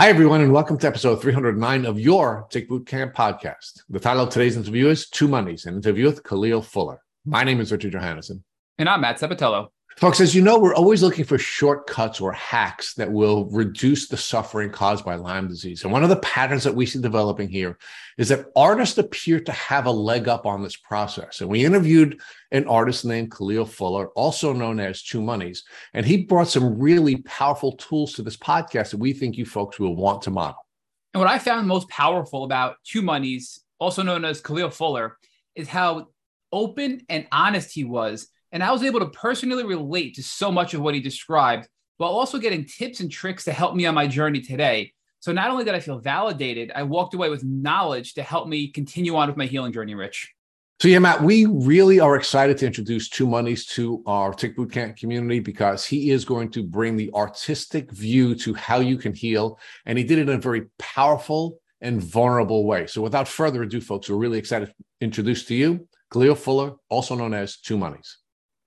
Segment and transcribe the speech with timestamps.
[0.00, 3.82] Hi, everyone, and welcome to episode 309 of your Tick Boot Camp podcast.
[3.90, 7.02] The title of today's interview is Two Monies, an interview with Khalil Fuller.
[7.26, 8.42] My name is Richard Johannesson.
[8.78, 9.68] And I'm Matt Sabatello.
[9.96, 14.16] Folks, as you know, we're always looking for shortcuts or hacks that will reduce the
[14.16, 15.82] suffering caused by Lyme disease.
[15.82, 17.76] And one of the patterns that we see developing here
[18.16, 21.42] is that artists appear to have a leg up on this process.
[21.42, 22.18] And we interviewed
[22.50, 27.16] an artist named Khalil Fuller, also known as Two Monies, and he brought some really
[27.16, 30.64] powerful tools to this podcast that we think you folks will want to model.
[31.12, 35.18] And what I found most powerful about Two Monies, also known as Khalil Fuller,
[35.54, 36.06] is how
[36.52, 40.74] open and honest he was and I was able to personally relate to so much
[40.74, 44.06] of what he described while also getting tips and tricks to help me on my
[44.06, 44.92] journey today.
[45.20, 48.68] So not only did I feel validated, I walked away with knowledge to help me
[48.68, 50.32] continue on with my healing journey, Rich.
[50.80, 54.96] So yeah, Matt, we really are excited to introduce Two Monies to our Tick Bootcamp
[54.96, 59.58] community because he is going to bring the artistic view to how you can heal.
[59.84, 62.86] And he did it in a very powerful and vulnerable way.
[62.86, 67.14] So without further ado, folks, we're really excited to introduce to you Khalil Fuller, also
[67.14, 68.19] known as Two Monies.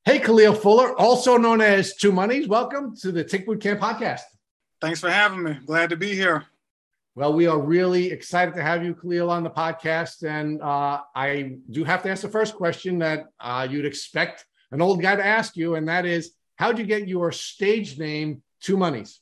[0.05, 2.45] Hey, Khalil Fuller, also known as Two Monies.
[2.45, 4.19] Welcome to the Tick Boot Camp podcast.
[4.81, 5.57] Thanks for having me.
[5.65, 6.43] Glad to be here.
[7.15, 10.27] Well, we are really excited to have you, Khalil, on the podcast.
[10.27, 14.81] And uh, I do have to ask the first question that uh, you'd expect an
[14.81, 18.75] old guy to ask you, and that is how'd you get your stage name, Two
[18.75, 19.21] Monies?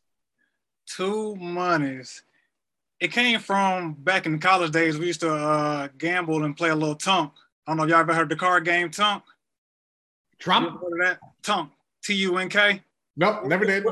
[0.88, 2.24] Two Monies.
[3.00, 4.98] It came from back in college days.
[4.98, 7.34] We used to uh, gamble and play a little tunk.
[7.68, 9.22] I don't know if y'all ever heard the card game tunk.
[10.42, 10.82] Trump?
[11.00, 11.20] that?
[11.44, 11.72] Tunk.
[12.04, 12.82] T U N K.
[13.16, 13.86] Nope, never did.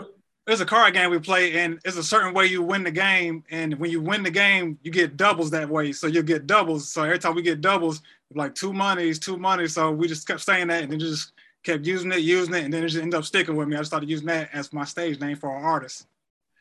[0.48, 3.44] There's a card game we play, and it's a certain way you win the game.
[3.52, 5.92] And when you win the game, you get doubles that way.
[5.92, 6.90] So you'll get doubles.
[6.90, 8.02] So every time we get doubles,
[8.34, 9.74] like two monies, two monies.
[9.74, 11.34] So we just kept saying that and then just
[11.64, 13.76] kept using it, using it, and then it just ended up sticking with me.
[13.76, 16.08] I just started using that as my stage name for an artist.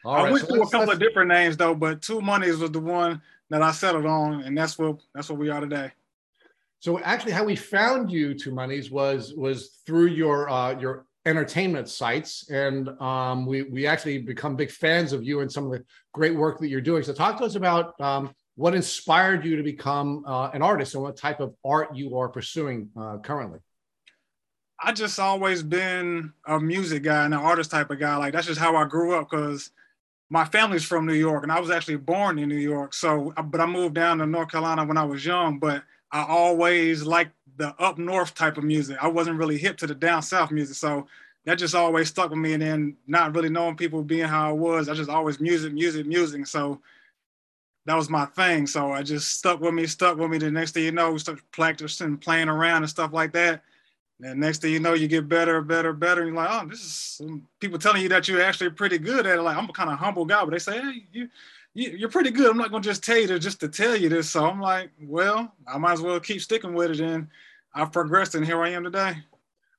[0.04, 2.58] All I right, went so through a couple of different names though, but two monies
[2.58, 5.92] was the one that I settled on, and that's what that's what we are today.
[6.80, 11.88] So actually, how we found you Two Monies was was through your uh, your entertainment
[11.88, 15.84] sites, and um, we we actually become big fans of you and some of the
[16.12, 17.02] great work that you're doing.
[17.02, 21.02] So talk to us about um, what inspired you to become uh, an artist and
[21.02, 23.58] what type of art you are pursuing uh, currently.
[24.80, 28.16] I just always been a music guy and an artist type of guy.
[28.16, 29.72] Like that's just how I grew up because
[30.30, 32.94] my family's from New York and I was actually born in New York.
[32.94, 35.58] So, but I moved down to North Carolina when I was young.
[35.58, 38.96] But I always liked the up north type of music.
[39.00, 40.76] I wasn't really hip to the down south music.
[40.76, 41.06] So
[41.44, 42.54] that just always stuck with me.
[42.54, 46.06] And then not really knowing people being how I was, I just always music, music,
[46.06, 46.46] music.
[46.46, 46.80] So
[47.86, 48.66] that was my thing.
[48.66, 50.38] So I just stuck with me, stuck with me.
[50.38, 53.62] The next thing you know, we start practicing, playing around and stuff like that.
[54.20, 56.22] And next thing you know, you get better, better, better.
[56.22, 57.20] And you're like, oh, this is
[57.60, 59.42] people telling you that you're actually pretty good at it.
[59.42, 61.28] Like I'm a kind of humble guy, but they say, hey, you
[61.74, 62.50] you're pretty good.
[62.50, 64.30] I'm not gonna just tell you to just to tell you this.
[64.30, 67.00] So I'm like, well, I might as well keep sticking with it.
[67.00, 67.28] And
[67.74, 69.16] I've progressed, and here I am today.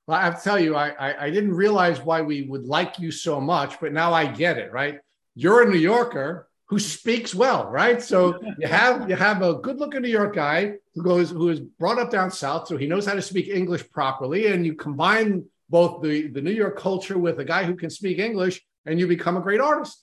[0.06, 2.98] Well, I have to tell you, I, I, I didn't realize why we would like
[2.98, 4.72] you so much, but now I get it.
[4.72, 5.00] Right?
[5.34, 8.00] You're a New Yorker who speaks well, right?
[8.00, 11.98] So you have you have a good-looking New York guy who goes who is brought
[11.98, 16.02] up down south, so he knows how to speak English properly, and you combine both
[16.02, 19.36] the the New York culture with a guy who can speak English, and you become
[19.36, 19.98] a great artist.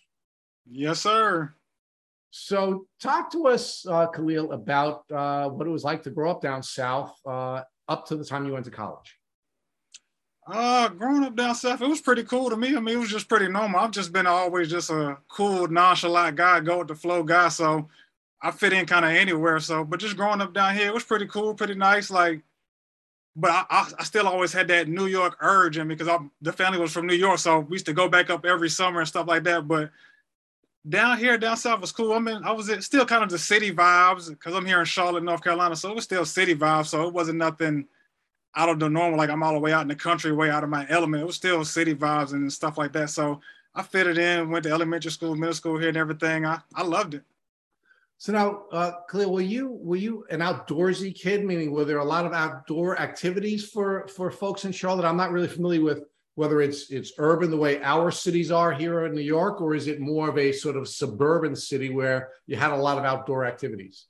[0.69, 1.53] Yes, sir.
[2.31, 6.41] So, talk to us, uh, Khalil, about uh, what it was like to grow up
[6.41, 9.17] down south uh, up to the time you went to college.
[10.45, 12.75] Uh, growing up down south, it was pretty cool to me.
[12.75, 13.79] I mean, it was just pretty normal.
[13.81, 17.49] I've just been always just a cool, nonchalant guy, go with the flow guy.
[17.49, 17.89] So
[18.41, 19.59] I fit in kind of anywhere.
[19.59, 22.09] So, but just growing up down here, it was pretty cool, pretty nice.
[22.09, 22.43] Like,
[23.35, 26.79] but I, I, still always had that New York urge, and because I, the family
[26.79, 29.27] was from New York, so we used to go back up every summer and stuff
[29.27, 29.67] like that.
[29.67, 29.91] But
[30.87, 32.13] down here, down south was cool.
[32.13, 35.23] I mean, I was still kind of the city vibes because I'm here in Charlotte,
[35.23, 36.87] North Carolina, so it was still city vibes.
[36.87, 37.87] So it wasn't nothing
[38.55, 39.17] out of the normal.
[39.17, 41.23] Like I'm all the way out in the country, way out of my element.
[41.23, 43.09] It was still city vibes and stuff like that.
[43.09, 43.41] So
[43.75, 46.45] I fitted in, went to elementary school, middle school here, and everything.
[46.45, 47.23] I I loved it.
[48.19, 51.45] So now, uh, Khalil, were you were you an outdoorsy kid?
[51.45, 55.05] Meaning, were there a lot of outdoor activities for for folks in Charlotte?
[55.05, 56.05] I'm not really familiar with
[56.37, 59.87] whether it's it's urban the way our cities are here in New York, or is
[59.87, 63.43] it more of a sort of suburban city where you had a lot of outdoor
[63.43, 64.05] activities?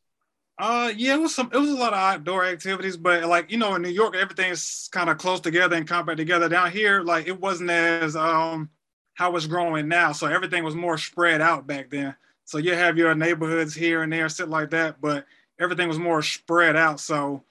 [0.60, 1.50] Uh, yeah, it was some.
[1.54, 4.90] It was a lot of outdoor activities, but like you know, in New York, everything's
[4.92, 6.50] kind of close together and compact together.
[6.50, 8.72] Down here, like it wasn't as um
[9.14, 12.14] how it's growing now, so everything was more spread out back then.
[12.44, 15.26] So you have your neighborhoods here and there, sit like that, but
[15.62, 17.00] everything was more spread out.
[17.00, 17.46] So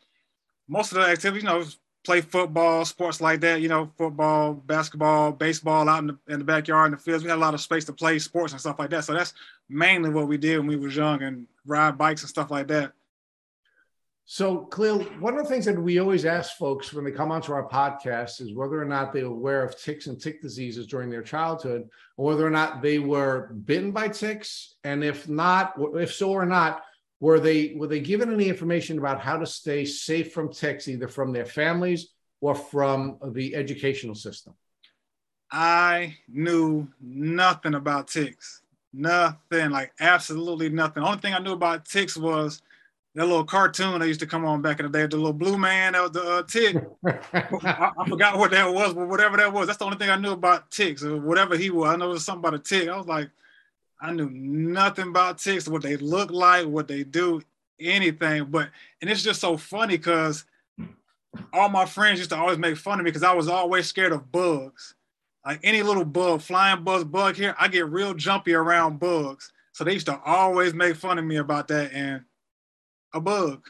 [0.68, 1.64] most of the activities, you know,
[2.06, 6.44] play football, sports like that, you know, football, basketball, baseball out in the, in the
[6.44, 7.24] backyard in the fields.
[7.24, 9.04] We had a lot of space to play sports and stuff like that.
[9.04, 9.34] So that's
[9.68, 12.92] mainly what we did when we was young and ride bikes and stuff like that.
[14.28, 17.52] So, Khalil, one of the things that we always ask folks when they come onto
[17.52, 21.10] our podcast is whether or not they were aware of ticks and tick diseases during
[21.10, 26.12] their childhood, or whether or not they were bitten by ticks, and if not, if
[26.12, 26.82] so or not,
[27.20, 31.08] were they were they given any information about how to stay safe from ticks, either
[31.08, 32.08] from their families
[32.40, 34.54] or from the educational system?
[35.50, 38.62] I knew nothing about ticks.
[38.92, 41.02] Nothing, like absolutely nothing.
[41.02, 42.62] The only thing I knew about ticks was
[43.14, 45.56] that little cartoon that used to come on back in the day, the little blue
[45.56, 46.76] man, that was the uh, tick.
[47.32, 50.16] I, I, forgot what that was, but whatever that was, that's the only thing I
[50.16, 51.94] knew about ticks or whatever he was.
[51.94, 52.88] I know it was something about a tick.
[52.90, 53.30] I was like,
[54.00, 57.42] I knew nothing about ticks, what they look like, what they do,
[57.80, 58.46] anything.
[58.46, 58.70] But
[59.00, 60.44] and it's just so funny because
[61.52, 64.12] all my friends used to always make fun of me because I was always scared
[64.12, 64.94] of bugs.
[65.44, 69.52] Like any little bug, flying buzz, bug here, I get real jumpy around bugs.
[69.72, 72.22] So they used to always make fun of me about that and
[73.14, 73.64] a bug.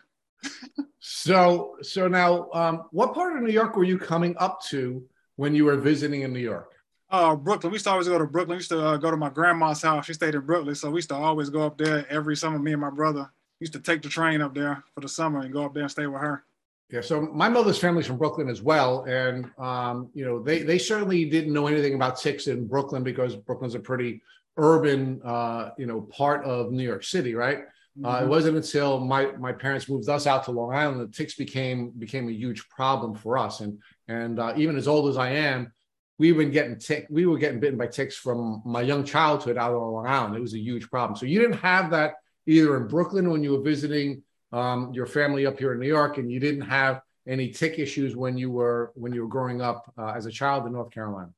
[1.01, 5.05] so so now um, what part of New York were you coming up to
[5.37, 6.76] when you were visiting in New York?
[7.11, 7.71] Uh, Brooklyn.
[7.71, 8.57] We used to always go to Brooklyn.
[8.57, 10.07] We used to uh, go to my grandma's house.
[10.07, 12.59] She stayed in Brooklyn, so we used to always go up there every summer.
[12.59, 13.31] Me and my brother
[13.61, 15.91] used to take the train up there for the summer and go up there and
[15.91, 16.45] stay with her.
[16.91, 20.79] Yeah, so my mother's family's from Brooklyn as well, and um, you know they they
[20.79, 24.23] certainly didn't know anything about ticks in Brooklyn because Brooklyn's a pretty
[24.57, 27.59] urban uh, you know part of New York City, right?
[27.59, 28.05] Mm-hmm.
[28.05, 28.29] Uh, it mm-hmm.
[28.31, 32.29] wasn't until my my parents moved us out to Long Island that ticks became became
[32.29, 35.73] a huge problem for us, and and uh, even as old as I am,
[36.19, 39.75] we been getting tick, we were getting bitten by ticks from my young childhood out
[39.75, 40.37] on Long Island.
[40.37, 41.17] It was a huge problem.
[41.17, 42.15] So you didn't have that
[42.47, 44.23] either in Brooklyn when you were visiting
[44.53, 48.17] um, your family up here in New York, and you didn't have any tick issues
[48.17, 51.31] when you were when you were growing up uh, as a child in North Carolina.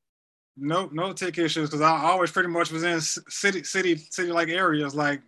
[0.57, 4.49] No, no tick issues because I always pretty much was in city, city, city like
[4.49, 4.95] areas.
[4.95, 5.23] Like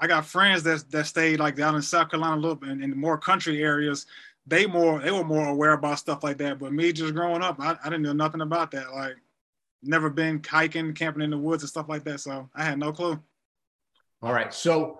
[0.00, 2.82] I got friends that that stayed like down in South Carolina a little bit in,
[2.82, 4.06] in more country areas
[4.46, 6.58] they more they were more aware about stuff like that.
[6.58, 8.92] But me just growing up, I, I didn't know nothing about that.
[8.92, 9.16] Like
[9.82, 12.20] never been hiking, camping in the woods and stuff like that.
[12.20, 13.20] So I had no clue.
[14.22, 14.52] All right.
[14.52, 14.98] So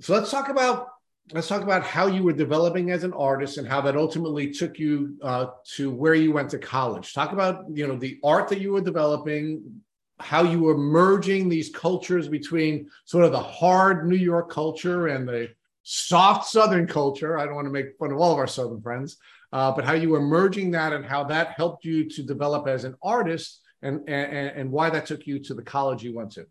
[0.00, 0.88] so let's talk about
[1.32, 4.78] let's talk about how you were developing as an artist and how that ultimately took
[4.78, 7.14] you uh, to where you went to college.
[7.14, 9.82] Talk about you know the art that you were developing,
[10.18, 15.28] how you were merging these cultures between sort of the hard New York culture and
[15.28, 15.50] the
[15.82, 17.38] soft Southern culture.
[17.38, 19.16] I don't want to make fun of all of our Southern friends,
[19.52, 22.84] uh, but how you were merging that and how that helped you to develop as
[22.84, 26.46] an artist and, and, and why that took you to the college you went to.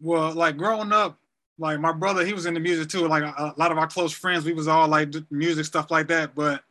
[0.00, 1.18] Well, like growing up,
[1.58, 3.06] like my brother, he was into music too.
[3.06, 6.34] Like a, lot of our close friends, we was all like music stuff like that.
[6.34, 6.62] But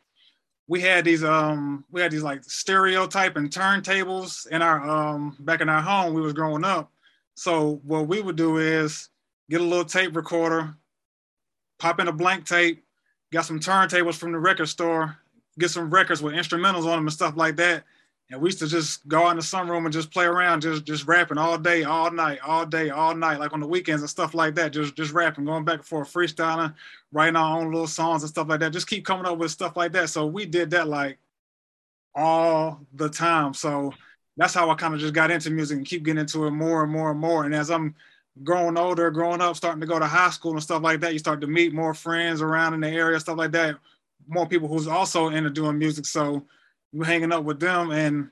[0.68, 5.62] we had these um we had these like stereotype and turntables in our um back
[5.62, 6.92] in our home we was growing up.
[7.36, 9.10] So what we would do is
[9.50, 10.76] get a little tape recorder,
[11.80, 12.84] pop in a blank tape,
[13.32, 15.18] got some turntables from the record store,
[15.58, 17.84] get some records with instrumentals on them and stuff like that.
[18.32, 20.86] And we used to just go out in the sunroom and just play around, just
[20.86, 24.10] just rapping all day, all night, all day, all night, like on the weekends and
[24.10, 24.72] stuff like that.
[24.72, 26.76] Just just rapping, going back and forth, freestyling,
[27.12, 28.72] writing our own little songs and stuff like that.
[28.72, 30.10] Just keep coming up with stuff like that.
[30.10, 31.18] So we did that like
[32.14, 33.56] all the time.
[33.56, 33.94] So
[34.38, 36.84] that's how I kind of just got into music and keep getting into it more
[36.84, 37.46] and more and more.
[37.46, 37.96] And as I'm
[38.44, 41.20] growing older, growing up, starting to go to high school and stuff like that, you
[41.20, 43.78] start to meet more friends around in the area, stuff like that.
[44.28, 46.06] More people who's also into doing music.
[46.06, 46.46] So
[46.94, 48.30] we're hanging up with them and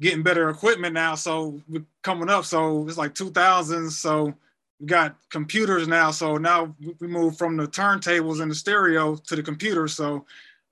[0.00, 1.14] getting better equipment now.
[1.14, 2.44] So we're coming up.
[2.44, 3.90] So it's like 2000s.
[3.90, 4.34] So
[4.80, 6.10] we got computers now.
[6.10, 9.88] So now we move from the turntables and the stereo to the computer.
[9.88, 10.24] So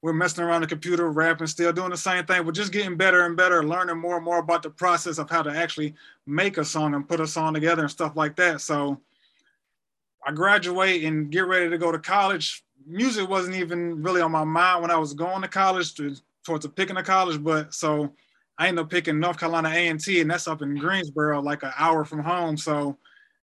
[0.03, 2.45] we're messing around the computer, rapping, still doing the same thing.
[2.45, 5.43] We're just getting better and better, learning more and more about the process of how
[5.43, 5.95] to actually
[6.27, 8.61] make a song and put a song together and stuff like that.
[8.61, 9.01] So
[10.27, 12.65] I graduate and get ready to go to college.
[12.85, 16.65] Music wasn't even really on my mind when I was going to college to, towards
[16.65, 18.13] the picking of college, but so
[18.59, 22.05] I ended up picking North Carolina A&T, and that's up in Greensboro, like an hour
[22.05, 22.57] from home.
[22.57, 22.99] So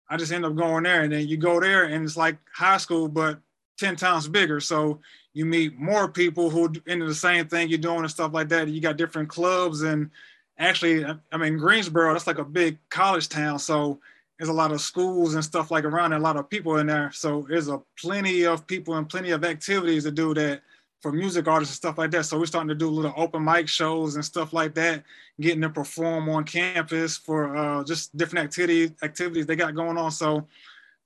[0.09, 2.77] I just end up going there, and then you go there, and it's like high
[2.77, 3.39] school, but
[3.77, 4.61] 10 times bigger.
[4.61, 5.01] So
[5.35, 8.69] you meet more people who into the same thing you're doing and stuff like that.
[8.69, 10.09] You got different clubs and
[10.57, 13.59] actually, I mean, Greensboro, that's like a big college town.
[13.59, 13.99] So
[14.39, 16.87] there's a lot of schools and stuff like around and a lot of people in
[16.87, 17.11] there.
[17.11, 20.61] So there's a plenty of people and plenty of activities to do that
[21.01, 22.23] for music artists and stuff like that.
[22.23, 25.03] So we're starting to do little open mic shows and stuff like that,
[25.41, 30.11] getting to perform on campus for uh, just different activities activities they got going on.
[30.11, 30.47] So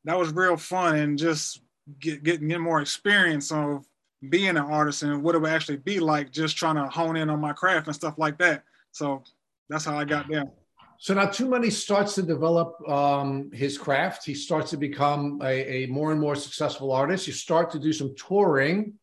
[0.05, 1.61] that was real fun and just
[1.99, 3.88] get, getting more experience of
[4.27, 7.29] being an artist and what it would actually be like just trying to hone in
[7.29, 8.63] on my craft and stuff like that.
[8.91, 9.23] So
[9.69, 10.45] that's how I got there.
[11.01, 14.25] So now Too Money starts to develop um, his craft.
[14.25, 17.25] He starts to become a, a, more and more successful artist.
[17.25, 18.95] You start to do some touring,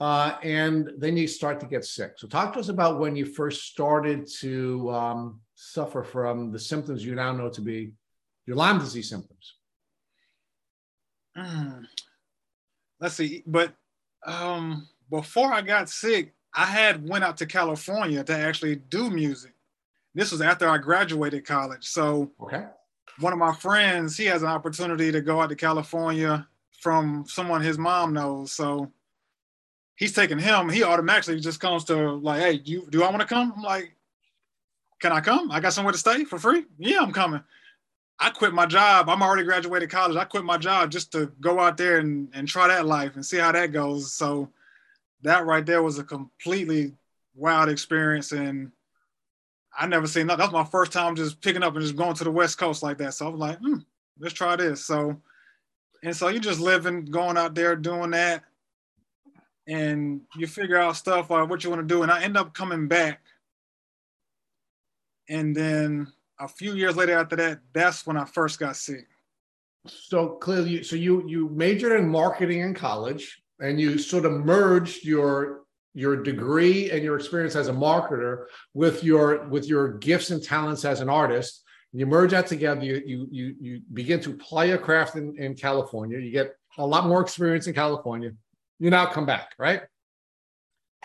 [0.00, 2.14] uh, and then you start to get sick.
[2.16, 7.04] So talk to us about when you first started to um, suffer from the symptoms
[7.04, 7.92] you now know to be
[8.46, 9.54] your Lyme disease symptoms.
[11.38, 11.84] Mm.
[12.98, 13.74] Let's see, but
[14.24, 19.52] um, before I got sick, I had went out to California to actually do music.
[20.14, 21.86] This was after I graduated college.
[21.86, 22.66] So okay.
[23.18, 26.46] one of my friends, he has an opportunity to go out to California
[26.80, 28.52] from someone his mom knows.
[28.52, 28.92] So
[29.96, 30.68] he's taking him.
[30.68, 33.52] He automatically just comes to like, hey, you do I want to come?
[33.56, 33.96] I'm like,
[35.00, 35.50] can I come?
[35.50, 36.64] I got somewhere to stay for free.
[36.78, 37.42] Yeah, I'm coming.
[38.24, 39.10] I quit my job.
[39.10, 40.16] I'm already graduated college.
[40.16, 43.26] I quit my job just to go out there and, and try that life and
[43.26, 44.14] see how that goes.
[44.14, 44.48] So
[45.20, 46.94] that right there was a completely
[47.34, 48.32] wild experience.
[48.32, 48.72] And
[49.78, 50.38] I never seen that.
[50.38, 52.82] That was my first time just picking up and just going to the West Coast
[52.82, 53.12] like that.
[53.12, 53.80] So I was like, hmm,
[54.18, 54.82] let's try this.
[54.82, 55.20] So,
[56.02, 58.42] and so you just living, going out there doing that,
[59.68, 62.02] and you figure out stuff like what you want to do.
[62.02, 63.20] And I end up coming back.
[65.28, 69.06] And then a few years later after that, that's when I first got sick.
[69.86, 75.04] So Khalil, so you you majored in marketing in college, and you sort of merged
[75.04, 80.42] your your degree and your experience as a marketer with your with your gifts and
[80.42, 81.62] talents as an artist.
[81.92, 82.82] You merge that together.
[82.82, 86.18] You you you, you begin to play a craft in, in California.
[86.18, 88.32] You get a lot more experience in California.
[88.80, 89.82] You now come back, right?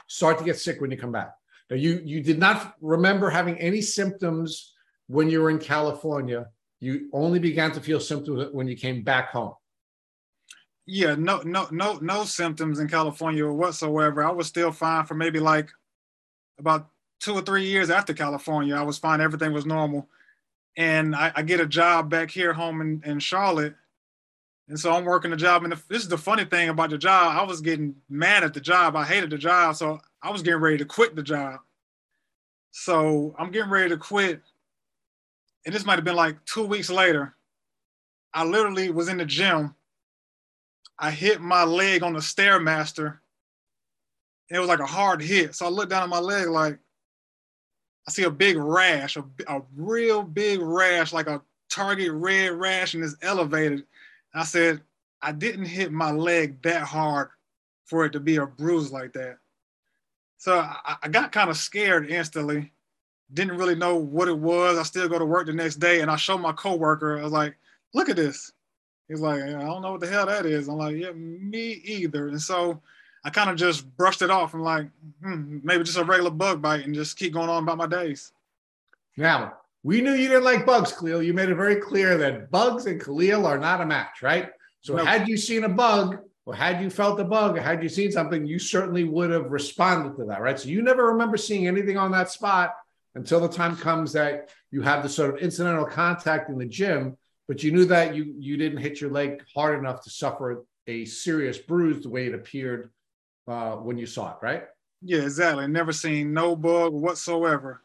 [0.07, 1.33] Start to get sick when you come back.
[1.69, 4.73] Now you you did not remember having any symptoms
[5.09, 6.47] when you were in California.
[6.79, 9.53] You only began to feel symptoms when you came back home
[10.91, 14.23] yeah, no, no, no, no symptoms in California whatsoever.
[14.23, 15.69] I was still fine for maybe like
[16.57, 16.89] about
[17.19, 18.75] two or three years after California.
[18.75, 19.21] I was fine.
[19.21, 20.09] Everything was normal.
[20.77, 23.75] And I, I get a job back here home in, in Charlotte.
[24.67, 25.63] And so I'm working the job.
[25.63, 27.37] And the, this is the funny thing about the job.
[27.37, 28.95] I was getting mad at the job.
[28.95, 29.75] I hated the job.
[29.75, 31.59] So I was getting ready to quit the job.
[32.71, 34.41] So I'm getting ready to quit.
[35.65, 37.35] And this might have been like two weeks later.
[38.33, 39.75] I literally was in the gym
[40.99, 43.19] I hit my leg on the stairmaster.
[44.49, 45.55] It was like a hard hit.
[45.55, 46.77] So I looked down at my leg, like
[48.07, 52.93] I see a big rash, a, a real big rash, like a target red rash,
[52.93, 53.85] and it's elevated.
[54.33, 54.81] I said,
[55.21, 57.29] I didn't hit my leg that hard
[57.85, 59.37] for it to be a bruise like that.
[60.37, 62.73] So I, I got kind of scared instantly.
[63.33, 64.77] Didn't really know what it was.
[64.77, 67.19] I still go to work the next day, and I show my coworker.
[67.19, 67.55] I was like,
[67.93, 68.51] "Look at this."
[69.09, 70.67] He's like, I don't know what the hell that is.
[70.67, 72.27] I'm like, yeah, me either.
[72.27, 72.79] And so
[73.25, 74.87] I kind of just brushed it off and like,
[75.23, 78.31] hmm, maybe just a regular bug bite and just keep going on about my days.
[79.17, 81.23] Now, we knew you didn't like bugs, Khalil.
[81.23, 84.51] You made it very clear that bugs and Khalil are not a match, right?
[84.81, 85.07] So nope.
[85.07, 88.11] had you seen a bug, or had you felt a bug, or had you seen
[88.11, 90.59] something, you certainly would have responded to that, right?
[90.59, 92.75] So you never remember seeing anything on that spot
[93.15, 97.17] until the time comes that you have the sort of incidental contact in the gym
[97.49, 101.03] but you knew that you you didn't hit your leg hard enough to suffer a
[101.05, 102.91] serious bruise the way it appeared
[103.47, 104.63] uh, when you saw it, right?
[105.01, 105.67] Yeah, exactly.
[105.67, 107.83] Never seen no bug whatsoever.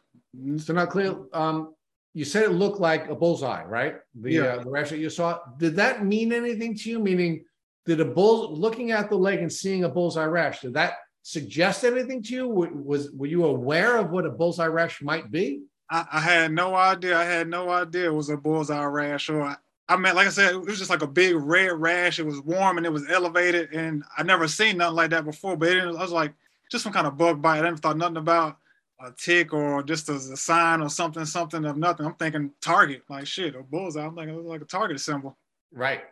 [0.57, 1.27] So now, Khalil.
[1.33, 1.73] Um,
[2.13, 3.95] you said it looked like a bullseye, right?
[4.21, 4.43] The yeah.
[4.43, 5.39] uh, the rash that you saw.
[5.57, 6.99] Did that mean anything to you?
[6.99, 7.45] Meaning,
[7.85, 10.61] did a bull looking at the leg and seeing a bullseye rash?
[10.61, 10.93] Did that
[11.25, 12.47] suggest anything to you?
[12.47, 15.63] Was were you aware of what a bullseye rash might be?
[15.89, 17.17] I, I, had no idea.
[17.17, 19.27] I had no idea it was a bullseye rash.
[19.29, 19.55] Or I,
[19.89, 22.19] I mean, like I said, it was just like a big red rash.
[22.19, 25.57] It was warm and it was elevated, and I never seen nothing like that before.
[25.57, 26.31] But it, I was like,
[26.71, 27.57] just some kind of bug bite.
[27.57, 28.57] I never thought nothing about
[29.03, 32.05] a tick or just as a sign or something, something of nothing.
[32.05, 34.05] I'm thinking target, like shit, or bullseye.
[34.05, 35.35] I'm thinking it was like a target symbol.
[35.71, 36.03] Right.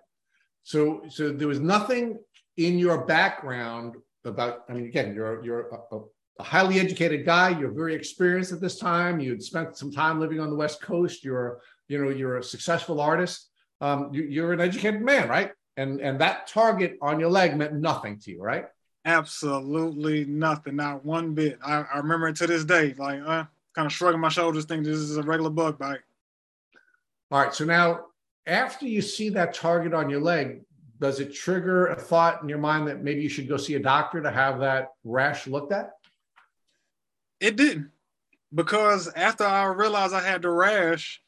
[0.63, 2.17] So, so there was nothing
[2.57, 4.65] in your background about.
[4.69, 5.97] I mean, again, you're you're a,
[6.39, 7.49] a highly educated guy.
[7.49, 9.19] You're very experienced at this time.
[9.19, 11.23] You'd spent some time living on the West Coast.
[11.23, 13.49] You're, you know, you're a successful artist.
[13.81, 15.51] Um, you, are an educated man, right?
[15.77, 18.65] And and that target on your leg meant nothing to you, right?
[19.05, 21.59] Absolutely nothing, not one bit.
[21.63, 23.43] I, I remember it to this day, like uh,
[23.75, 25.99] kind of shrugging my shoulders, thinking this is a regular bug bite.
[27.31, 27.53] All right.
[27.53, 28.05] So now,
[28.45, 30.61] after you see that target on your leg,
[31.03, 33.79] does it trigger a thought in your mind that maybe you should go see a
[33.79, 35.97] doctor to have that rash looked at?
[37.41, 37.91] It didn't,
[38.55, 41.21] because after I realized I had the rash,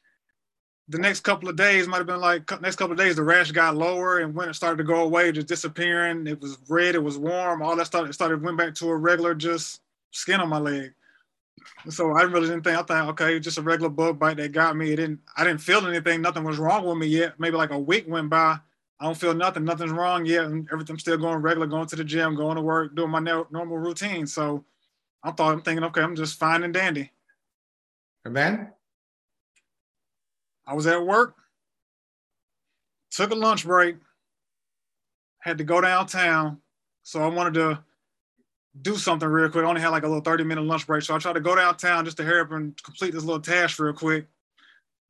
[0.88, 3.52] the next couple of days might have been like next couple of days the rash
[3.52, 6.26] got lower and when it started to go away just disappearing.
[6.26, 8.96] It was red it was warm all that started It started went back to a
[8.96, 10.94] regular just skin on my leg.
[11.90, 14.78] So i really didn't think i thought okay just a regular bug bite that got
[14.78, 14.94] me.
[14.94, 17.40] It didn't i didn't feel anything nothing was wrong with me yet.
[17.40, 18.60] Maybe like a week went by
[19.00, 22.04] i don't feel nothing nothing's wrong yet and everything's still going regular going to the
[22.04, 24.64] gym going to work doing my normal routine so
[25.24, 27.12] i thought i'm thinking okay i'm just fine and dandy
[28.26, 28.72] and then
[30.68, 31.36] I was at work,
[33.12, 33.98] took a lunch break,
[35.40, 36.58] had to go downtown.
[37.04, 37.84] So I wanted to
[38.82, 39.64] do something real quick.
[39.64, 41.04] I only had like a little 30 minute lunch break.
[41.04, 43.80] So I tried to go downtown just to hurry up and complete this little task
[43.80, 44.26] real quick.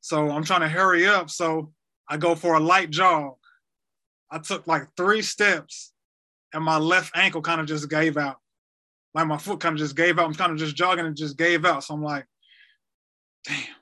[0.01, 1.29] So I'm trying to hurry up.
[1.29, 1.71] So
[2.09, 3.35] I go for a light jog.
[4.31, 5.93] I took like three steps
[6.53, 8.37] and my left ankle kind of just gave out.
[9.13, 10.25] Like my foot kind of just gave out.
[10.25, 11.83] I'm kind of just jogging and just gave out.
[11.83, 12.25] So I'm like,
[13.45, 13.75] damn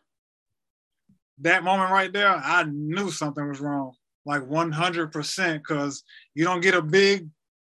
[1.43, 3.93] that moment right there, I knew something was wrong,
[4.25, 6.03] like 100%, because
[6.35, 7.27] you don't get a big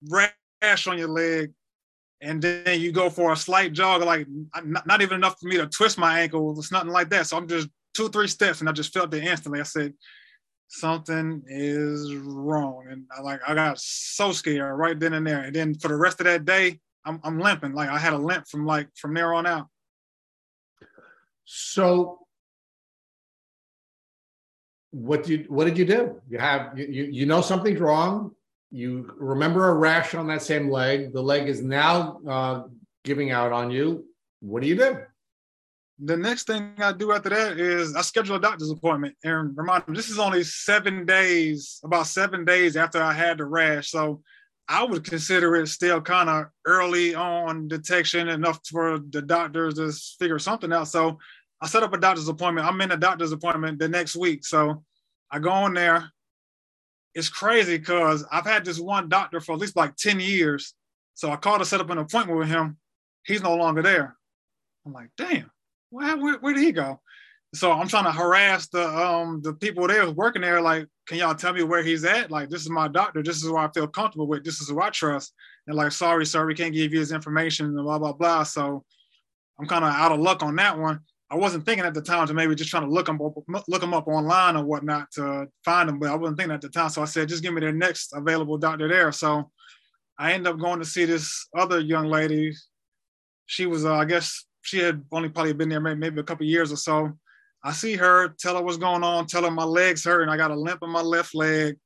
[0.10, 1.51] rash on your leg
[2.22, 4.27] and then you go for a slight jog, like
[4.63, 6.58] not, not even enough for me to twist my ankle.
[6.58, 7.27] It's nothing like that.
[7.27, 9.60] So I'm just two, three steps, and I just felt it instantly.
[9.60, 9.93] I said,
[10.74, 12.86] something is wrong.
[12.89, 15.44] And I like I got so scared right then and there.
[15.44, 17.74] And then for the rest of that day, I'm, I'm limping.
[17.74, 19.68] Like I had a limp from like from there on out.
[21.46, 22.20] So
[24.92, 26.22] what did you what did you do?
[26.30, 28.32] You have you you know something's wrong.
[28.72, 31.13] You remember a rash on that same leg.
[31.13, 32.63] The leg is now uh,
[33.03, 34.06] giving out on you.
[34.39, 34.98] What do you do?
[36.00, 39.16] The next thing I do after that is I schedule a doctor's appointment.
[39.24, 43.46] And remind them this is only seven days, about seven days after I had the
[43.46, 43.92] rash.
[43.92, 44.22] So
[44.68, 49.92] I would consider it still kind of early on detection, enough for the doctors to
[50.20, 50.88] figure something out.
[50.88, 51.20] So
[51.62, 52.68] I set up a doctor's appointment.
[52.68, 54.46] I'm in a doctor's appointment the next week.
[54.46, 54.84] So
[55.32, 56.10] I go in there.
[57.14, 60.74] It's crazy because I've had this one doctor for at least like 10 years.
[61.14, 62.78] So I called to set up an appointment with him.
[63.26, 64.18] He's no longer there.
[64.86, 65.52] I'm like, damn,
[65.94, 67.00] where, where, did he go?
[67.54, 70.60] So I'm trying to harass the um the people there working there.
[70.60, 72.32] Like, can y'all tell me where he's at?
[72.32, 73.22] Like, this is my doctor.
[73.22, 74.44] This is who I feel comfortable with.
[74.44, 75.34] This is who I trust.
[75.68, 78.44] And like, sorry, sir, we can't give you his information and blah blah blah.
[78.44, 78.84] So
[79.60, 81.02] I'm kind of out of luck on that one.
[81.30, 83.82] I wasn't thinking at the time to maybe just trying to look them up, look
[83.82, 86.89] them up online or whatnot to find them, but I wasn't thinking at the time.
[86.89, 89.12] So I said, just give me the next available doctor there.
[89.12, 89.50] So
[90.17, 92.54] I ended up going to see this other young lady.
[93.48, 96.71] She was, uh, I guess, she had only probably been there maybe, a couple years
[96.71, 97.12] or so.
[97.63, 100.38] I see her, tell her what's going on, tell her my legs hurt, and I
[100.38, 101.78] got a limp in my left leg.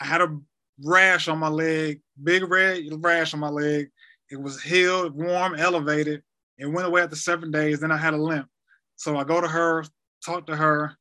[0.00, 0.38] I had a
[0.82, 3.90] rash on my leg, big red rash on my leg.
[4.30, 6.22] It was healed, warm, elevated.
[6.58, 7.80] It went away after seven days.
[7.80, 8.48] Then I had a limp.
[8.96, 9.84] So I go to her,
[10.24, 10.96] talk to her,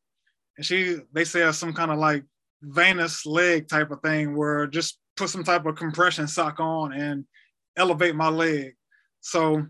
[0.57, 2.23] and she they say some kind of like
[2.61, 7.25] venous leg type of thing where just put some type of compression sock on and
[7.77, 8.73] elevate my leg.
[9.21, 9.65] So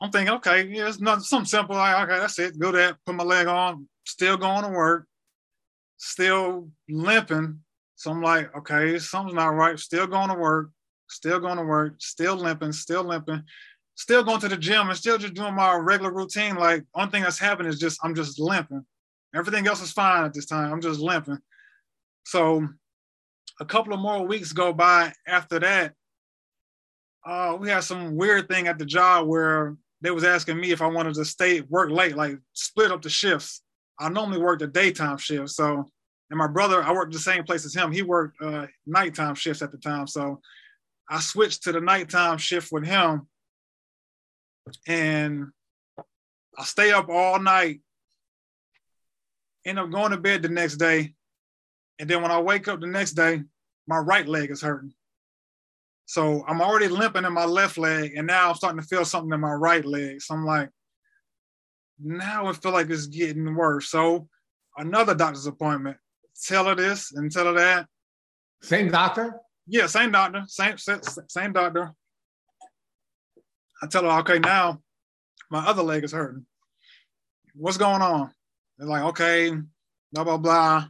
[0.00, 1.76] I'm thinking, okay, yeah, it's not something simple.
[1.76, 2.58] Like, okay, that's it.
[2.58, 5.06] Go there, put my leg on, still going to work,
[5.96, 7.60] still limping.
[7.94, 9.78] So I'm like, okay, something's not right.
[9.78, 10.70] Still going to work,
[11.08, 13.42] still going to work, still limping, still limping
[13.96, 16.54] still going to the gym and still just doing my regular routine.
[16.54, 18.84] Like one thing that's happened is just I'm just limping.
[19.34, 20.72] Everything else is fine at this time.
[20.72, 21.38] I'm just limping.
[22.24, 22.68] So
[23.58, 25.94] a couple of more weeks go by after that.
[27.24, 29.76] Uh, we had some weird thing at the job where
[30.06, 33.10] they was asking me if I wanted to stay work late, like split up the
[33.10, 33.62] shifts.
[33.98, 35.50] I normally work the daytime shift.
[35.50, 35.84] So,
[36.30, 37.90] and my brother, I worked the same place as him.
[37.90, 40.06] He worked uh, nighttime shifts at the time.
[40.06, 40.40] So
[41.10, 43.26] I switched to the nighttime shift with him
[44.86, 45.48] and
[46.56, 47.80] I stay up all night,
[49.64, 51.14] end up going to bed the next day.
[51.98, 53.42] And then when I wake up the next day,
[53.88, 54.94] my right leg is hurting.
[56.06, 59.32] So I'm already limping in my left leg, and now I'm starting to feel something
[59.32, 60.22] in my right leg.
[60.22, 60.70] So I'm like,
[62.00, 63.88] now I feel like it's getting worse.
[63.88, 64.28] So
[64.76, 65.96] another doctor's appointment.
[66.44, 67.86] Tell her this and tell her that.
[68.62, 69.40] Same doctor?
[69.66, 71.92] Yeah, same doctor, same same, same doctor.
[73.82, 74.80] I tell her, okay, now
[75.50, 76.46] my other leg is hurting.
[77.54, 78.30] What's going on?
[78.78, 79.52] They're like, okay,
[80.12, 80.86] blah blah blah.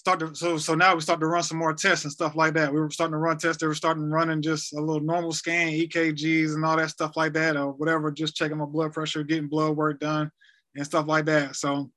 [0.00, 2.54] Start to so so now we start to run some more tests and stuff like
[2.54, 2.72] that.
[2.72, 3.60] We were starting to run tests.
[3.60, 7.34] They were starting running just a little normal scan, EKGs and all that stuff like
[7.34, 10.30] that, or whatever, just checking my blood pressure, getting blood work done,
[10.74, 11.54] and stuff like that.
[11.54, 11.90] So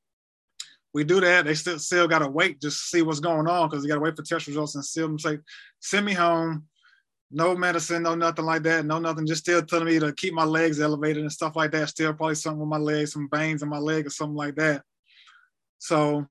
[0.94, 1.46] we do that.
[1.46, 4.18] They still still gotta wait just to see what's going on because you gotta wait
[4.18, 5.40] for test results and still say,
[5.80, 6.68] send me home
[7.32, 9.26] no medicine, no nothing like that, no nothing.
[9.26, 11.88] Just still telling me to keep my legs elevated and stuff like that.
[11.88, 14.84] Still probably something with my legs, some veins in my leg or something like that.
[15.80, 16.28] So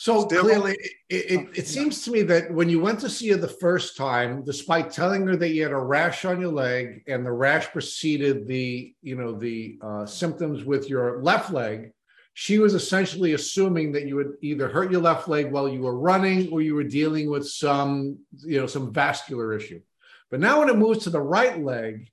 [0.00, 0.78] So Still clearly,
[1.10, 3.98] it, it, it, seems to me that when you went to see her the first
[3.98, 7.66] time, despite telling her that you had a rash on your leg and the rash
[7.66, 11.92] preceded the, you know, the uh, symptoms with your left leg,
[12.32, 15.98] she was essentially assuming that you would either hurt your left leg while you were
[15.98, 19.82] running or you were dealing with some, you know, some vascular issue.
[20.30, 22.08] But now when it moves to the right leg,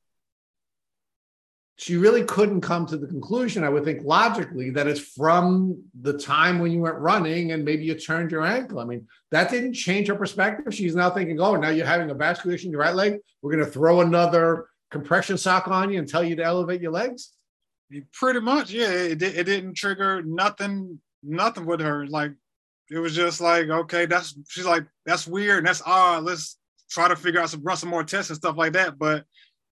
[1.79, 6.17] she really couldn't come to the conclusion, I would think logically, that it's from the
[6.17, 8.79] time when you went running and maybe you turned your ankle.
[8.79, 10.73] I mean, that didn't change her perspective.
[10.73, 13.19] She's now thinking, oh, now you're having a vascular issue in your right leg.
[13.43, 16.91] We're going to throw another compression sock on you and tell you to elevate your
[16.91, 17.33] legs.
[18.11, 18.89] Pretty much, yeah.
[18.89, 22.07] It, it didn't trigger nothing, nothing with her.
[22.07, 22.31] Like,
[22.89, 26.23] it was just like, okay, that's, she's like, that's weird and that's odd.
[26.23, 26.57] Let's
[26.89, 28.97] try to figure out some, run some more tests and stuff like that.
[28.97, 29.25] But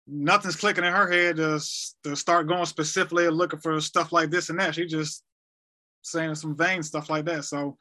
[0.07, 1.59] nothing's clicking in her head to,
[2.03, 4.75] to start going specifically looking for stuff like this and that.
[4.75, 5.23] She just
[6.01, 7.45] saying some vein stuff like that.
[7.45, 7.77] So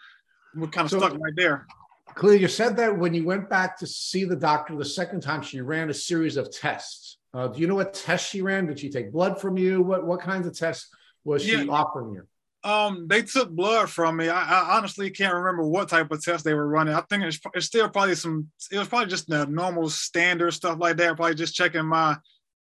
[0.54, 1.66] we're kind of so, stuck right there.
[2.14, 5.42] Khalil, you said that when you went back to see the doctor the second time,
[5.42, 7.18] she ran a series of tests.
[7.34, 8.66] Uh, do you know what tests she ran?
[8.66, 9.82] Did she take blood from you?
[9.82, 10.90] What what kinds of tests
[11.24, 11.70] was she yeah.
[11.70, 12.26] offering you?
[12.64, 14.28] Um, they took blood from me.
[14.28, 16.94] I, I, honestly can't remember what type of test they were running.
[16.94, 18.48] I think it's, it's still probably some.
[18.70, 21.16] It was probably just the normal standard stuff like that.
[21.16, 22.16] Probably just checking my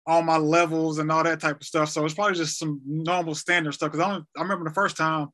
[0.07, 1.91] all my levels and all that type of stuff.
[1.91, 3.93] So it's probably just some normal standard stuff.
[3.93, 5.29] Because I, I remember the first time,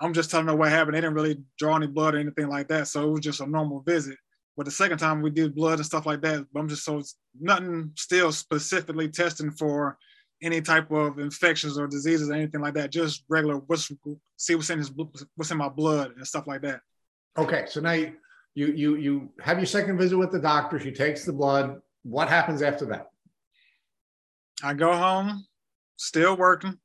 [0.00, 0.96] I'm just telling them what happened.
[0.96, 2.88] They didn't really draw any blood or anything like that.
[2.88, 4.16] So it was just a normal visit.
[4.56, 6.46] But the second time we did blood and stuff like that.
[6.52, 7.02] But I'm just so
[7.38, 9.96] nothing still specifically testing for
[10.42, 12.90] any type of infections or diseases or anything like that.
[12.90, 13.90] Just regular what's
[14.36, 14.90] see what's in his
[15.36, 16.80] what's in my blood and stuff like that.
[17.38, 18.14] Okay, so now you
[18.54, 20.78] you you you have your second visit with the doctor.
[20.78, 21.80] She takes the blood.
[22.02, 23.08] What happens after that?
[24.62, 25.44] I go home,
[25.96, 26.78] still working,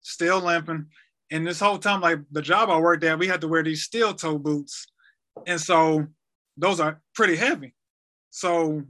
[0.00, 0.86] still limping,
[1.30, 3.82] and this whole time, like the job I worked at, we had to wear these
[3.82, 4.86] steel toe boots,
[5.46, 6.06] and so
[6.56, 7.74] those are pretty heavy.
[8.30, 8.82] So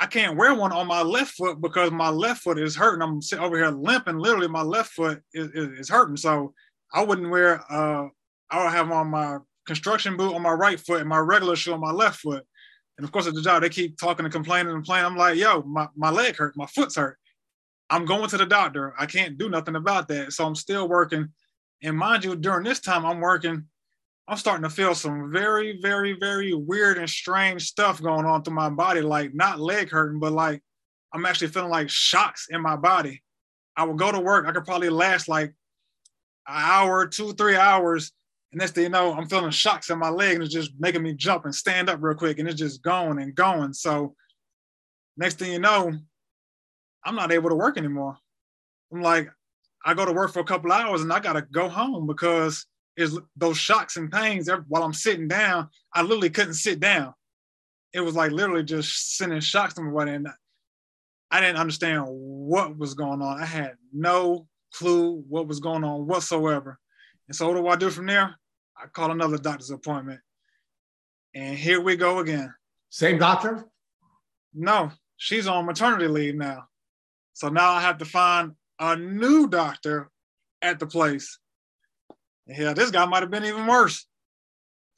[0.00, 3.02] I can't wear one on my left foot because my left foot is hurting.
[3.02, 4.18] I'm sitting over here limping.
[4.18, 6.16] Literally, my left foot is, is, hurting.
[6.16, 6.54] So
[6.94, 7.60] I wouldn't wear.
[7.70, 8.08] Uh,
[8.50, 11.74] I would have on my construction boot on my right foot and my regular shoe
[11.74, 12.44] on my left foot.
[12.96, 15.06] And of course, at the job, they keep talking and complaining and complaining.
[15.06, 17.18] I'm like, yo, my, my leg hurt, my foot's hurt.
[17.90, 18.94] I'm going to the doctor.
[18.98, 20.32] I can't do nothing about that.
[20.32, 21.28] So I'm still working.
[21.82, 23.64] And mind you, during this time, I'm working
[24.28, 28.54] I'm starting to feel some very, very, very weird and strange stuff going on through
[28.54, 29.00] my body.
[29.00, 30.62] Like not leg hurting, but like
[31.14, 33.22] I'm actually feeling like shocks in my body.
[33.74, 34.46] I would go to work.
[34.46, 35.48] I could probably last like
[36.46, 38.12] an hour, two, three hours.
[38.52, 41.02] And next thing you know, I'm feeling shocks in my leg and it's just making
[41.02, 42.38] me jump and stand up real quick.
[42.38, 43.72] And it's just going and going.
[43.72, 44.14] So
[45.16, 45.90] next thing you know,
[47.02, 48.18] I'm not able to work anymore.
[48.92, 49.30] I'm like,
[49.86, 52.66] I go to work for a couple hours and I gotta go home because
[52.98, 55.68] is those shocks and pains while I'm sitting down.
[55.94, 57.14] I literally couldn't sit down.
[57.92, 60.12] It was like literally just sending shocks to my body.
[60.12, 60.28] And
[61.30, 63.40] I didn't understand what was going on.
[63.40, 66.78] I had no clue what was going on whatsoever.
[67.28, 68.34] And so what do I do from there?
[68.76, 70.20] I call another doctor's appointment.
[71.34, 72.52] And here we go again.
[72.90, 73.64] Same doctor?
[74.54, 76.64] No, she's on maternity leave now.
[77.34, 80.10] So now I have to find a new doctor
[80.62, 81.38] at the place.
[82.48, 84.06] Yeah, this guy might have been even worse.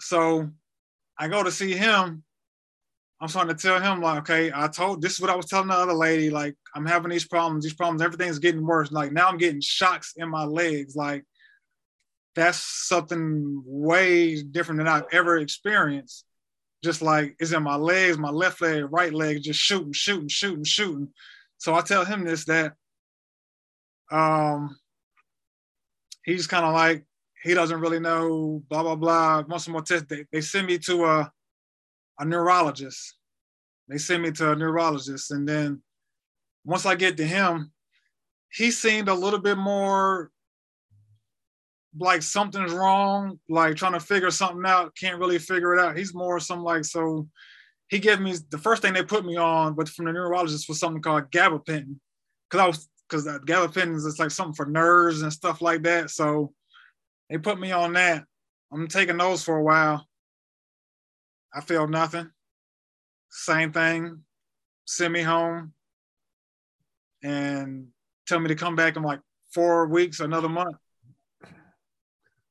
[0.01, 0.51] So
[1.19, 2.23] I go to see him.
[3.21, 5.69] I'm starting to tell him, like, okay, I told this is what I was telling
[5.69, 6.31] the other lady.
[6.31, 8.91] Like, I'm having these problems, these problems, everything's getting worse.
[8.91, 10.97] Like, now I'm getting shocks in my legs.
[10.97, 11.25] Like,
[12.35, 16.25] that's something way different than I've ever experienced.
[16.83, 20.65] Just like it's in my legs, my left leg, right leg, just shooting, shooting, shooting,
[20.65, 21.09] shooting.
[21.59, 22.73] So I tell him this that
[24.11, 24.79] um
[26.25, 27.05] he's kind of like,
[27.43, 29.59] he doesn't really know, blah, blah, blah.
[29.59, 30.07] Some more tests.
[30.09, 31.33] They, they send me to a,
[32.19, 33.17] a neurologist.
[33.89, 35.31] They send me to a neurologist.
[35.31, 35.83] And then
[36.65, 37.73] once I get to him,
[38.53, 40.31] he seemed a little bit more
[41.99, 45.97] like something's wrong, like trying to figure something out, can't really figure it out.
[45.97, 47.29] He's more some like, so
[47.89, 50.79] he gave me the first thing they put me on, but from the neurologist was
[50.79, 51.97] something called gabapentin.
[52.51, 56.11] Cause I was, cause gabapentin is like something for nerves and stuff like that.
[56.11, 56.53] So
[57.31, 58.25] they put me on that.
[58.73, 60.07] I'm taking those for a while.
[61.55, 62.29] I feel nothing.
[63.31, 64.23] Same thing.
[64.85, 65.73] Send me home
[67.23, 67.87] and
[68.27, 69.21] tell me to come back in like
[69.53, 70.77] four weeks, another month.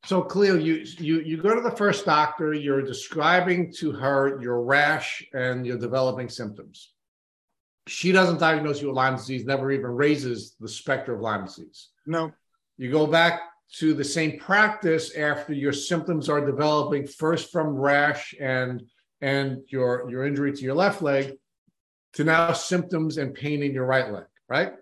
[0.06, 2.54] So Khalil, you you you go to the first doctor.
[2.54, 6.94] You're describing to her your rash and your developing symptoms.
[7.88, 9.46] She doesn't diagnose you with Lyme disease.
[9.46, 11.90] Never even raises the specter of Lyme disease.
[12.06, 12.32] No.
[12.78, 13.42] You go back
[13.76, 18.84] to the same practice after your symptoms are developing first from rash and
[19.22, 21.38] and your your injury to your left leg
[22.14, 24.74] to now symptoms and pain in your right leg right?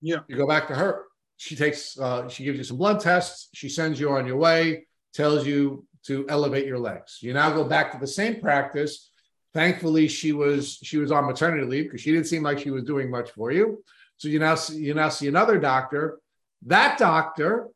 [0.00, 0.20] Yeah.
[0.28, 1.04] You go back to her.
[1.36, 3.48] She takes uh, she gives you some blood tests.
[3.52, 7.18] She sends you on your way tells you to elevate your legs.
[7.22, 9.10] You now go back to the same practice.
[9.54, 12.84] Thankfully she was she was on maternity leave because she didn't seem like she was
[12.84, 13.82] doing much for you.
[14.18, 16.18] So you now see, you now see another doctor.
[16.66, 17.68] That doctor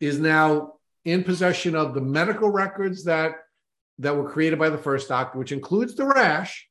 [0.00, 3.32] is now in possession of the medical records that
[4.00, 6.68] that were created by the first doctor, which includes the rash,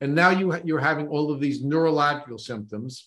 [0.00, 3.06] and now you you're having all of these neurological symptoms.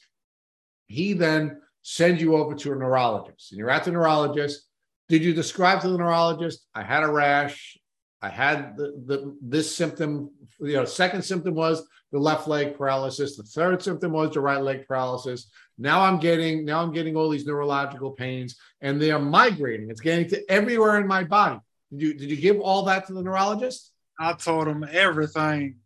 [0.88, 4.64] He then sends you over to a neurologist, and you're at the neurologist.
[5.10, 6.66] Did you describe to the neurologist?
[6.74, 7.78] I had a rash.
[8.22, 10.32] I had the, the this symptom.
[10.60, 13.36] You know, second symptom was the left leg paralysis.
[13.36, 15.50] The third symptom was the right leg paralysis.
[15.80, 19.90] Now I'm getting now I'm getting all these neurological pains, and they are migrating.
[19.90, 21.60] It's getting to everywhere in my body.
[21.92, 23.92] Did you did you give all that to the neurologist?
[24.20, 25.78] I told him everything.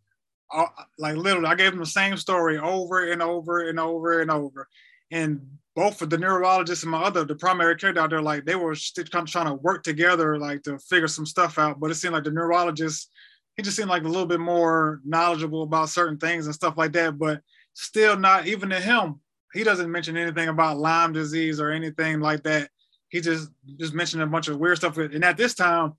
[0.53, 0.65] Uh,
[0.99, 4.67] like literally, I gave him the same story over and over and over and over.
[5.11, 5.41] And
[5.77, 9.45] both of the neurologist and my other, the primary care doctor, like they were trying
[9.45, 11.79] to work together, like to figure some stuff out.
[11.79, 13.11] But it seemed like the neurologist,
[13.57, 16.93] he just seemed like a little bit more knowledgeable about certain things and stuff like
[16.93, 17.17] that.
[17.17, 17.41] But
[17.73, 19.19] still, not even to him,
[19.53, 22.69] he doesn't mention anything about Lyme disease or anything like that.
[23.09, 24.97] He just just mentioned a bunch of weird stuff.
[24.97, 25.93] And at this time,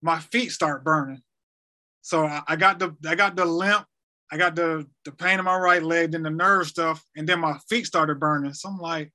[0.00, 1.22] my feet start burning.
[2.00, 3.84] So I, I got the I got the limp,
[4.32, 7.40] I got the the pain in my right leg, then the nerve stuff, and then
[7.40, 8.54] my feet started burning.
[8.54, 9.12] So I'm like,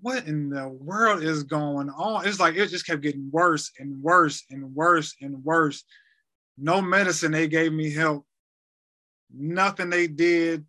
[0.00, 2.26] what in the world is going on?
[2.26, 5.84] It's like it just kept getting worse and worse and worse and worse.
[6.58, 8.24] No medicine they gave me help.
[9.32, 10.64] Nothing they did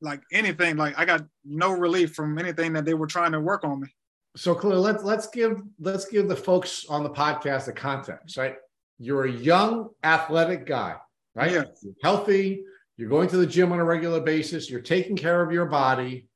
[0.00, 0.76] like anything.
[0.76, 3.88] Like I got no relief from anything that they were trying to work on me.
[4.36, 8.56] So Khalil, let's let's give let's give the folks on the podcast the context, right?
[8.98, 10.96] You're a young athletic guy,
[11.34, 11.52] right?
[11.52, 11.64] Yeah.
[11.82, 12.64] You're healthy,
[12.96, 16.28] you're going to the gym on a regular basis, you're taking care of your body.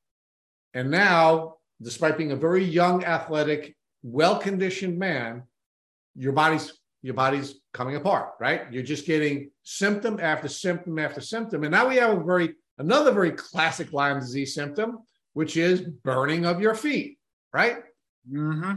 [0.73, 5.43] And now, despite being a very young, athletic, well-conditioned man,
[6.15, 8.63] your body's your body's coming apart, right?
[8.71, 11.65] You're just getting symptom after symptom after symptom.
[11.65, 15.01] And now we have a very Another very classic Lyme disease symptom,
[15.35, 17.19] which is burning of your feet,
[17.53, 17.83] right?
[18.33, 18.77] Mm-hmm.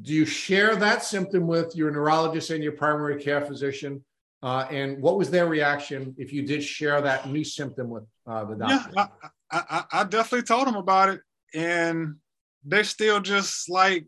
[0.00, 4.04] Do you share that symptom with your neurologist and your primary care physician?
[4.40, 8.44] Uh, and what was their reaction if you did share that new symptom with uh,
[8.44, 8.92] the doctor?
[8.94, 9.06] Yeah,
[9.50, 11.20] I, I, I definitely told them about it,
[11.52, 12.14] and
[12.64, 14.06] they're still just like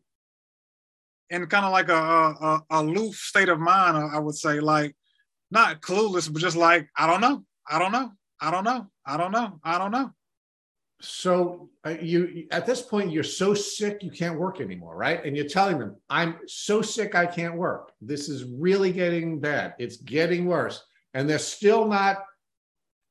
[1.31, 3.97] in kind of like a, a, a aloof state of mind.
[3.97, 4.95] I would say, like
[5.51, 8.87] not clueless, but just like I don't know, I don't know, I don't know.
[9.07, 9.59] I don't know.
[9.65, 10.13] I don't know.
[11.01, 15.25] So uh, you at this point you're so sick you can't work anymore, right?
[15.25, 17.93] And you're telling them, "I'm so sick I can't work.
[18.01, 19.75] This is really getting bad.
[19.79, 20.83] It's getting worse."
[21.15, 22.19] And they're still not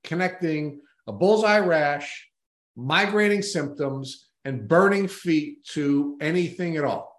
[0.03, 2.29] connecting a bullseye rash,
[2.75, 7.18] migrating symptoms, and burning feet to anything at all.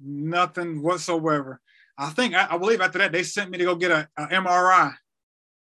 [0.00, 1.60] Nothing whatsoever.
[1.96, 4.26] I think I, I believe after that they sent me to go get a, a
[4.28, 4.94] MRI.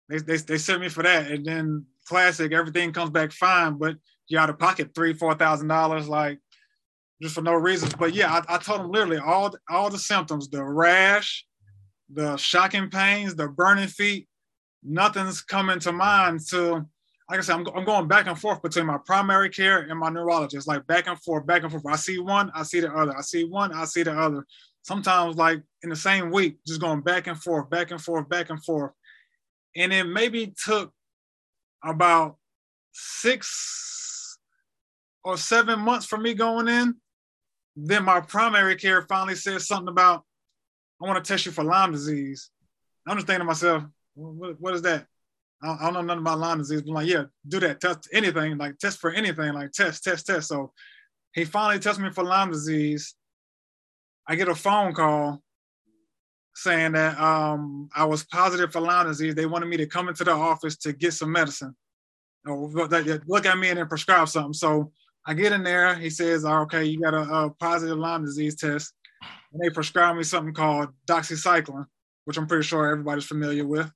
[0.09, 3.97] They, they, they sent me for that, and then classic, everything comes back fine, but
[4.29, 6.39] you out of pocket three, four thousand dollars, like
[7.23, 7.95] just for no reasons.
[7.95, 11.45] But yeah, I, I told them literally all all the symptoms: the rash,
[12.13, 14.29] the shocking pains, the burning feet.
[14.83, 16.43] Nothing's coming to mind.
[16.43, 16.85] So,
[17.29, 20.11] like I said, I'm, I'm going back and forth between my primary care and my
[20.11, 21.85] neurologist, like back and forth, back and forth.
[21.87, 23.17] I see one, I see the other.
[23.17, 24.47] I see one, I see the other.
[24.83, 28.51] Sometimes, like in the same week, just going back and forth, back and forth, back
[28.51, 28.93] and forth.
[29.75, 30.93] And it maybe took
[31.85, 32.37] about
[32.93, 34.39] six
[35.25, 36.95] or seven months for me going in.
[37.75, 40.23] Then my primary care finally said something about,
[41.03, 42.51] I want to test you for Lyme disease.
[43.07, 43.83] I'm just thinking to myself,
[44.15, 45.07] what, what is that?
[45.63, 46.83] I don't, know nothing about Lyme disease.
[46.83, 47.81] But I'm like, yeah, do that.
[47.81, 50.49] Test anything, like test for anything, like test, test, test.
[50.49, 50.73] So
[51.33, 53.15] he finally tests me for Lyme disease.
[54.27, 55.43] I get a phone call
[56.55, 59.35] saying that um, I was positive for Lyme disease.
[59.35, 61.75] They wanted me to come into the office to get some medicine.
[62.47, 62.93] Or look
[63.47, 64.53] at me and then prescribe something.
[64.53, 64.93] So
[65.27, 65.95] I get in there.
[65.97, 68.95] He says, oh, "Okay, you got a, a positive Lyme disease test,"
[69.53, 71.87] and they prescribe me something called doxycycline,
[72.25, 73.91] which I'm pretty sure everybody's familiar with.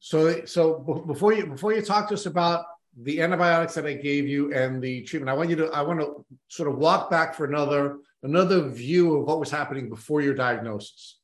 [0.00, 2.64] So, so before you before you talk to us about
[3.02, 6.00] the antibiotics that I gave you and the treatment, I want you to I want
[6.00, 10.34] to sort of walk back for another another view of what was happening before your
[10.34, 11.18] diagnosis.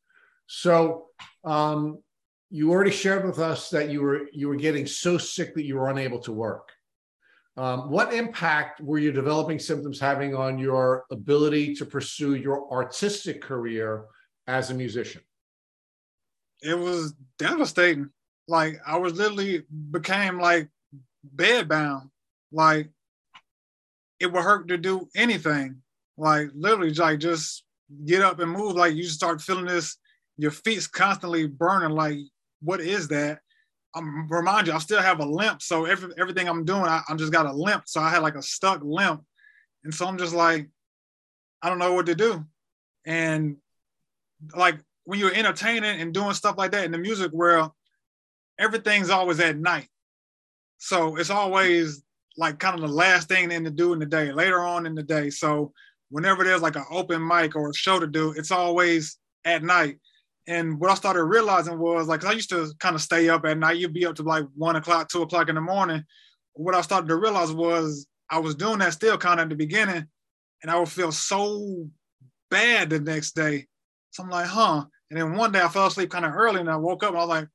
[0.47, 1.07] So
[1.43, 1.99] um,
[2.51, 5.77] you already shared with us that you were you were getting so sick that you
[5.77, 6.71] were unable to work.
[7.57, 13.41] Um, what impact were your developing symptoms having on your ability to pursue your artistic
[13.41, 14.05] career
[14.47, 15.23] as a musician?
[16.62, 18.11] It was devastating.
[18.49, 20.69] Like I was literally became like
[21.35, 22.11] bedbound.
[22.53, 22.91] Like
[24.21, 25.83] it would hurt to do anything.
[26.17, 27.65] Like literally, like just
[28.05, 28.77] get up and move.
[28.77, 29.97] Like you start feeling this,
[30.37, 31.91] your feet's constantly burning.
[31.91, 32.19] Like
[32.61, 33.41] what is that?
[33.95, 35.63] I'm remind you, I still have a limp.
[35.63, 37.85] So every, everything I'm doing, I, I just got a limp.
[37.87, 39.23] So I had like a stuck limp.
[39.85, 40.69] And so I'm just like,
[41.63, 42.45] I don't know what to do.
[43.07, 43.57] And
[44.55, 47.71] like when you're entertaining and doing stuff like that in the music world,
[48.59, 49.88] everything's always at night.
[50.79, 52.03] So it's always
[52.37, 54.95] like kind of the last thing in to do in the day, later on in
[54.95, 55.31] the day.
[55.31, 55.73] So
[56.11, 59.99] whenever there's like an open mic or a show to do, it's always at night.
[60.47, 63.59] And what I started realizing was like, I used to kind of stay up at
[63.59, 63.79] night.
[63.79, 66.05] You'd be up to like one o'clock, two o'clock in the morning.
[66.53, 69.57] What I started to realize was I was doing that still kind of at the
[69.57, 70.07] beginning,
[70.62, 71.88] and I would feel so
[72.51, 73.66] bad the next day.
[74.11, 74.85] So I'm like, huh.
[75.11, 77.19] And then one day I fell asleep kind of early, and I woke up and
[77.19, 77.49] I was like,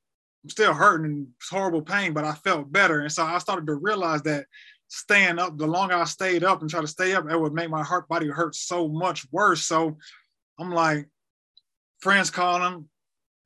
[0.44, 3.00] I'm still hurting horrible pain, but I felt better.
[3.00, 4.46] And so I started to realize that
[4.88, 7.70] staying up, the longer I stayed up and try to stay up, it would make
[7.70, 9.62] my heart body hurt so much worse.
[9.62, 9.96] So
[10.58, 11.08] I'm like,
[12.00, 12.88] friends calling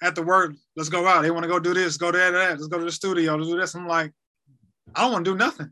[0.03, 1.23] at the work, let's go out.
[1.23, 2.53] They want to go do this, go there, that.
[2.53, 3.75] Let's go to the studio, let's do this.
[3.75, 4.13] I'm like,
[4.95, 5.71] I don't want to do nothing.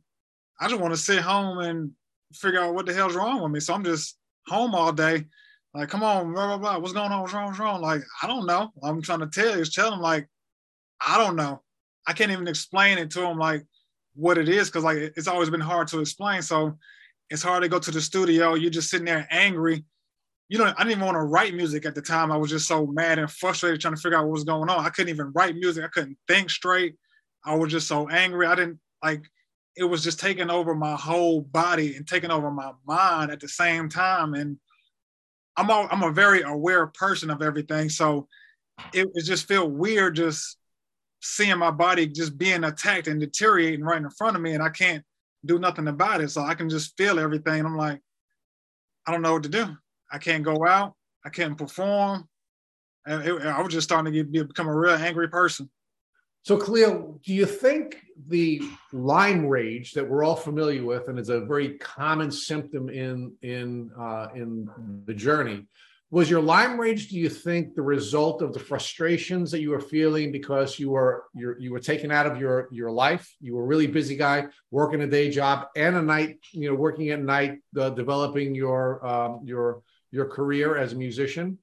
[0.61, 1.91] I just want to sit home and
[2.33, 3.61] figure out what the hell's wrong with me.
[3.61, 5.25] So I'm just home all day.
[5.73, 6.79] Like, come on, blah, blah, blah.
[6.79, 7.23] What's going on?
[7.23, 7.47] What's wrong?
[7.47, 7.81] What's wrong?
[7.81, 8.71] Like, I don't know.
[8.83, 10.29] I'm trying to tell you, tell them like,
[11.07, 11.62] I don't know.
[12.07, 13.64] I can't even explain it to them like
[14.14, 16.43] what it is because like it's always been hard to explain.
[16.43, 16.79] So
[17.31, 18.55] it's hard to go to the studio.
[18.55, 19.85] You're just sitting there angry
[20.49, 22.31] you know, I didn't even want to write music at the time.
[22.31, 24.85] I was just so mad and frustrated trying to figure out what was going on.
[24.85, 25.85] I couldn't even write music.
[25.85, 26.97] I couldn't think straight.
[27.45, 28.47] I was just so angry.
[28.47, 29.25] I didn't like
[29.77, 33.49] it was just taking over my whole body and taking over my mind at the
[33.49, 34.35] same time.
[34.35, 34.59] And
[35.57, 37.88] I'm a, I'm a very aware person of everything.
[37.88, 38.29] So
[38.93, 40.57] it, it just felt weird just
[41.25, 44.53] seeing my body just being attacked and deteriorating right in front of me.
[44.53, 45.03] And I can't
[45.45, 46.31] do nothing about it.
[46.31, 47.65] So I can just feel everything.
[47.65, 48.01] I'm like,
[49.07, 49.67] I don't know what to do.
[50.13, 50.95] I can't go out.
[51.25, 52.29] I can't perform.
[53.07, 55.71] And it, I was just starting to get, become a real angry person.
[56.43, 58.61] So, Khalil, do you think the
[58.93, 63.91] Lyme rage that we're all familiar with, and is a very common symptom in in
[63.99, 64.69] uh, in
[65.07, 65.67] the journey,
[66.14, 67.09] was your Lyme rage?
[67.09, 71.24] Do you think the result of the frustrations that you were feeling because you were
[71.35, 73.35] you were taken out of your your life?
[73.40, 76.77] You were a really busy guy, working a day job and a night, you know,
[76.77, 81.59] working at night, uh, developing your um, your your career as a musician?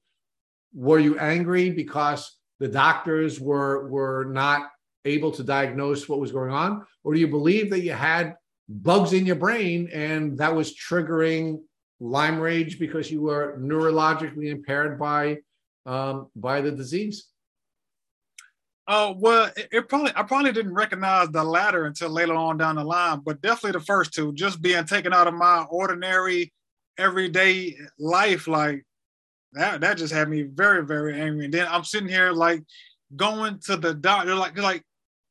[0.74, 4.70] Were you angry because the doctors were were not
[5.06, 8.36] able to diagnose what was going on, or do you believe that you had
[8.68, 11.60] bugs in your brain and that was triggering
[12.02, 15.38] Lyme rage because you were neurologically impaired by
[15.86, 17.28] um, by the disease?
[18.88, 22.76] Oh well, it, it, probably I probably didn't recognize the latter until later on down
[22.76, 26.52] the line, but definitely the first two, just being taken out of my ordinary
[26.98, 28.84] everyday life, like
[29.52, 31.44] that, that just had me very, very angry.
[31.44, 32.64] And then I'm sitting here like
[33.14, 34.82] going to the doctor, like, like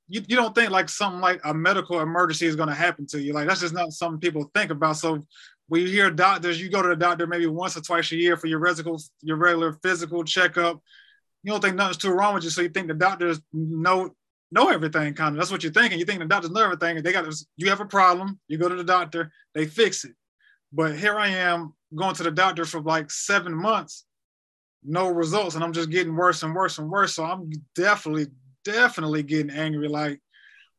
[0.08, 3.22] you, you don't think like something like a medical emergency is going to happen to
[3.22, 3.34] you.
[3.34, 4.98] Like that's just not something people think about.
[4.98, 5.26] So
[5.72, 8.36] when you hear doctors, you go to the doctor maybe once or twice a year
[8.36, 10.82] for your regular, your regular physical checkup.
[11.44, 14.14] You don't think nothing's too wrong with you, so you think the doctors know
[14.52, 15.14] know everything.
[15.14, 15.98] Kind of that's what you're thinking.
[15.98, 18.38] You think the doctors know everything, they got you have a problem.
[18.50, 20.12] You go to the doctor, they fix it.
[20.74, 24.04] But here I am going to the doctor for like seven months,
[24.84, 27.14] no results, and I'm just getting worse and worse and worse.
[27.14, 28.28] So I'm definitely,
[28.66, 29.88] definitely getting angry.
[29.88, 30.20] Like,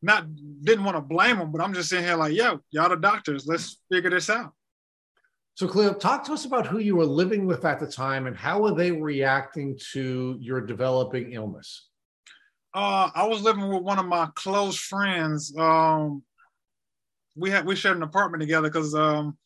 [0.02, 0.26] not
[0.62, 3.46] didn't want to blame them, but I'm just sitting here like, yo, y'all the doctors,
[3.46, 4.52] let's figure this out.
[5.54, 8.34] So, Khalil, talk to us about who you were living with at the time and
[8.36, 11.88] how were they reacting to your developing illness?
[12.74, 15.54] Uh, I was living with one of my close friends.
[15.58, 16.22] Um,
[17.36, 19.36] we had we shared an apartment together because um,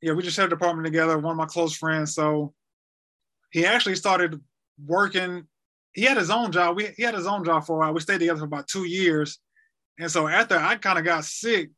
[0.00, 2.14] yeah, we just shared an apartment together, one of my close friends.
[2.14, 2.54] So
[3.50, 4.40] he actually started
[4.86, 5.48] working.
[5.92, 6.76] He had his own job.
[6.76, 7.92] We, he had his own job for a while.
[7.92, 9.40] We stayed together for about two years.
[9.98, 11.70] And so after I kind of got sick,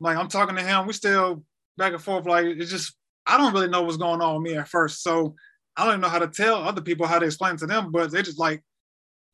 [0.00, 1.44] like I'm talking to him, we still
[1.76, 2.26] back and forth.
[2.26, 2.96] Like it's just,
[3.26, 5.02] I don't really know what's going on with me at first.
[5.02, 5.34] So
[5.76, 8.10] I don't even know how to tell other people how to explain to them, but
[8.10, 8.62] they just like,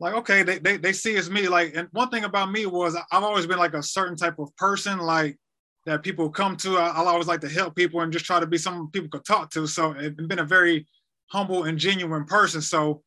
[0.01, 1.47] like, okay, they, they, they see it's me.
[1.47, 4.55] Like, and one thing about me was I've always been like a certain type of
[4.57, 4.99] person.
[4.99, 5.39] Like
[5.87, 6.77] that people come to.
[6.77, 9.25] I, I always like to help people and just try to be someone people could
[9.25, 9.67] talk to.
[9.67, 10.87] So it's been a very
[11.27, 12.61] humble and genuine person.
[12.61, 13.03] So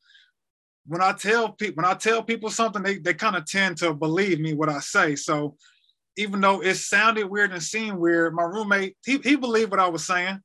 [0.87, 3.93] when I tell people when I tell people something, they, they kind of tend to
[3.93, 5.15] believe me what I say.
[5.15, 5.57] So
[6.17, 9.87] even though it sounded weird and seemed weird, my roommate, he, he believed what I
[9.87, 10.39] was saying.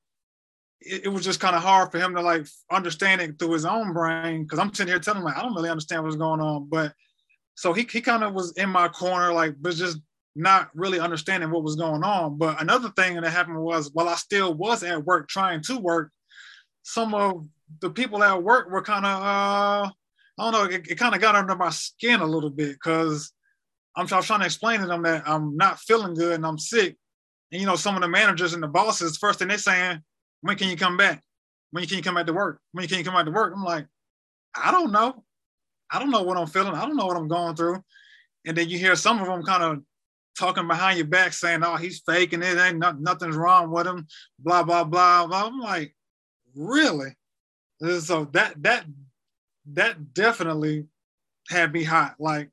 [0.80, 3.64] It, it was just kind of hard for him to like understand it through his
[3.64, 4.46] own brain.
[4.46, 6.68] Cause I'm sitting here telling him like, I don't really understand what's going on.
[6.68, 6.92] But
[7.54, 9.98] so he, he kind of was in my corner, like, but just
[10.34, 12.38] not really understanding what was going on.
[12.38, 16.10] But another thing that happened was while I still was at work trying to work,
[16.82, 17.46] some of
[17.80, 19.90] the people at work were kind of uh
[20.38, 23.32] I don't know, it, it kind of got under my skin a little bit because
[23.96, 26.96] I'm, I'm trying to explain to them that I'm not feeling good and I'm sick.
[27.52, 30.00] And you know, some of the managers and the bosses, first thing they're saying,
[30.42, 31.22] when can you come back?
[31.72, 32.60] When can you come back to work?
[32.72, 33.52] When can you come back to work?
[33.54, 33.86] I'm like,
[34.54, 35.24] I don't know.
[35.90, 36.74] I don't know what I'm feeling.
[36.74, 37.82] I don't know what I'm going through.
[38.46, 39.82] And then you hear some of them kind of
[40.38, 42.58] talking behind your back saying, oh, he's faking it.
[42.58, 44.06] Ain't not, nothing's wrong with him.
[44.38, 45.46] Blah, blah, blah, blah.
[45.46, 45.94] I'm like,
[46.54, 47.16] really?
[48.00, 48.84] So that, that,
[49.72, 50.86] that definitely
[51.48, 52.14] had me hot.
[52.18, 52.50] Like,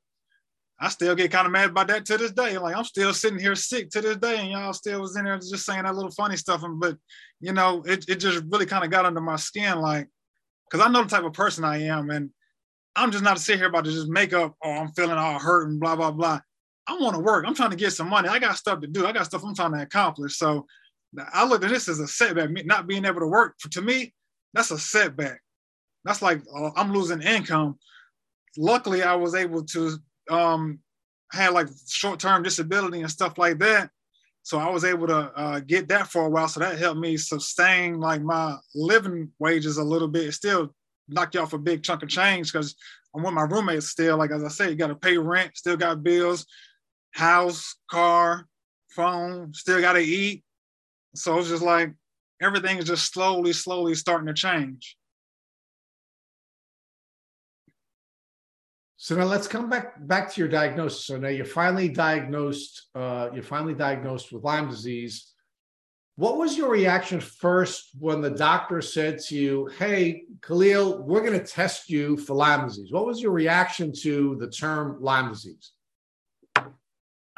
[0.80, 2.56] I still get kind of mad about that to this day.
[2.56, 5.36] Like I'm still sitting here sick to this day, and y'all still was in there
[5.38, 6.62] just saying that little funny stuff.
[6.62, 6.96] And but
[7.40, 10.08] you know, it, it just really kind of got under my skin, like,
[10.70, 12.30] because I know the type of person I am, and
[12.94, 15.38] I'm just not to sit here about to just make up, oh, I'm feeling all
[15.38, 16.40] hurt and blah blah blah.
[16.86, 17.44] I want to work.
[17.46, 18.28] I'm trying to get some money.
[18.28, 19.06] I got stuff to do.
[19.06, 20.38] I got stuff I'm trying to accomplish.
[20.38, 20.66] So
[21.32, 22.50] I look at this as a setback.
[22.66, 24.14] Not being able to work for to me,
[24.54, 25.40] that's a setback.
[26.04, 27.78] That's like uh, I'm losing income.
[28.56, 29.98] Luckily, I was able to
[30.30, 30.80] um,
[31.32, 33.90] had like short term disability and stuff like that.
[34.42, 36.48] So I was able to uh, get that for a while.
[36.48, 40.26] So that helped me sustain like my living wages a little bit.
[40.26, 40.74] It still
[41.08, 42.74] knocked you off a big chunk of change because
[43.14, 44.16] I'm with my roommates still.
[44.16, 46.46] Like as I said, you got to pay rent, still got bills,
[47.12, 48.46] house, car,
[48.90, 50.44] phone, still got to eat.
[51.14, 51.92] So it's just like
[52.40, 54.96] everything is just slowly, slowly starting to change.
[59.00, 61.04] So now let's come back back to your diagnosis.
[61.04, 62.88] So now you're finally diagnosed.
[62.96, 65.34] Uh, you're finally diagnosed with Lyme disease.
[66.16, 71.38] What was your reaction first when the doctor said to you, "Hey, Khalil, we're going
[71.38, 72.90] to test you for Lyme disease"?
[72.90, 75.70] What was your reaction to the term Lyme disease?
[76.56, 76.64] I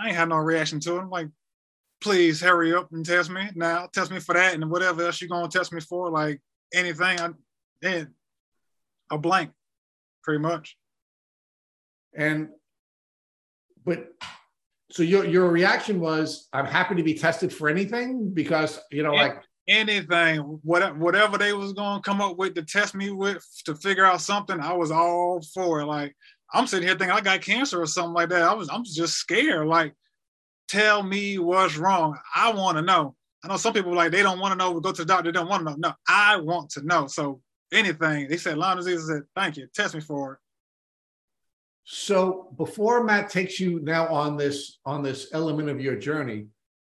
[0.06, 1.00] ain't had no reaction to it.
[1.00, 1.28] I'm like,
[2.00, 3.86] please hurry up and test me now.
[3.92, 6.40] Test me for that and whatever else you're gonna test me for, like
[6.72, 7.20] anything.
[7.20, 7.28] I,
[7.82, 8.08] and
[9.10, 9.50] a blank,
[10.24, 10.78] pretty much.
[12.14, 12.48] And
[13.84, 14.08] but
[14.90, 19.12] so your your reaction was, I'm happy to be tested for anything because you know,
[19.12, 24.04] like anything, whatever they was gonna come up with to test me with to figure
[24.04, 25.86] out something, I was all for it.
[25.86, 26.16] Like
[26.52, 28.42] I'm sitting here thinking I got cancer or something like that.
[28.42, 29.68] I was I'm just scared.
[29.68, 29.94] Like,
[30.68, 32.18] tell me what's wrong.
[32.34, 33.14] I want to know.
[33.44, 34.78] I know some people like they don't want to know.
[34.80, 35.30] Go to the doctor.
[35.30, 35.76] They don't want to know.
[35.78, 37.06] No, I want to know.
[37.06, 37.40] So
[37.72, 39.08] anything they said Lyme disease.
[39.08, 39.68] I said thank you.
[39.72, 40.38] Test me for it.
[41.92, 46.46] So before Matt takes you now on this on this element of your journey,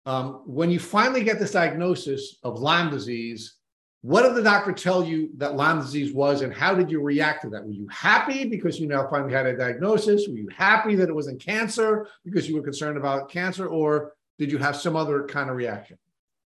[0.04, 3.54] um, when you finally get this diagnosis of Lyme disease,
[4.02, 7.40] what did the doctor tell you that Lyme disease was, and how did you react
[7.40, 7.64] to that?
[7.64, 10.28] Were you happy because you now finally had a diagnosis?
[10.28, 14.52] Were you happy that it wasn't cancer because you were concerned about cancer, or did
[14.52, 15.96] you have some other kind of reaction?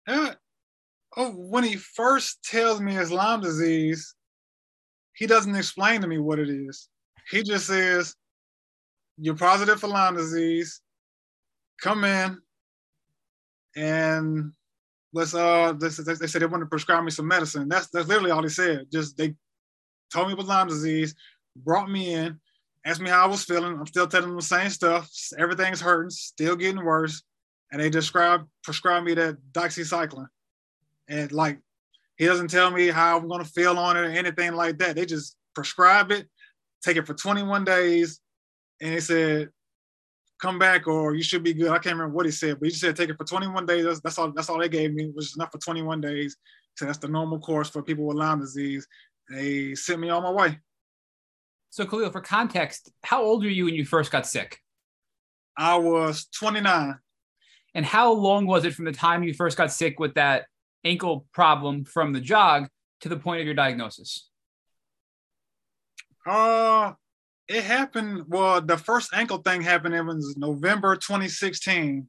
[0.07, 0.31] Uh,
[1.15, 4.15] oh, when he first tells me it's Lyme disease,
[5.13, 6.89] he doesn't explain to me what it is.
[7.29, 8.15] He just says,
[9.21, 10.81] "You're positive for Lyme disease.
[11.81, 12.41] Come in,
[13.75, 14.51] and
[15.13, 17.69] let's uh they, said they want to prescribe me some medicine.
[17.69, 18.87] That's that's literally all they said.
[18.91, 19.35] Just they
[20.11, 21.15] told me was Lyme disease,
[21.55, 22.39] brought me in,
[22.85, 23.77] asked me how I was feeling.
[23.77, 25.09] I'm still telling them the same stuff.
[25.37, 27.23] Everything's hurting, still getting worse.
[27.71, 30.27] And they described prescribed me that doxycycline.
[31.07, 31.59] And like
[32.17, 34.95] he doesn't tell me how I'm gonna feel on it or anything like that.
[34.95, 36.27] They just prescribe it,
[36.83, 38.20] take it for 21 days,
[38.81, 39.49] and they said
[40.41, 41.69] come back or you should be good.
[41.69, 43.85] I can't remember what he said, but he just said take it for 21 days.
[43.85, 44.31] That's, that's all.
[44.31, 46.35] That's all they gave me, which is enough for 21 days.
[46.75, 48.87] So that's the normal course for people with Lyme disease.
[49.29, 50.59] They sent me on my way.
[51.69, 54.59] So Khalil, for context, how old were you when you first got sick?
[55.57, 56.97] I was 29.
[57.75, 60.45] And how long was it from the time you first got sick with that
[60.83, 62.67] ankle problem from the jog
[63.01, 64.27] to the point of your diagnosis?
[66.27, 66.93] Uh,
[67.51, 68.23] it happened.
[68.27, 69.93] Well, the first ankle thing happened.
[69.93, 72.07] It was November 2016,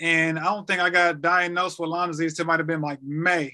[0.00, 3.02] and I don't think I got diagnosed with Lyme disease It might have been like
[3.02, 3.52] May.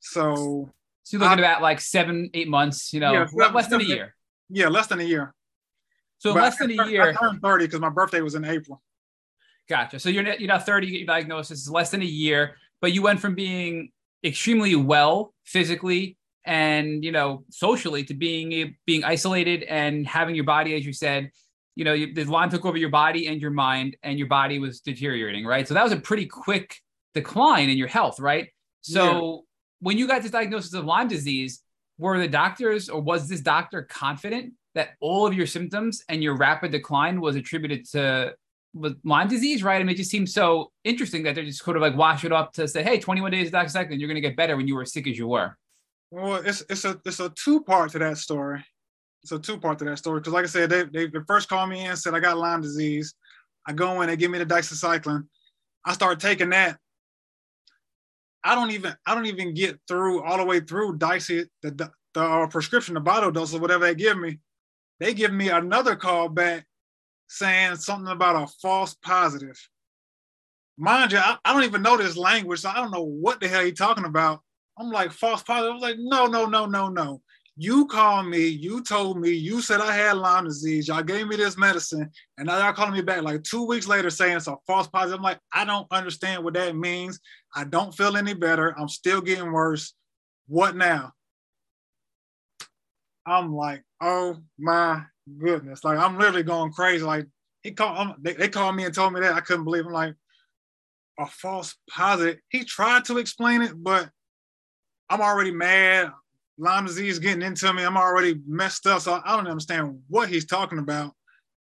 [0.00, 0.70] So,
[1.04, 2.92] so you're looking I, about like seven, eight months.
[2.92, 4.14] You know, yeah, less than a year.
[4.50, 5.32] Yeah, less than a year.
[6.18, 7.10] So but less than a year.
[7.10, 8.82] I turned 30 because my birthday was in April.
[9.68, 9.98] Gotcha.
[10.00, 10.86] So you're you're not 30.
[10.86, 11.60] You get your diagnosis.
[11.60, 13.90] It's less than a year, but you went from being
[14.24, 20.74] extremely well physically and you know socially to being being isolated and having your body
[20.74, 21.30] as you said
[21.74, 24.80] you know, the Lyme took over your body and your mind, and your body was
[24.80, 25.66] deteriorating, right?
[25.66, 26.76] So that was a pretty quick
[27.14, 28.48] decline in your health, right?
[28.82, 29.40] So yeah.
[29.80, 31.62] when you got this diagnosis of Lyme disease,
[31.98, 36.36] were the doctors or was this doctor confident that all of your symptoms and your
[36.36, 38.34] rapid decline was attributed to
[38.74, 39.76] with Lyme disease, right?
[39.76, 42.32] I mean, it just seems so interesting that they're just sort of like wash it
[42.32, 44.74] up to say, hey, 21 days of doxycycline, you're going to get better when you
[44.74, 45.56] were as sick as you were.
[46.12, 48.62] Well, it's it's a it's a two part to that story.
[49.22, 51.70] It's a two part to that story because, like I said, they they first called
[51.70, 53.14] me in and said I got Lyme disease.
[53.66, 55.26] I go in, they give me the doxycycline.
[55.86, 56.76] I start taking that.
[58.44, 61.90] I don't even I don't even get through all the way through dicey the the,
[62.12, 64.38] the uh, prescription, the bottle dose or whatever they give me.
[65.00, 66.66] They give me another call back
[67.28, 69.58] saying something about a false positive.
[70.76, 73.48] Mind you, I, I don't even know this language, so I don't know what the
[73.48, 74.42] hell he's talking about.
[74.82, 75.74] I'm like, false positive.
[75.74, 77.22] I'm like, no, no, no, no, no.
[77.56, 81.36] You called me, you told me, you said I had Lyme disease, y'all gave me
[81.36, 84.56] this medicine, and now y'all calling me back like two weeks later saying it's a
[84.66, 85.18] false positive.
[85.18, 87.20] I'm like, I don't understand what that means.
[87.54, 88.74] I don't feel any better.
[88.76, 89.94] I'm still getting worse.
[90.48, 91.12] What now?
[93.26, 95.02] I'm like, oh my
[95.38, 95.84] goodness.
[95.84, 97.04] Like I'm literally going crazy.
[97.04, 97.26] Like
[97.62, 99.86] he called, um, they, they called me and told me that I couldn't believe.
[99.86, 100.14] I'm like
[101.20, 102.38] a false positive.
[102.48, 104.10] He tried to explain it, but
[105.12, 106.10] I'm already mad.
[106.56, 107.84] Lyme disease getting into me.
[107.84, 109.02] I'm already messed up.
[109.02, 111.12] So I don't understand what he's talking about.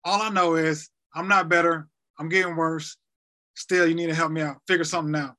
[0.06, 1.90] All I know is I'm not better.
[2.18, 2.96] I'm getting worse.
[3.56, 4.58] Still, you need to help me out.
[4.66, 5.36] Figure something out.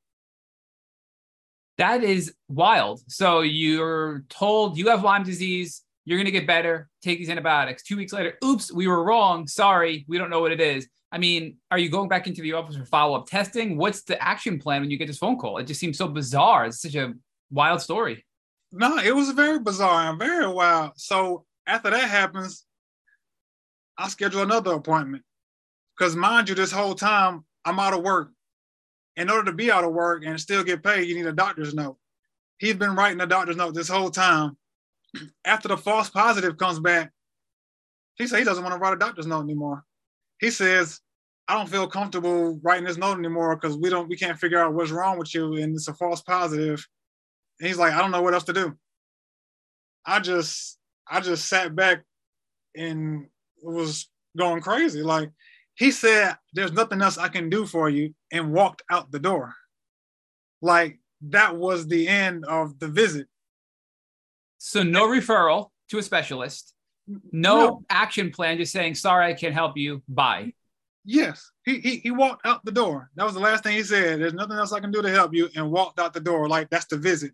[1.79, 3.01] That is wild.
[3.09, 6.91] So you're told you have Lyme disease you're going to get better.
[7.03, 7.83] Take these antibiotics.
[7.83, 9.47] Two weeks later, oops, we were wrong.
[9.47, 10.87] Sorry, we don't know what it is.
[11.11, 13.79] I mean, are you going back into the office for follow up testing?
[13.79, 15.57] What's the action plan when you get this phone call?
[15.57, 16.67] It just seems so bizarre.
[16.67, 17.15] It's such a
[17.55, 18.25] wild story.
[18.73, 20.93] No, it was very bizarre and very wild.
[20.97, 22.65] So after that happens,
[23.97, 25.23] I schedule another appointment.
[25.97, 28.31] Because mind you, this whole time I'm out of work.
[29.17, 31.73] In order to be out of work and still get paid, you need a doctor's
[31.73, 31.97] note.
[32.59, 34.57] He's been writing a doctor's note this whole time
[35.45, 37.13] after the false positive comes back,
[38.17, 39.85] he said he doesn't want to write a doctor's note anymore.
[40.41, 41.01] He says,
[41.47, 44.73] I don't feel comfortable writing this note anymore because we don't we can't figure out
[44.73, 46.87] what's wrong with you and it's a false positive.
[47.61, 48.77] And he's like, I don't know what else to do.
[50.07, 50.79] I just
[51.09, 52.03] I just sat back
[52.77, 53.27] and
[53.63, 55.03] was going crazy.
[55.03, 55.31] Like
[55.75, 59.55] he said, there's nothing else I can do for you and walked out the door.
[60.61, 60.99] Like
[61.29, 63.27] that was the end of the visit.
[64.59, 66.75] So no referral to a specialist,
[67.07, 70.03] no, no, action plan, just saying, sorry, I can't help you.
[70.09, 70.55] Bye.
[71.05, 71.51] Yes.
[71.65, 73.11] He, he he walked out the door.
[73.17, 74.21] That was the last thing he said.
[74.21, 76.49] There's nothing else I can do to help you, and walked out the door.
[76.49, 77.33] Like that's the visit.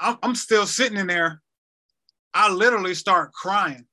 [0.00, 1.42] I'm still sitting in there.
[2.34, 3.86] I literally start crying.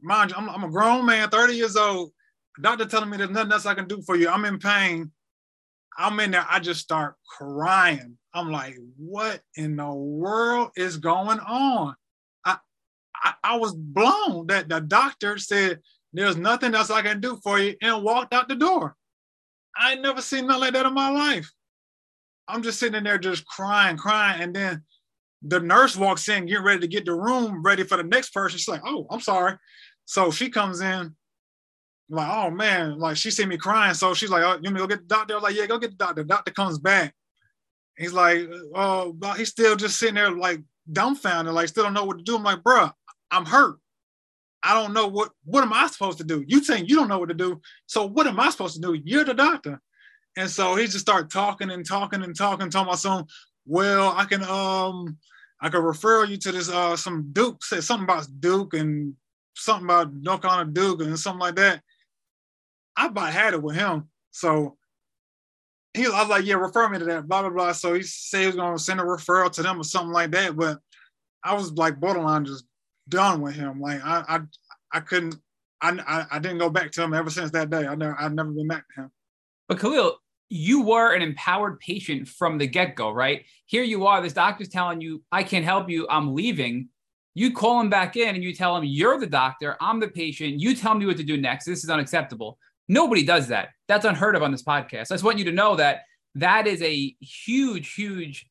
[0.00, 2.12] Mind you, I'm, I'm a grown man, 30 years old.
[2.60, 4.28] Doctor telling me there's nothing else I can do for you.
[4.28, 5.10] I'm in pain.
[5.98, 6.46] I'm in there.
[6.48, 8.16] I just start crying.
[8.32, 11.94] I'm like, what in the world is going on?
[12.44, 12.56] I,
[13.14, 15.80] I, I was blown that the doctor said,
[16.12, 18.96] there's nothing else I can do for you and walked out the door.
[19.76, 21.50] I never seen nothing like that in my life.
[22.48, 24.42] I'm just sitting there just crying, crying.
[24.42, 24.82] And then
[25.42, 28.58] the nurse walks in, getting ready to get the room ready for the next person.
[28.58, 29.56] She's like, oh, I'm sorry.
[30.04, 31.14] So she comes in,
[32.10, 33.94] like, oh man, like she see me crying.
[33.94, 35.34] So she's like, oh, you want me to go get the doctor?
[35.34, 36.22] I was like, yeah, go get the doctor.
[36.22, 37.14] The doctor comes back.
[37.96, 42.04] He's like, oh, but he's still just sitting there like dumbfounded, like still don't know
[42.04, 42.36] what to do.
[42.36, 42.90] I'm like, bro,
[43.30, 43.76] I'm hurt.
[44.62, 46.44] I don't know what what am I supposed to do?
[46.46, 47.60] You think you don't know what to do.
[47.86, 48.94] So what am I supposed to do?
[49.04, 49.80] You're the doctor.
[50.36, 53.26] And so he just started talking and talking and talking, talking about some,
[53.66, 55.16] well, I can um
[55.60, 59.14] I can refer you to this uh some Duke said something about Duke and
[59.54, 61.82] something about North Carolina Duke and something like that.
[62.96, 64.08] I about had it with him.
[64.32, 64.76] So
[65.94, 67.72] he, I was like, yeah, refer me to that, blah, blah, blah.
[67.72, 70.56] So he said he was to send a referral to them or something like that.
[70.56, 70.80] But
[71.42, 72.64] I was like borderline just
[73.08, 73.80] done with him.
[73.80, 74.40] Like I, I,
[74.92, 75.36] I couldn't,
[75.80, 77.86] I, I, I didn't go back to him ever since that day.
[77.86, 79.10] I never, I've never been back to him.
[79.68, 80.18] But Khalil,
[80.48, 83.44] you were an empowered patient from the get go, right?
[83.66, 86.88] Here you are, this doctor's telling you, I can't help you, I'm leaving.
[87.34, 90.60] You call him back in and you tell him, You're the doctor, I'm the patient,
[90.60, 91.64] you tell me what to do next.
[91.64, 92.58] This is unacceptable.
[92.88, 93.70] Nobody does that.
[93.88, 95.10] That's unheard of on this podcast.
[95.10, 96.02] I just want you to know that
[96.36, 98.46] that is a huge, huge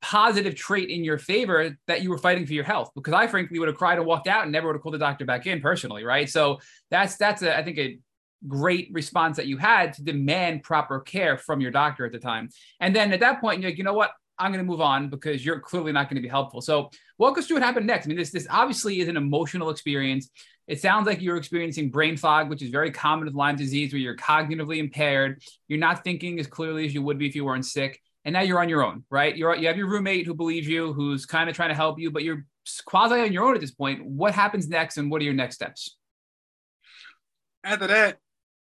[0.00, 3.58] positive trait in your favor that you were fighting for your health because I frankly
[3.58, 5.62] would have cried and walked out and never would have called the doctor back in
[5.62, 6.28] personally, right?
[6.28, 6.60] So
[6.90, 7.98] that's that's a, I think a
[8.46, 12.48] great response that you had to demand proper care from your doctor at the time.
[12.80, 14.12] And then at that point, you're like, you know what?
[14.38, 16.60] I'm going to move on because you're clearly not going to be helpful.
[16.60, 18.06] So, walk us through what happened next.
[18.06, 20.28] I mean, this this obviously is an emotional experience.
[20.66, 24.00] It sounds like you're experiencing brain fog, which is very common with Lyme disease, where
[24.00, 25.42] you're cognitively impaired.
[25.68, 28.40] You're not thinking as clearly as you would be if you weren't sick, and now
[28.40, 29.36] you're on your own, right?
[29.36, 32.10] You're you have your roommate who believes you, who's kind of trying to help you,
[32.10, 32.44] but you're
[32.86, 34.04] quasi on your own at this point.
[34.04, 35.96] What happens next, and what are your next steps?
[37.62, 38.18] After that,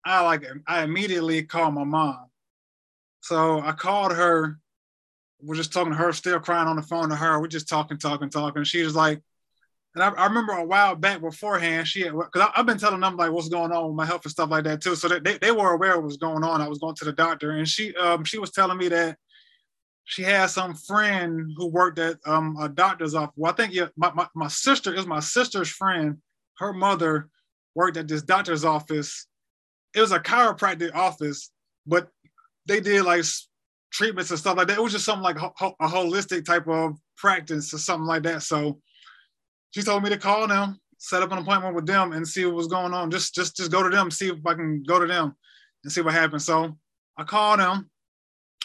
[0.09, 2.25] I like I immediately called my mom.
[3.21, 4.59] So I called her
[5.41, 7.39] we're just talking to her, still crying on the phone to her.
[7.39, 8.63] We're just talking, talking, talking.
[8.63, 9.21] She was like,
[9.95, 13.17] and I, I remember a while back beforehand, she had, because I've been telling them
[13.17, 14.95] like what's going on with my health and stuff like that too.
[14.95, 16.61] So they, they were aware of what was going on.
[16.61, 19.17] I was going to the doctor, and she um she was telling me that
[20.03, 23.33] she had some friend who worked at um a doctor's office.
[23.35, 26.17] Well, I think yeah, my, my, my sister is my sister's friend.
[26.59, 27.29] Her mother
[27.73, 29.25] worked at this doctor's office.
[29.95, 31.51] It was a chiropractic office,
[31.85, 32.09] but
[32.67, 33.25] they did like
[33.91, 34.77] treatments and stuff like that.
[34.77, 38.43] It was just something like a, a holistic type of practice or something like that.
[38.43, 38.79] So
[39.71, 42.55] she told me to call them, set up an appointment with them, and see what
[42.55, 43.11] was going on.
[43.11, 45.35] Just just just go to them, see if I can go to them
[45.83, 46.45] and see what happens.
[46.45, 46.77] So
[47.17, 47.89] I called them,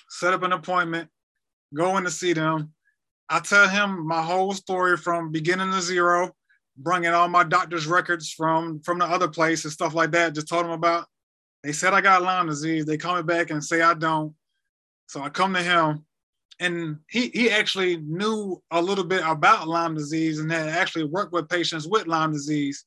[0.09, 1.09] set up an appointment,
[1.75, 2.73] go in to see them.
[3.29, 6.33] I tell him my whole story from beginning to zero,
[6.77, 10.35] bringing all my doctor's records from from the other place and stuff like that.
[10.35, 11.07] Just told him about.
[11.65, 12.85] They said I got Lyme disease.
[12.85, 14.35] They call me back and say I don't.
[15.09, 16.05] So I come to him,
[16.61, 21.33] and he he actually knew a little bit about Lyme disease and had actually worked
[21.33, 22.85] with patients with Lyme disease.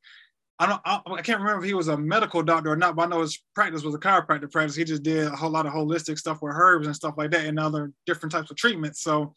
[0.60, 3.04] I don't I, I, can't remember if he was a medical doctor or not, but
[3.04, 4.76] I know his practice was a chiropractic practice.
[4.76, 7.46] He just did a whole lot of holistic stuff with herbs and stuff like that
[7.46, 9.02] and other different types of treatments.
[9.02, 9.34] So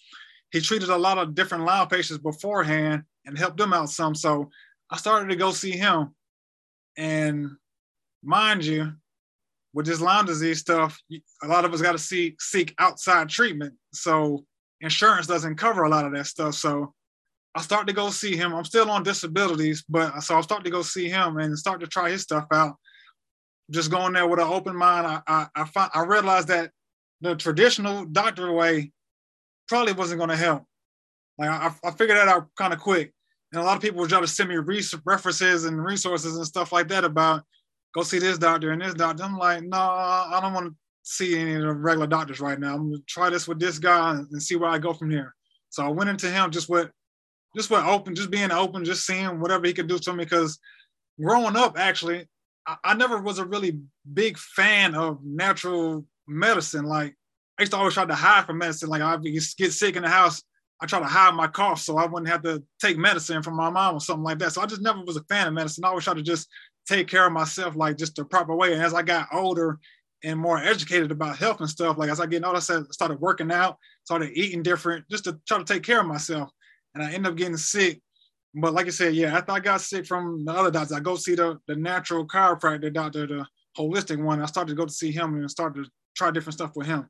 [0.53, 4.15] he treated a lot of different Lyme patients beforehand and helped them out some.
[4.15, 4.51] So
[4.91, 6.15] I started to go see him.
[6.97, 7.51] And
[8.23, 8.93] mind you,
[9.73, 11.01] with this Lyme disease stuff,
[11.43, 13.75] a lot of us got to seek seek outside treatment.
[13.93, 14.45] So
[14.81, 16.55] insurance doesn't cover a lot of that stuff.
[16.55, 16.95] So
[17.55, 18.55] I start to go see him.
[18.55, 21.81] I'm still on disabilities, but uh, so I start to go see him and start
[21.81, 22.77] to try his stuff out.
[23.71, 25.07] Just going there with an open mind.
[25.07, 26.71] I I I, find, I realized that
[27.21, 28.93] the traditional doctor way
[29.69, 30.65] probably wasn't going to help.
[31.39, 33.13] Like I, I figured that out kind of quick.
[33.53, 34.57] And a lot of people would try to send me
[35.05, 37.43] references and resources and stuff like that about
[37.95, 39.25] go see this doctor and this doctor.
[39.25, 42.75] I'm like, no, I don't want to see any of the regular doctors right now.
[42.75, 45.35] I'm gonna try this with this guy and see where I go from here.
[45.71, 46.91] So I went into him just with
[47.57, 50.25] just with open, just being open, just seeing whatever he could do to me.
[50.25, 50.59] Because
[51.21, 52.29] growing up, actually,
[52.67, 53.81] I, I, never was a really
[54.13, 56.85] big fan of natural medicine.
[56.85, 57.17] Like
[57.59, 58.89] I used to always try to hide from medicine.
[58.89, 60.43] Like I get sick in the house,
[60.81, 63.69] I try to hide my cough so I wouldn't have to take medicine from my
[63.69, 64.53] mom or something like that.
[64.53, 65.85] So I just never was a fan of medicine.
[65.85, 66.49] I always try to just
[66.89, 68.73] take care of myself like just the proper way.
[68.73, 69.79] And as I got older
[70.23, 72.61] and more educated about health and stuff, like as I get older, I
[72.91, 76.51] started working out, started eating different, just to try to take care of myself.
[76.95, 78.01] And I ended up getting sick.
[78.55, 81.15] But like I said, yeah, after I got sick from the other doctors, I go
[81.15, 83.47] see the the natural chiropractor doctor, the
[83.79, 84.43] holistic one.
[84.43, 87.09] I started to go to see him and started to try different stuff with him.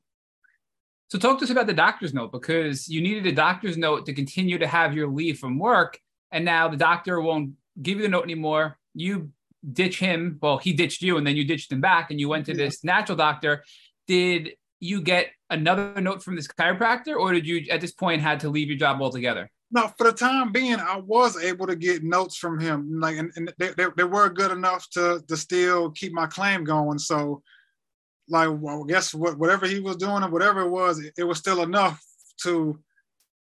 [1.11, 4.13] So talk to us about the doctor's note because you needed a doctor's note to
[4.13, 5.99] continue to have your leave from work.
[6.31, 7.51] And now the doctor won't
[7.81, 8.77] give you the note anymore.
[8.93, 9.31] You
[9.69, 10.37] ditch him.
[10.41, 12.65] Well, he ditched you and then you ditched him back and you went to yeah.
[12.65, 13.63] this natural doctor.
[14.07, 18.39] Did you get another note from this chiropractor or did you at this point had
[18.41, 19.49] to leave your job altogether?
[19.73, 22.99] No, for the time being, I was able to get notes from him.
[22.99, 26.65] Like, and, and they, they, they, were good enough to, to still keep my claim
[26.65, 26.99] going.
[26.99, 27.41] So,
[28.27, 31.23] like, well, I guess what, whatever he was doing or whatever it was, it, it
[31.23, 32.03] was still enough
[32.43, 32.79] to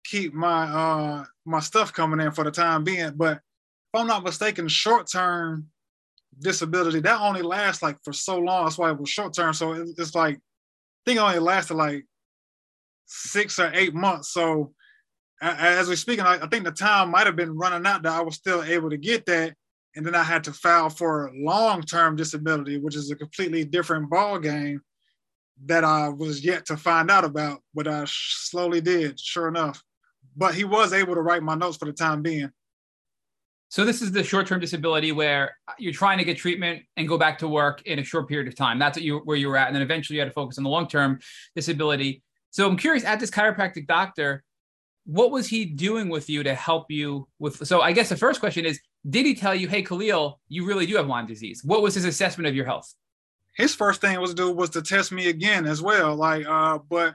[0.06, 3.12] keep my uh my stuff coming in for the time being.
[3.14, 5.68] But if I'm not mistaken, short term,
[6.40, 8.64] disability that only lasts like for so long.
[8.64, 9.54] That's why it was short term.
[9.54, 10.40] So it's like I
[11.04, 12.04] think it only lasted like
[13.06, 14.32] six or eight months.
[14.32, 14.74] So
[15.40, 18.36] as we're speaking, I, think the time might have been running out that I was
[18.36, 19.54] still able to get that.
[19.94, 24.38] And then I had to file for long-term disability, which is a completely different ball
[24.38, 24.80] game
[25.64, 29.82] that I was yet to find out about, but I slowly did, sure enough.
[30.36, 32.50] But he was able to write my notes for the time being.
[33.76, 37.38] So this is the short-term disability where you're trying to get treatment and go back
[37.40, 38.78] to work in a short period of time.
[38.78, 40.70] That's you where you were at, and then eventually you had to focus on the
[40.70, 41.18] long-term
[41.54, 42.22] disability.
[42.52, 44.42] So I'm curious, at this chiropractic doctor,
[45.04, 47.66] what was he doing with you to help you with?
[47.66, 50.86] So I guess the first question is, did he tell you, "Hey, Khalil, you really
[50.86, 51.60] do have Lyme disease"?
[51.62, 52.94] What was his assessment of your health?
[53.58, 56.16] His first thing was to do was to test me again as well.
[56.16, 57.14] Like, uh, but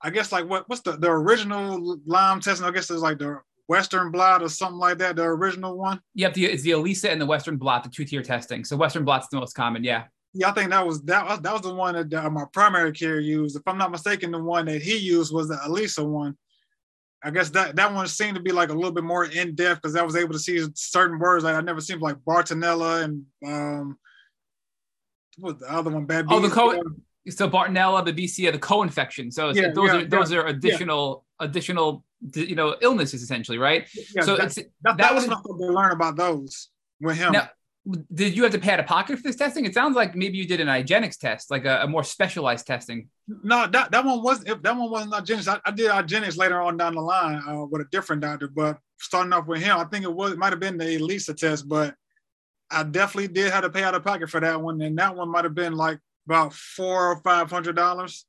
[0.00, 2.66] I guess like what what's the the original Lyme testing?
[2.66, 6.00] I guess it's like the Western blot or something like that, the original one?
[6.14, 8.64] Yep, the, it's the ELISA and the Western blot, the two tier testing.
[8.64, 10.04] So Western blot's the most common, yeah.
[10.34, 12.92] Yeah, I think that was that was that was the one that uh, my primary
[12.92, 13.54] care used.
[13.54, 16.36] If I'm not mistaken, the one that he used was the ELISA one.
[17.22, 19.82] I guess that that one seemed to be like a little bit more in depth
[19.82, 23.24] because I was able to see certain words like I never seen like Bartonella and
[23.46, 23.98] um
[25.36, 26.06] what was the other one?
[26.06, 26.26] Bad.
[26.28, 26.82] Oh, the co
[27.28, 29.30] so Bartonella, the BCA, the co-infection.
[29.30, 32.04] So yeah, those yeah, are those yeah, are additional additional
[32.34, 33.88] you know illnesses essentially, right?
[34.20, 36.68] so that, it's, that, that, was something to learn about those
[37.00, 37.32] with him.
[37.32, 37.50] Now,
[38.14, 39.64] did you have to pay out of pocket for this testing?
[39.64, 43.08] It sounds like maybe you did an IGeneX test, like a, a more specialized testing.
[43.26, 44.62] No, that, that one wasn't.
[44.62, 45.48] That one wasn't IGeneX.
[45.48, 48.78] I, I did IGeneX later on down the line uh, with a different doctor, but
[48.98, 51.68] starting off with him, I think it was it might have been the ELISA test,
[51.68, 51.94] but
[52.70, 55.30] I definitely did have to pay out of pocket for that one, and that one
[55.30, 58.26] might have been like about four or five hundred dollars.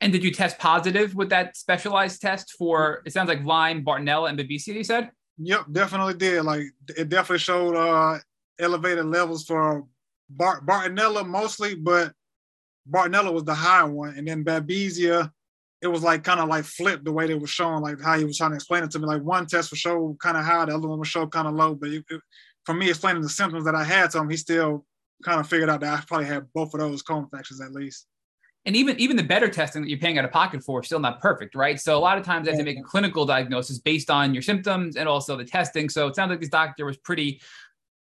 [0.00, 3.02] And did you test positive with that specialized test for?
[3.04, 4.74] It sounds like Lyme, Bartonella, and Babesia.
[4.74, 5.10] You said.
[5.38, 6.42] Yep, definitely did.
[6.42, 6.64] Like
[6.96, 8.18] it definitely showed uh
[8.58, 9.84] elevated levels for
[10.28, 12.12] Bart- Bartonella mostly, but
[12.88, 15.30] Bartonella was the high one, and then Babesia,
[15.82, 18.24] it was like kind of like flipped the way they were showing, like how he
[18.24, 19.06] was trying to explain it to me.
[19.06, 21.54] Like one test was show kind of high, the other one was show kind of
[21.54, 21.74] low.
[21.74, 22.20] But it, it,
[22.64, 24.84] for me, explaining the symptoms that I had to him, he still
[25.24, 28.06] kind of figured out that I probably had both of those co-infections at least.
[28.66, 31.00] And even even the better testing that you're paying out of pocket for is still
[31.00, 31.80] not perfect, right?
[31.80, 34.42] So a lot of times they have to make a clinical diagnosis based on your
[34.42, 35.88] symptoms and also the testing.
[35.88, 37.40] So it sounds like this doctor was pretty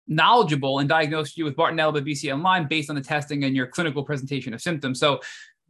[0.08, 3.66] knowledgeable and diagnosed you with Bartonella, Babesia, and Lyme based on the testing and your
[3.66, 4.98] clinical presentation of symptoms.
[4.98, 5.20] So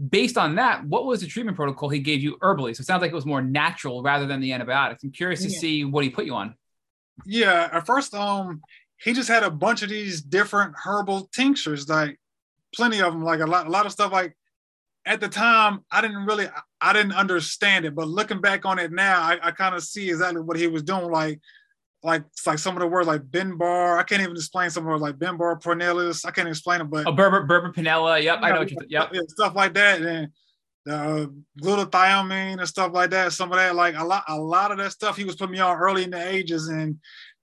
[0.09, 2.75] based on that, what was the treatment protocol he gave you herbally?
[2.75, 5.03] So it sounds like it was more natural rather than the antibiotics.
[5.03, 6.55] I'm curious to see what he put you on.
[7.27, 8.63] Yeah, at first, um,
[8.97, 12.19] he just had a bunch of these different herbal tinctures, like
[12.75, 14.13] plenty of them, like a lot, a lot of stuff.
[14.13, 14.37] Like
[15.07, 16.47] at the time, I didn't really,
[16.81, 20.09] I didn't understand it, but looking back on it now, I, I kind of see
[20.11, 21.11] exactly what he was doing.
[21.11, 21.41] Like,
[22.03, 23.99] like like some of the words like Benbar.
[23.99, 26.25] I can't even explain some words like Benbar, Cornelius.
[26.25, 28.23] I can't explain them, but oh, Berber, Burbur Pinella.
[28.23, 28.81] Yep, I know what you're.
[28.89, 30.29] Yep, stuff like that, and
[30.89, 31.27] uh,
[31.63, 33.33] glutathione and stuff like that.
[33.33, 35.61] Some of that, like a lot, a lot of that stuff, he was putting me
[35.61, 36.99] on early in the ages, and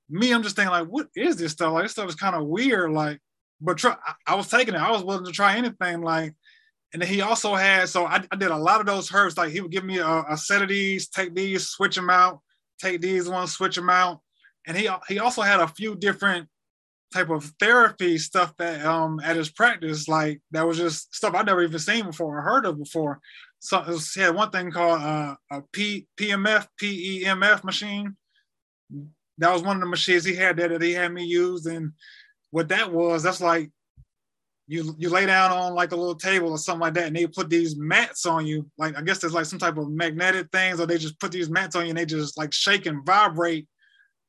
[0.10, 1.74] me, I'm just thinking like, what is this stuff?
[1.74, 2.92] Like this stuff is kind of weird.
[2.92, 3.20] Like,
[3.62, 4.82] but try, I, I, was taking it.
[4.82, 6.02] I was willing to try anything.
[6.02, 6.34] Like,
[6.94, 7.90] and then he also had.
[7.90, 9.38] So I, I did a lot of those herbs.
[9.38, 12.42] Like he would give me a, a, set of these, take these, switch them out,
[12.80, 14.22] take these ones, switch them out.
[14.66, 16.48] And he he also had a few different
[17.14, 21.46] type of therapy stuff that um at his practice, like that was just stuff I'd
[21.46, 23.20] never even seen before or heard of before.
[23.60, 23.82] So
[24.14, 28.16] he had one thing called uh, a P, PMF, PEMF machine
[29.38, 31.66] that was one of the machines he had there that he had me use.
[31.66, 31.94] And
[32.52, 33.72] what that was, that's like
[34.68, 37.26] you you lay down on like a little table or something like that, and they
[37.26, 38.70] put these mats on you.
[38.78, 41.50] Like I guess there's like some type of magnetic things, or they just put these
[41.50, 43.68] mats on you and they just like shake and vibrate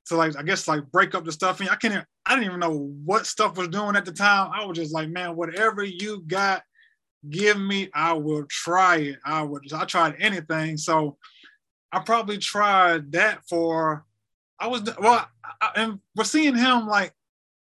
[0.07, 1.61] to like I guess like break up the stuff.
[1.61, 4.51] And I can't I didn't even know what stuff was doing at the time.
[4.55, 6.63] I was just like, man, whatever you got,
[7.29, 9.19] give me, I will try it.
[9.25, 10.77] I would I tried anything.
[10.77, 11.17] So
[11.91, 14.05] I probably tried that for
[14.61, 15.27] I was well,
[15.61, 17.13] I, and we're seeing him like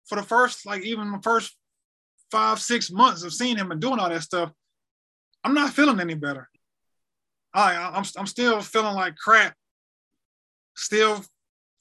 [0.08, 1.56] for the first like even the first
[2.32, 4.52] five six months of seeing him and doing all that stuff.
[5.44, 6.50] I'm not feeling any better.
[7.54, 9.54] I I'm I'm still feeling like crap.
[10.76, 11.24] Still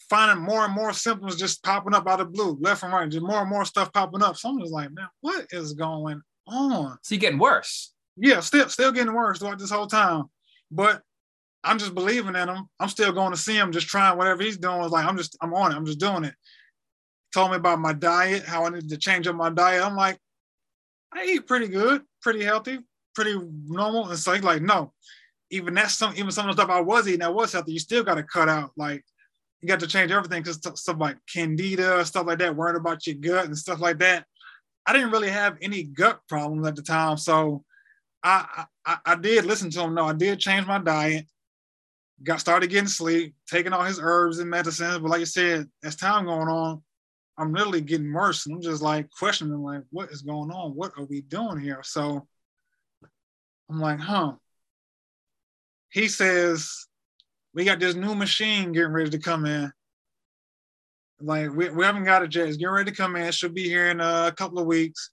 [0.09, 3.25] finding more and more symptoms just popping up out of blue, left and right, just
[3.25, 4.37] more and more stuff popping up.
[4.37, 6.99] So I'm just like, man, what is going on?
[7.03, 7.93] So you getting worse?
[8.17, 10.25] Yeah, still still getting worse throughout this whole time.
[10.71, 11.03] But
[11.65, 12.69] I'm just believing in him.
[12.79, 14.89] I'm still going to see him, just trying whatever he's doing.
[14.91, 15.77] Like I'm just, I'm on it.
[15.77, 16.35] I'm just doing it.
[17.33, 19.85] Told me about my diet, how I needed to change up my diet.
[19.85, 20.19] I'm like,
[21.15, 22.79] I eat pretty good, pretty healthy,
[23.15, 24.09] pretty normal.
[24.09, 24.93] And so he's like, no,
[25.51, 27.79] even that's some, even some of the stuff I was eating that was healthy, you
[27.79, 28.73] still got to cut out.
[28.77, 29.05] Like
[29.61, 33.17] you got to change everything because stuff like candida, stuff like that, worrying about your
[33.17, 34.27] gut and stuff like that.
[34.87, 37.65] I didn't really have any gut problems at the time, so
[38.23, 39.95] I, I I did listen to him.
[39.95, 41.27] No, I did change my diet
[42.23, 44.99] got started getting sleep, taking all his herbs and medicines.
[44.99, 46.83] But like I said, as time going on,
[47.37, 48.47] I'm literally getting worse.
[48.47, 50.73] And I'm just like questioning, like, what is going on?
[50.73, 51.81] What are we doing here?
[51.83, 52.27] So
[53.71, 54.35] I'm like, huh.
[55.91, 56.87] He says,
[57.55, 59.73] we got this new machine getting ready to come in.
[61.21, 62.49] Like, we, we haven't got it yet.
[62.49, 63.23] It's getting ready to come in.
[63.23, 65.11] It should be here in a couple of weeks.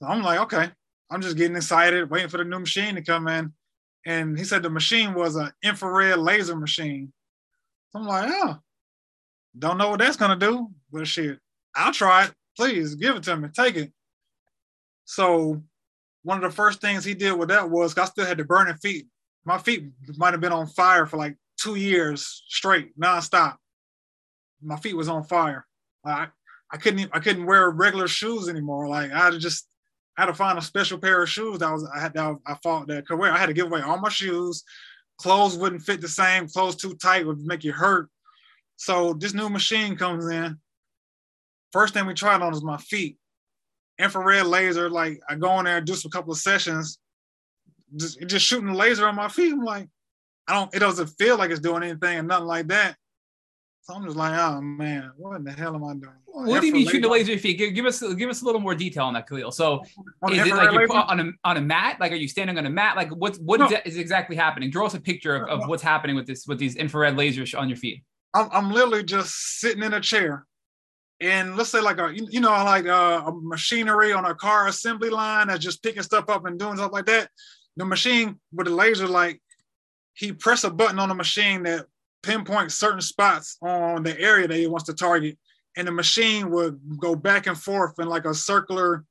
[0.00, 0.70] So I'm like, okay.
[1.10, 3.52] I'm just getting excited, waiting for the new machine to come in
[4.04, 7.12] and he said the machine was an infrared laser machine.
[7.90, 8.56] So I'm like, oh,
[9.58, 11.38] don't know what that's gonna do, but shit,
[11.74, 12.32] I'll try it.
[12.56, 13.92] Please give it to me, take it.
[15.04, 15.62] So
[16.22, 18.76] one of the first things he did with that was I still had the burning
[18.76, 19.06] feet.
[19.44, 19.86] My feet
[20.16, 23.56] might have been on fire for like two years straight, nonstop.
[24.62, 25.66] My feet was on fire.
[26.04, 26.28] I,
[26.70, 28.88] I couldn't I couldn't wear regular shoes anymore.
[28.88, 29.66] Like I just
[30.16, 32.54] I had to find a special pair of shoes that was I had that I
[32.54, 33.32] thought that could wear.
[33.32, 34.62] I had to give away all my shoes.
[35.18, 36.48] Clothes wouldn't fit the same.
[36.48, 38.08] Clothes too tight would make you hurt.
[38.76, 40.58] So this new machine comes in.
[41.72, 43.16] First thing we tried on is my feet.
[43.98, 46.98] Infrared laser, like I go in there and do some couple of sessions,
[47.96, 49.52] just, just shooting the laser on my feet.
[49.52, 49.88] I'm like,
[50.48, 52.96] I don't, it doesn't feel like it's doing anything and nothing like that.
[53.82, 56.14] So I'm just like, oh man, what in the hell am I doing?
[56.26, 57.58] What do you mean shooting the laser feet?
[57.58, 59.50] Give, give, us give us a little more detail on that, Khalil.
[59.50, 59.82] So
[60.22, 61.98] on is it like you're on a on a mat?
[62.00, 62.96] Like are you standing on a mat?
[62.96, 63.68] Like what's what no.
[63.84, 64.70] is, exactly happening?
[64.70, 67.68] Draw us a picture of, of what's happening with this with these infrared lasers on
[67.68, 68.04] your feet.
[68.34, 70.46] I'm, I'm literally just sitting in a chair.
[71.20, 74.66] And let's say like a you know like a, uh, a machinery on a car
[74.66, 77.30] assembly line that's just picking stuff up and doing stuff like that.
[77.76, 79.40] The machine with the laser, like
[80.14, 81.86] he press a button on the machine that
[82.22, 85.38] pinpoint certain spots on the area that he wants to target,
[85.76, 89.04] and the machine would go back and forth in like a circular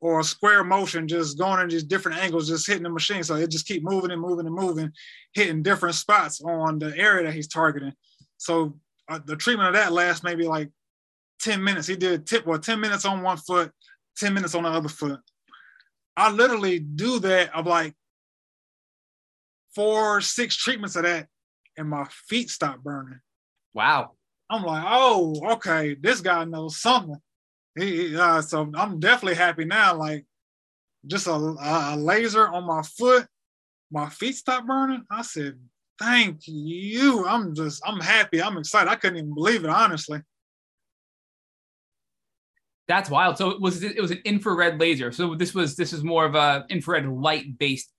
[0.00, 3.22] or a square motion, just going in these different angles, just hitting the machine.
[3.22, 4.92] So it just keep moving and moving and moving,
[5.34, 7.92] hitting different spots on the area that he's targeting.
[8.40, 8.74] So
[9.06, 10.70] uh, the treatment of that lasts maybe like
[11.42, 11.86] 10 minutes.
[11.86, 13.70] He did tip well, 10 minutes on one foot,
[14.16, 15.20] 10 minutes on the other foot.
[16.16, 17.94] I literally do that of like
[19.74, 21.28] four, six treatments of that
[21.76, 23.20] and my feet stop burning.
[23.74, 24.12] Wow.
[24.48, 27.18] I'm like, oh, okay, this guy knows something.
[27.78, 29.96] He, uh, so I'm definitely happy now.
[29.96, 30.24] Like,
[31.06, 33.26] just a, a laser on my foot,
[33.90, 35.04] my feet stop burning.
[35.10, 35.58] I said,
[36.00, 37.26] thank you.
[37.26, 38.42] I'm just, I'm happy.
[38.42, 38.90] I'm excited.
[38.90, 40.20] I couldn't even believe it, honestly.
[42.88, 43.38] That's wild.
[43.38, 45.12] So it was it was an infrared laser.
[45.12, 47.92] So this was this is more of a infrared light based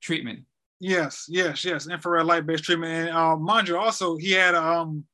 [0.00, 0.44] treatment.
[0.78, 1.88] Yes, yes, yes.
[1.88, 5.04] Infrared light based treatment, and uh, mind you, also he had um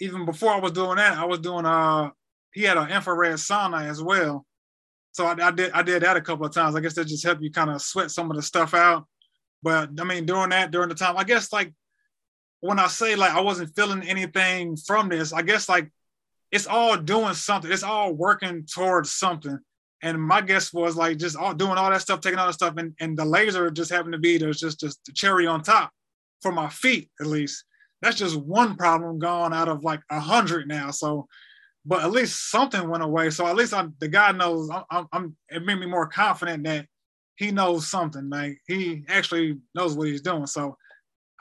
[0.00, 2.10] even before I was doing that, I was doing uh
[2.52, 4.44] he had an infrared sauna as well.
[5.12, 6.74] So I, I, did I did that a couple of times.
[6.74, 9.06] I guess that just helped you kind of sweat some of the stuff out.
[9.62, 11.72] But I mean, during that during the time, I guess like
[12.62, 15.90] when I say like I wasn't feeling anything from this, I guess like
[16.52, 17.70] it's all doing something.
[17.70, 19.58] It's all working towards something.
[20.00, 22.76] And my guess was like just all, doing all that stuff, taking all that stuff,
[22.76, 25.90] and, and the laser just happened to be there's just just the cherry on top
[26.40, 27.64] for my feet at least.
[28.00, 30.92] That's just one problem gone out of like a hundred now.
[30.92, 31.26] So,
[31.84, 33.30] but at least something went away.
[33.30, 34.70] So at least I, the guy knows.
[34.90, 35.36] I'm, I'm.
[35.48, 36.86] It made me more confident that
[37.34, 38.30] he knows something.
[38.30, 40.46] Like he actually knows what he's doing.
[40.46, 40.76] So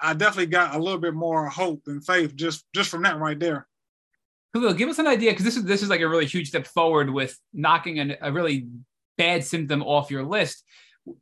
[0.01, 3.39] I definitely got a little bit more hope and faith just just from that right
[3.39, 3.67] there.
[4.53, 6.67] Khalil, give us an idea because this is this is like a really huge step
[6.67, 8.67] forward with knocking an, a really
[9.17, 10.63] bad symptom off your list.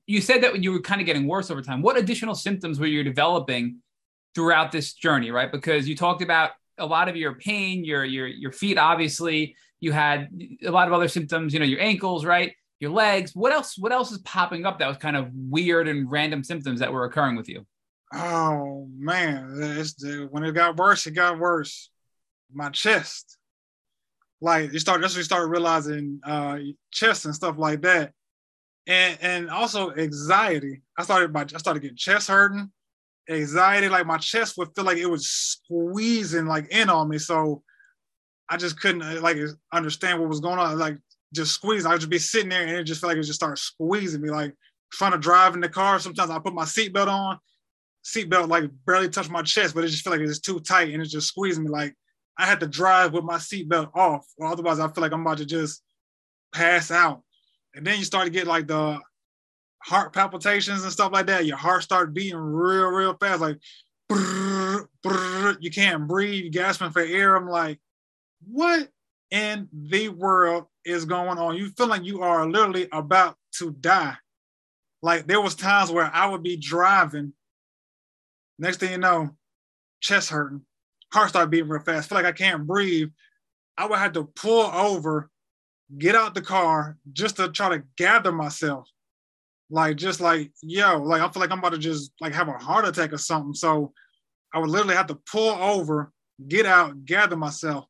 [0.08, 1.82] You said that when you were kind of getting worse over time.
[1.82, 3.78] What additional symptoms were you developing
[4.36, 5.52] throughout this journey, right?
[5.52, 9.56] Because you talked about a lot of your pain, your your your feet, obviously.
[9.80, 10.30] You had
[10.66, 12.54] a lot of other symptoms, you know, your ankles, right?
[12.80, 13.36] Your legs.
[13.36, 13.78] What else?
[13.78, 17.06] What else is popping up that was kind of weird and random symptoms that were
[17.06, 17.66] occurring with you?
[18.12, 19.56] Oh man,
[20.32, 21.90] when it got worse, it got worse
[22.52, 23.38] my chest.
[24.42, 26.58] Like you start, that's when you start realizing uh,
[26.92, 28.14] chest and stuff like that,
[28.88, 30.82] and and also anxiety.
[30.98, 32.72] I started by I started getting chest hurting,
[33.30, 33.90] anxiety.
[33.90, 37.18] Like my chest would feel like it was squeezing like in on me.
[37.18, 37.64] So
[38.50, 39.38] I just couldn't uh, like
[39.74, 40.80] understand what was going on.
[40.80, 40.98] Like
[41.34, 41.86] just squeeze.
[41.86, 44.22] I would just be sitting there and it just felt like it just started squeezing
[44.22, 44.30] me.
[44.30, 44.56] Like
[44.92, 46.00] trying to drive in the car.
[46.00, 47.38] Sometimes I put my seatbelt on,
[48.04, 51.02] seatbelt like barely touch my chest, but it just felt like it's too tight and
[51.02, 51.70] it just squeezing me.
[51.70, 51.96] Like
[52.38, 55.40] I had to drive with my seatbelt off, or otherwise I feel like I'm about
[55.40, 55.82] to just
[56.54, 57.22] pass out.
[57.76, 59.00] And then you start to get like the
[59.84, 61.46] heart palpitations and stuff like that.
[61.46, 63.58] Your heart started beating real, real fast, like
[64.12, 67.36] brrr, brrr, you can't breathe, gasping for air.
[67.36, 67.80] I'm like,
[68.48, 68.90] what
[69.32, 71.56] in the world is going on?
[71.56, 74.16] You feel like you are literally about to die.
[75.02, 77.34] Like there was times where I would be driving.
[78.60, 79.30] Next thing you know,
[80.02, 80.62] chest hurting,
[81.14, 82.10] heart started beating real fast.
[82.10, 83.10] Feel like I can't breathe.
[83.78, 85.30] I would have to pull over,
[85.98, 88.90] get out the car just to try to gather myself.
[89.72, 92.54] Like just like, yo, like I feel like I'm about to just like have a
[92.54, 93.54] heart attack or something.
[93.54, 93.94] So
[94.54, 96.12] I would literally have to pull over,
[96.48, 97.86] get out, gather myself.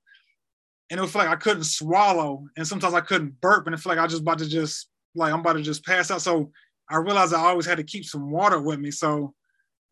[0.92, 2.46] And it feel like I couldn't swallow.
[2.58, 3.66] And sometimes I couldn't burp.
[3.66, 5.86] And it felt like I was just about to just like I'm about to just
[5.86, 6.22] pass out.
[6.22, 6.52] So
[6.90, 8.92] I realized I always had to keep some water with me.
[8.92, 9.34] So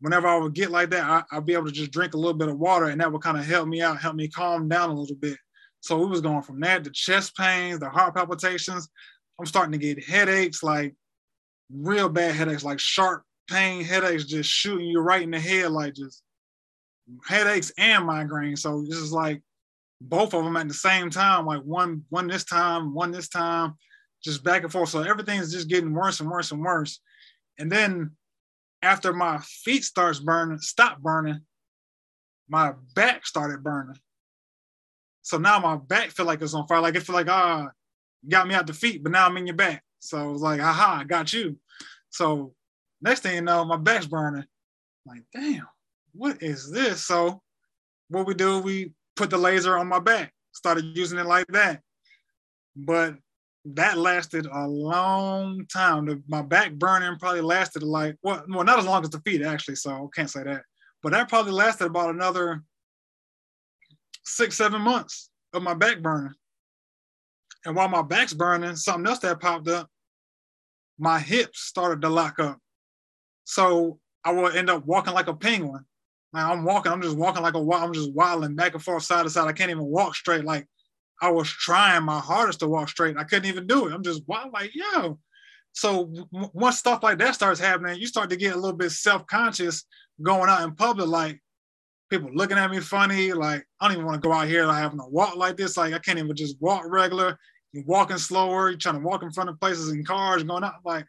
[0.00, 2.34] whenever I would get like that, I, would be able to just drink a little
[2.34, 4.90] bit of water and that would kind of help me out, help me calm down
[4.90, 5.36] a little bit.
[5.80, 8.88] So it was going from that to chest pains, the heart palpitations.
[9.38, 10.94] I'm starting to get headaches, like
[11.72, 15.94] real bad headaches, like sharp pain headaches, just shooting you right in the head, like
[15.94, 16.22] just
[17.26, 18.56] headaches and migraine.
[18.56, 19.42] So this is like
[20.00, 23.74] both of them at the same time, like one one this time, one this time,
[24.22, 24.88] just back and forth.
[24.88, 27.00] So everything's just getting worse and worse and worse.
[27.58, 28.12] And then
[28.82, 31.40] after my feet starts burning, stop burning,
[32.48, 33.96] my back started burning.
[35.22, 36.80] So now my back feel like it's on fire.
[36.80, 37.68] Like it feel like ah, uh,
[38.28, 39.82] got me out the feet, but now I'm in your back.
[39.98, 41.58] So I was like, aha, I got you.
[42.10, 42.54] So
[43.02, 44.44] next thing you know, my back's burning.
[44.44, 45.66] I'm like, damn,
[46.12, 47.04] what is this?
[47.04, 47.42] So
[48.08, 51.82] what we do, we put the laser on my back, started using it like that.
[52.74, 53.16] But
[53.74, 56.22] that lasted a long time.
[56.28, 59.76] My back burning probably lasted like well, well, not as long as the feet actually,
[59.76, 60.62] so can't say that.
[61.02, 62.62] But that probably lasted about another
[64.24, 66.34] six, seven months of my back burning.
[67.64, 69.88] And while my back's burning, something else that popped up,
[70.98, 72.58] my hips started to lock up.
[73.44, 75.84] So I would end up walking like a penguin.
[76.32, 79.24] Like I'm walking, I'm just walking like a I'm just wilding back and forth, side
[79.24, 79.48] to side.
[79.48, 80.44] I can't even walk straight.
[80.44, 80.66] Like
[81.20, 83.16] I was trying my hardest to walk straight.
[83.16, 83.92] I couldn't even do it.
[83.92, 85.18] I'm just wild, like, yo.
[85.72, 89.84] So once stuff like that starts happening, you start to get a little bit self-conscious
[90.22, 91.40] going out in public, like
[92.10, 93.32] people looking at me funny.
[93.32, 95.76] Like I don't even want to go out here like having to walk like this.
[95.76, 97.38] Like I can't even just walk regular.
[97.72, 98.70] You're walking slower.
[98.70, 100.80] You're trying to walk in front of places and cars going out.
[100.84, 101.06] Like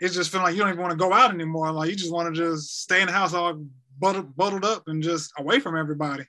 [0.00, 1.70] it's just feeling like you don't even want to go out anymore.
[1.70, 3.62] Like you just want to just stay in the house all
[3.98, 6.24] bundled, bundled up and just away from everybody.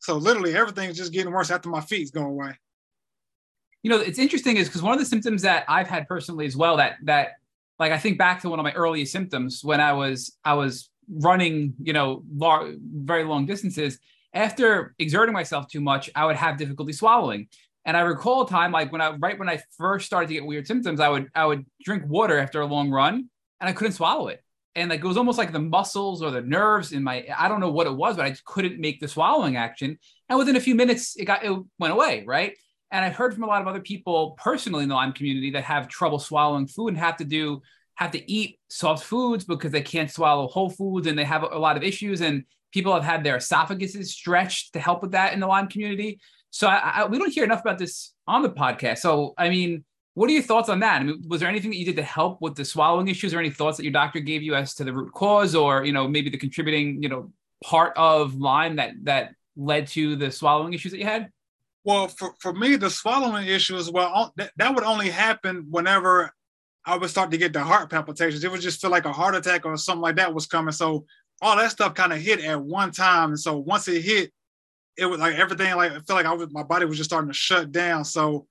[0.00, 2.58] So literally everything's just getting worse after my feet's go away.
[3.82, 6.56] You know, it's interesting is because one of the symptoms that I've had personally as
[6.56, 7.32] well that that
[7.78, 10.90] like I think back to one of my earliest symptoms when I was I was
[11.10, 13.98] running, you know, lar- very long distances.
[14.32, 17.48] After exerting myself too much, I would have difficulty swallowing.
[17.84, 20.44] And I recall a time like when I right when I first started to get
[20.44, 23.30] weird symptoms, I would I would drink water after a long run
[23.60, 24.42] and I couldn't swallow it
[24.74, 27.60] and like it was almost like the muscles or the nerves in my I don't
[27.60, 29.98] know what it was, but I just couldn't make the swallowing action.
[30.28, 32.56] And within a few minutes, it got it went away, right?
[32.92, 35.64] And I've heard from a lot of other people personally in the Lyme community that
[35.64, 37.62] have trouble swallowing food and have to do
[37.96, 41.58] have to eat soft foods because they can't swallow whole foods and they have a
[41.58, 42.20] lot of issues.
[42.20, 46.18] And people have had their esophaguses stretched to help with that in the Lyme community.
[46.50, 48.98] So I, I, we don't hear enough about this on the podcast.
[48.98, 49.84] So I mean,
[50.14, 51.00] what are your thoughts on that?
[51.00, 53.38] I mean, was there anything that you did to help with the swallowing issues, or
[53.38, 56.08] any thoughts that your doctor gave you as to the root cause, or you know,
[56.08, 57.32] maybe the contributing, you know,
[57.62, 61.30] part of Lyme that that led to the swallowing issues that you had?
[61.84, 66.30] Well, for, for me, the swallowing issues, well, that, that would only happen whenever
[66.84, 68.44] I would start to get the heart palpitations.
[68.44, 70.72] It would just feel like a heart attack or something like that was coming.
[70.72, 71.06] So
[71.40, 73.30] all that stuff kind of hit at one time.
[73.30, 74.30] And so once it hit,
[74.96, 77.30] it was like everything, like I feel like I was, my body was just starting
[77.30, 78.04] to shut down.
[78.04, 78.46] So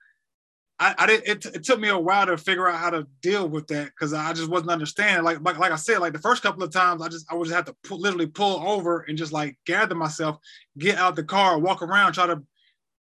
[0.80, 1.28] I, I did.
[1.28, 4.14] It, it, took me a while to figure out how to deal with that because
[4.14, 5.26] I just wasn't understanding.
[5.26, 7.46] Like, like, like I said, like the first couple of times, I just I would
[7.46, 10.38] just have to pull, literally pull over and just like gather myself,
[10.78, 12.42] get out the car, walk around, try to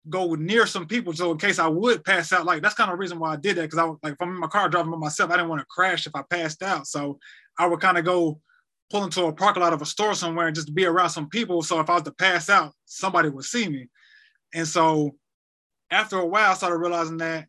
[0.10, 2.46] go near some people, so in case I would pass out.
[2.46, 4.22] Like that's kind of the reason why I did that because I was like if
[4.22, 6.62] I'm in my car driving by myself, I didn't want to crash if I passed
[6.64, 6.88] out.
[6.88, 7.20] So
[7.58, 8.42] I would kind of go
[8.90, 11.62] pull into a parking lot of a store somewhere and just be around some people.
[11.62, 13.88] So if I was to pass out, somebody would see me.
[14.54, 15.16] And so
[15.90, 17.48] after a while, I started realizing that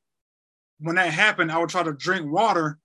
[0.83, 2.79] when that happened, I would try to drink water.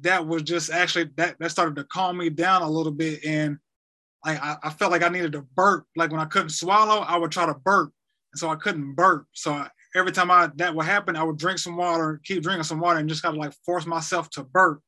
[0.00, 3.58] That was just actually that that started to calm me down a little bit, and
[4.24, 5.86] I, I felt like I needed to burp.
[5.94, 7.92] Like when I couldn't swallow, I would try to burp,
[8.32, 9.26] and so I couldn't burp.
[9.34, 12.64] So I, every time I that would happen, I would drink some water, keep drinking
[12.64, 14.80] some water, and just kind of like force myself to burp.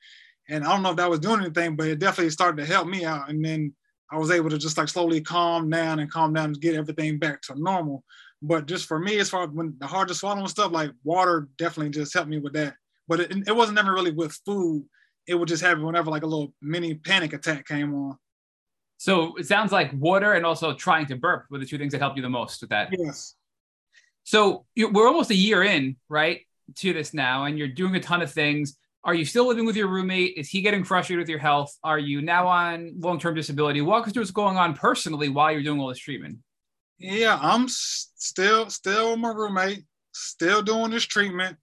[0.49, 2.89] And I don't know if that was doing anything, but it definitely started to help
[2.89, 3.29] me out.
[3.29, 3.75] And then
[4.11, 7.19] I was able to just like slowly calm down and calm down and get everything
[7.19, 8.05] back to normal.
[8.43, 10.91] But just for me, as far as when the hard to swallow and stuff, like
[11.05, 12.75] water definitely just helped me with that.
[13.09, 14.85] But it, it wasn't never really with food.
[15.27, 18.19] It would just happen whenever like a little mini panic attack came on.
[18.99, 22.01] So it sounds like water and also trying to burp were the two things that
[22.01, 22.91] helped you the most with that.
[22.93, 23.35] Yes.
[24.25, 26.41] So we're almost a year in, right,
[26.77, 28.77] to this now, and you're doing a ton of things.
[29.05, 30.35] Are you still living with your roommate?
[30.37, 31.73] Is he getting frustrated with your health?
[31.85, 33.81] Are you now on long term disability?
[33.83, 36.39] Walk us through what's going on personally while you're doing all this treatment.
[36.99, 41.57] Yeah, I'm still still with my roommate, still doing this treatment.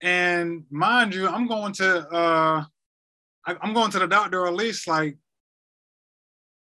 [0.00, 2.64] And mind you, I'm going to uh
[3.46, 5.16] I'm going to the doctor at least like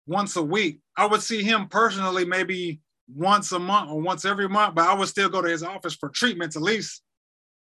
[0.05, 0.79] once a week.
[0.95, 2.81] I would see him personally maybe
[3.13, 5.95] once a month or once every month, but I would still go to his office
[5.95, 7.01] for treatments at least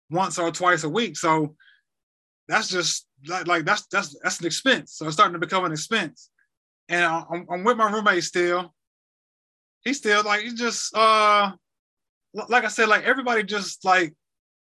[0.10, 1.18] once or twice a week.
[1.18, 1.56] So
[2.48, 4.94] that's just like, like that's that's that's an expense.
[4.94, 6.30] So it's starting to become an expense.
[6.88, 8.74] And I'm, I'm with my roommate still
[9.84, 11.52] he's still like he just uh
[12.34, 14.14] like I said, like everybody just like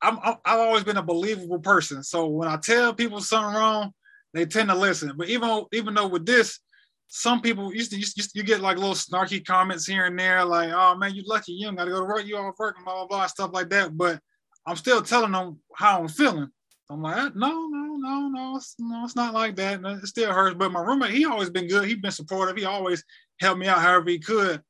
[0.01, 2.03] I'm, i have always been a believable person.
[2.03, 3.93] So when I tell people something wrong,
[4.33, 5.13] they tend to listen.
[5.15, 6.59] But even even though with this,
[7.07, 10.71] some people used to, you, you get like little snarky comments here and there, like,
[10.73, 12.85] "Oh man, you lucky, you don't got to go to work, you off work, and
[12.85, 14.19] blah blah blah, stuff like that." But
[14.65, 16.49] I'm still telling them how I'm feeling.
[16.89, 19.79] I'm like, no, no, no, no, it's, no, it's not like that.
[19.83, 20.55] It still hurts.
[20.57, 21.85] But my roommate, he always been good.
[21.85, 22.57] he's been supportive.
[22.57, 23.03] He always
[23.39, 24.61] helped me out however he could.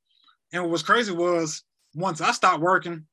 [0.53, 1.63] And what was crazy was
[1.95, 3.05] once I stopped working,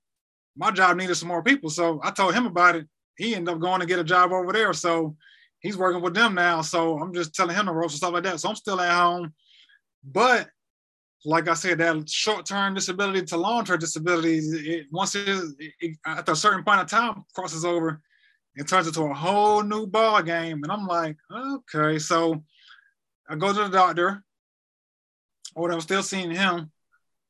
[0.57, 1.71] my job needed some more people.
[1.71, 2.87] So I told him about it.
[3.17, 4.73] He ended up going to get a job over there.
[4.75, 5.17] So
[5.61, 6.61] he's working with them now.
[6.61, 8.41] So I'm just telling him the ropes and stuff like that.
[8.41, 9.33] So I'm still at home.
[10.05, 10.49] But
[11.25, 15.29] like I said, that short-term disability to long-term disability, it, once it,
[15.81, 18.01] it, at a certain point of time crosses over,
[18.55, 20.63] it turns into a whole new ball game.
[20.63, 21.99] And I'm like, okay.
[21.99, 22.43] So
[23.29, 24.25] I go to the doctor,
[25.55, 26.71] or I'm still seeing him.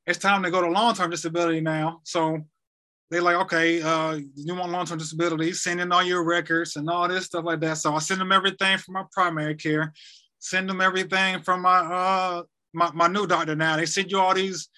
[0.07, 2.01] It's time to go to long-term disability now.
[2.05, 2.41] So
[3.11, 7.09] they're like, okay, uh, you want long-term disability, send in all your records and all
[7.09, 7.79] this stuff like that.
[7.79, 9.93] So I send them everything from my primary care,
[10.39, 12.43] send them everything from my uh
[12.73, 13.77] my, my new doctor now.
[13.77, 14.69] They send you all these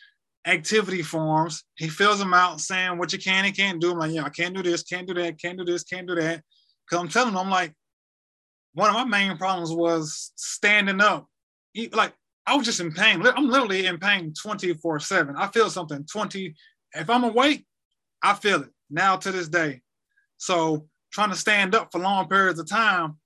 [0.46, 1.64] activity forms.
[1.76, 3.92] He fills them out saying what you can and can't do.
[3.92, 6.14] I'm like, yeah, I can't do this, can't do that, can't do this, can't do
[6.14, 6.42] that.
[6.88, 7.74] Cause I'm telling them, I'm like,
[8.74, 11.26] one of my main problems was standing up.
[11.92, 12.12] Like
[12.46, 13.24] I was just in pain.
[13.24, 15.36] I'm literally in pain 24 seven.
[15.36, 16.54] I feel something 20.
[16.94, 17.64] If I'm awake,
[18.22, 19.80] I feel it now to this day.
[20.38, 23.18] So trying to stand up for long periods of time,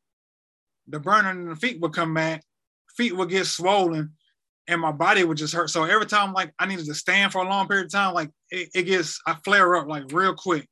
[0.89, 2.43] the burning in the feet would come back,
[2.97, 4.13] feet would get swollen,
[4.69, 5.71] and my body would just hurt.
[5.71, 8.31] So every time like I needed to stand for a long period of time, like
[8.51, 10.69] it, it gets I flare up like real quick.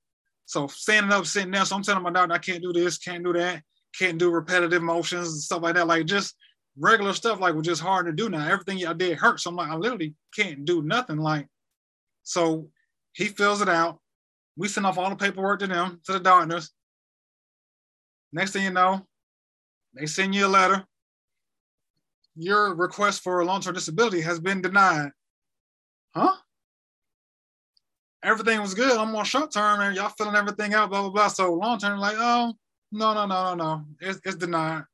[0.47, 1.67] So standing up, sitting down.
[1.67, 3.63] So I'm telling my doctor I can't do this, can't do that,
[3.99, 5.87] can't do repetitive motions and stuff like that.
[5.87, 6.35] Like just
[6.79, 8.47] regular stuff like was just hard to do now.
[8.47, 9.41] Everything I did hurt.
[9.41, 11.19] So I'm like, I literally can't do nothing.
[11.19, 11.47] Like,
[12.23, 12.69] so
[13.13, 14.01] he fills it out.
[14.57, 16.71] We send off all the paperwork to them, to the doctors.
[18.33, 19.07] Next thing you know,
[19.95, 20.85] they send you a letter
[22.37, 25.11] your request for a long-term disability has been denied.
[26.15, 26.35] Huh?
[28.23, 28.97] Everything was good.
[28.97, 31.29] I'm on short term and y'all filling everything out, blah, blah, blah.
[31.29, 32.55] So long term, like, oh,
[32.91, 33.85] no, no, no, no, no.
[34.01, 34.85] It's, it's denied.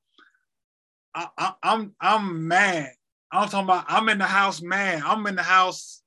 [1.14, 2.90] I, I, I'm I'm mad.
[3.32, 5.02] I'm talking about I'm in the house mad.
[5.04, 6.02] I'm in the house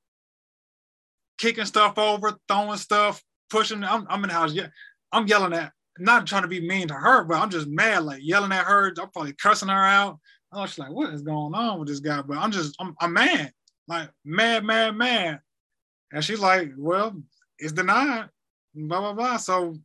[1.38, 3.84] kicking stuff over, throwing stuff, pushing.
[3.84, 4.52] I'm, I'm in the house.
[4.52, 4.68] Yeah,
[5.12, 8.20] I'm yelling at, not trying to be mean to her, but I'm just mad, like
[8.22, 8.88] yelling at her.
[8.88, 10.18] I'm probably cussing her out.
[10.52, 12.22] I was like, what is going on with this guy?
[12.22, 13.52] But I'm just, I'm, I'm mad,
[13.88, 15.40] like mad, mad, mad.
[16.12, 17.20] And she's like, well,
[17.58, 18.28] it's denied,
[18.74, 19.36] blah, blah, blah.
[19.36, 19.76] So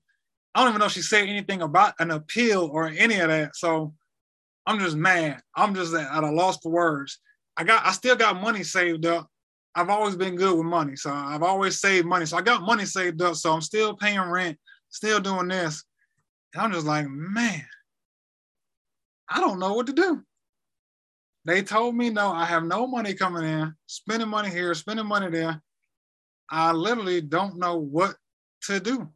[0.53, 3.55] I don't even know if she said anything about an appeal or any of that.
[3.55, 3.93] So
[4.70, 5.41] I'm just mad.
[5.55, 7.17] I'm just at a loss for words.
[7.57, 9.28] I got, I still got money saved up.
[9.74, 10.95] I've always been good with money.
[10.95, 12.28] So I've always saved money.
[12.28, 13.34] So I got money saved up.
[13.34, 14.59] So I'm still paying rent,
[14.89, 15.84] still doing this.
[16.53, 17.65] And I'm just like, man,
[19.28, 20.22] I don't know what to do.
[21.45, 25.32] They told me no, I have no money coming in, spending money here, spending money
[25.32, 25.59] there.
[26.47, 28.15] I literally don't know what
[28.65, 29.09] to do.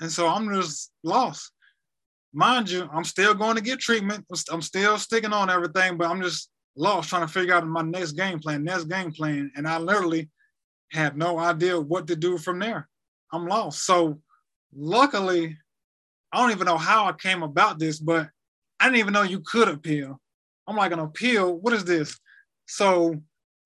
[0.00, 1.50] And so I'm just lost.
[2.32, 4.24] Mind you, I'm still going to get treatment.
[4.50, 8.12] I'm still sticking on everything, but I'm just lost trying to figure out my next
[8.12, 9.50] game plan, next game plan.
[9.56, 10.30] And I literally
[10.92, 12.88] have no idea what to do from there.
[13.32, 13.84] I'm lost.
[13.84, 14.20] So
[14.74, 15.56] luckily,
[16.32, 18.28] I don't even know how I came about this, but
[18.78, 20.20] I didn't even know you could appeal.
[20.66, 21.56] I'm like, an appeal?
[21.56, 22.18] What is this?
[22.66, 23.16] So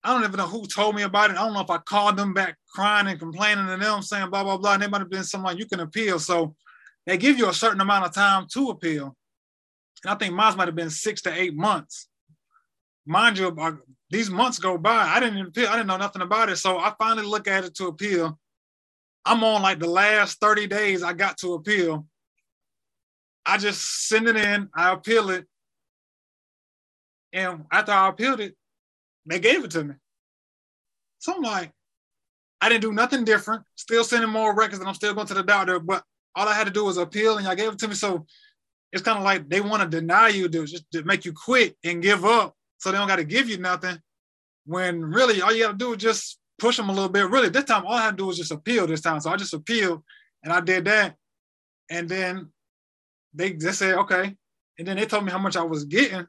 [0.03, 1.37] I don't even know who told me about it.
[1.37, 4.43] I don't know if I called them back crying and complaining to them saying blah,
[4.43, 4.73] blah, blah.
[4.73, 6.17] And they might have been like, you can appeal.
[6.17, 6.55] So
[7.05, 9.15] they give you a certain amount of time to appeal.
[10.03, 12.07] And I think mine might have been six to eight months.
[13.05, 13.73] Mind you, uh,
[14.09, 14.95] these months go by.
[14.95, 15.67] I didn't appeal.
[15.67, 16.57] I didn't know nothing about it.
[16.57, 18.39] So I finally look at it to appeal.
[19.25, 22.05] I'm on like the last 30 days I got to appeal.
[23.45, 25.45] I just send it in, I appeal it,
[27.31, 28.55] and after I appealed it,
[29.25, 29.95] they gave it to me.
[31.19, 31.71] So I'm like,
[32.61, 33.63] I didn't do nothing different.
[33.75, 35.79] Still sending more records, and I'm still going to the doctor.
[35.79, 36.03] But
[36.35, 37.95] all I had to do was appeal, and y'all gave it to me.
[37.95, 38.25] So
[38.91, 41.75] it's kind of like they want to deny you, to just to make you quit
[41.83, 43.99] and give up, so they don't got to give you nothing.
[44.65, 47.29] When really all you got to do is just push them a little bit.
[47.29, 48.87] Really, this time all I had to do was just appeal.
[48.87, 50.03] This time, so I just appealed,
[50.43, 51.15] and I did that,
[51.89, 52.51] and then
[53.33, 54.35] they just said okay,
[54.77, 56.25] and then they told me how much I was getting,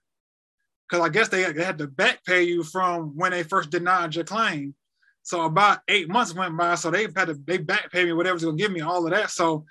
[0.89, 4.15] because I guess they, they had to back pay you from when they first denied
[4.15, 4.75] your claim.
[5.23, 8.45] So about eight months went by, so they had to they back pay me whatever's
[8.45, 9.31] gonna give me all of that.
[9.31, 9.65] So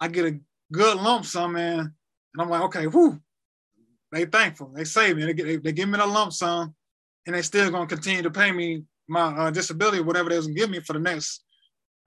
[0.00, 0.38] I get a
[0.72, 3.20] good lump sum, man, and I'm like, okay, whoo,
[4.12, 6.74] they thankful, they save me, they, they, they give me a lump sum,
[7.26, 10.58] and they still gonna continue to pay me my uh, disability, whatever they was gonna
[10.58, 11.44] give me for the next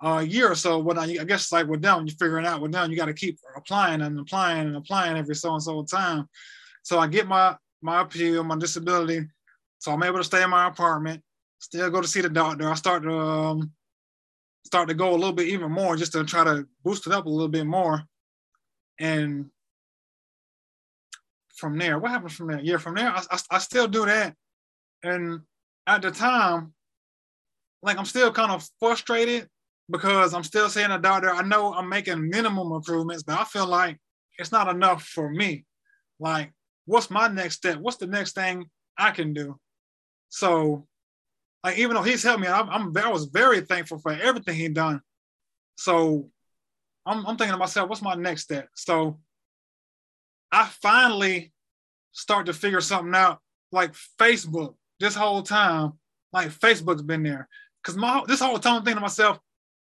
[0.04, 0.78] uh, year or so.
[0.80, 2.08] What I, I guess it's like we're done.
[2.08, 2.92] You're figuring out we're done.
[2.92, 6.28] You got to keep applying and applying and applying every so and so time.
[6.84, 9.28] So I get my my appeal, my disability.
[9.80, 11.22] So I'm able to stay in my apartment,
[11.60, 12.70] still go to see the doctor.
[12.70, 13.72] I start to um,
[14.68, 17.26] start to go a little bit even more just to try to boost it up
[17.26, 18.03] a little bit more.
[18.99, 19.45] And
[21.56, 22.60] from there, what happened from there?
[22.60, 24.35] Yeah, from there, I, I, I still do that.
[25.03, 25.39] And
[25.88, 26.73] at the time,
[27.81, 29.48] like I'm still kind of frustrated
[29.89, 33.68] because I'm still saying to doctor, I know I'm making minimum improvements, but I feel
[33.68, 33.98] like
[34.38, 35.64] it's not enough for me.
[36.19, 36.52] Like,
[36.85, 37.77] what's my next step?
[37.77, 38.65] What's the next thing
[38.98, 39.57] I can do?
[40.27, 40.88] So,
[41.64, 44.70] like, even though he's helped me, I'm, I'm I was very thankful for everything he
[44.70, 45.02] done.
[45.76, 46.30] So,
[47.06, 48.68] I'm, I'm thinking to myself, what's my next step?
[48.76, 49.20] So,
[50.52, 51.52] I finally
[52.12, 53.40] start to figure something out,
[53.72, 54.76] like Facebook.
[55.00, 55.94] This whole time,
[56.34, 57.48] like Facebook's been there,
[57.84, 59.40] because my this whole time I'm thinking to myself,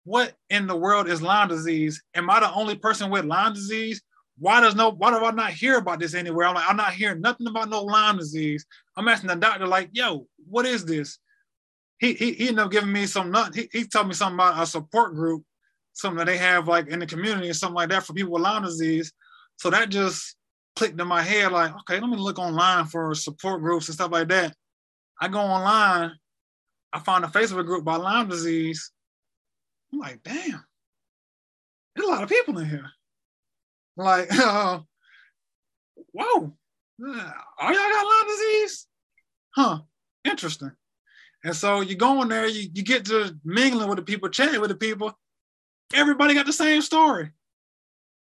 [0.04, 2.04] what in the world is Lyme disease?
[2.14, 4.02] Am I the only person with Lyme disease?
[4.38, 6.48] Why does no why do I not hear about this anywhere?
[6.48, 8.66] I'm like, I'm not hearing nothing about no Lyme disease.
[8.96, 11.20] I'm asking the doctor, like, yo, what is this?
[12.00, 13.56] He he, he ended up giving me some nut.
[13.56, 15.44] He, he told me something about a support group,
[15.94, 18.44] something that they have like in the community or something like that for people with
[18.44, 19.12] Lyme disease.
[19.58, 20.36] So that just
[20.76, 24.12] clicked in my head, like, okay, let me look online for support groups and stuff
[24.12, 24.54] like that.
[25.20, 26.12] I go online,
[26.94, 28.92] I found a Facebook group about Lyme disease.
[29.92, 30.64] I'm like, damn,
[31.96, 32.92] there's a lot of people in here.
[33.96, 34.82] Like, uh,
[36.12, 36.54] whoa,
[37.02, 38.88] are y'all got Lyme disease?
[39.56, 39.80] Huh,
[40.24, 40.72] interesting.
[41.48, 44.60] And so you go in there, you, you get to mingling with the people, chatting
[44.60, 45.18] with the people.
[45.94, 47.32] Everybody got the same story.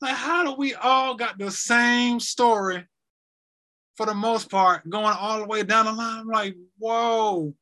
[0.01, 2.85] Like, how do we all got the same story
[3.95, 6.19] for the most part, going all the way down the line?
[6.19, 7.55] I'm like, whoa.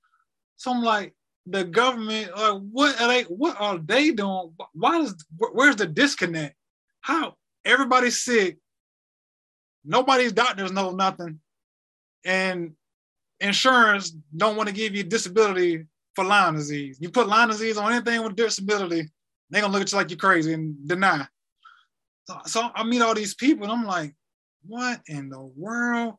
[0.57, 1.15] So I'm like,
[1.45, 3.23] the government, like, what are they?
[3.24, 4.55] What are they doing?
[4.73, 5.23] Why does?
[5.37, 6.55] Where's the disconnect?
[7.03, 7.35] How
[7.66, 8.57] everybody's sick,
[9.85, 11.41] nobody's doctors know nothing,
[12.24, 12.73] and
[13.40, 16.98] insurance don't want to give you disability for Lyme disease.
[17.00, 19.08] You put Lyme disease on anything with disability,
[19.50, 21.26] they're gonna look at you like you're crazy and deny.
[22.24, 24.14] So, so I meet all these people, and I'm like,
[24.66, 26.14] what in the world?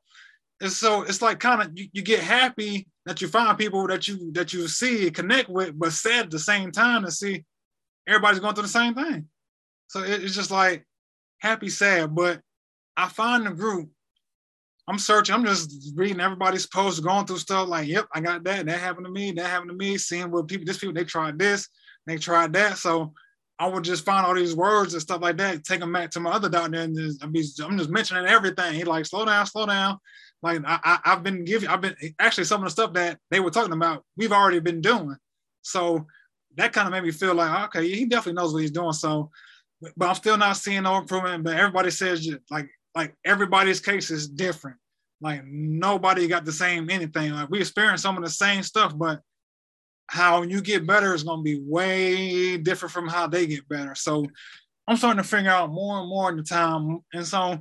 [0.61, 4.07] And so it's like kind of you, you get happy that you find people that
[4.07, 7.43] you that you see connect with, but sad at the same time to see
[8.07, 9.27] everybody's going through the same thing.
[9.87, 10.85] So it, it's just like
[11.39, 12.13] happy, sad.
[12.15, 12.41] But
[12.95, 13.89] I find the group.
[14.87, 15.35] I'm searching.
[15.35, 18.65] I'm just reading everybody's posts, going through stuff like, "Yep, I got that.
[18.65, 19.31] That happened to me.
[19.31, 21.67] That happened to me." Seeing what people, this people, they tried this,
[22.07, 22.77] they tried that.
[22.77, 23.13] So
[23.61, 26.19] I would just find all these words and stuff like that, take them back to
[26.19, 28.73] my other doctor, and just, I mean, I'm just mentioning everything.
[28.73, 29.99] He like, slow down, slow down.
[30.41, 33.39] Like I, I, have been giving, I've been actually some of the stuff that they
[33.39, 35.15] were talking about, we've already been doing.
[35.61, 36.07] So
[36.55, 38.93] that kind of made me feel like, okay, he definitely knows what he's doing.
[38.93, 39.29] So,
[39.95, 41.43] but I'm still not seeing no improvement.
[41.43, 44.77] But everybody says like, like everybody's case is different.
[45.21, 47.31] Like nobody got the same anything.
[47.31, 49.21] Like we experience some of the same stuff, but
[50.07, 53.95] how you get better is to be way different from how they get better.
[53.95, 54.25] So
[54.87, 56.99] I'm starting to figure out more and more in the time.
[57.13, 57.59] And so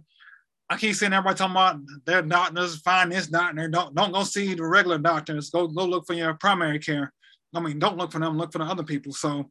[0.68, 3.68] I keep seeing everybody talking about their doctors, find this doctor.
[3.68, 5.50] Don't don't go see the regular doctors.
[5.50, 7.12] Go go look for your primary care.
[7.54, 9.12] I mean, don't look for them, look for the other people.
[9.12, 9.50] So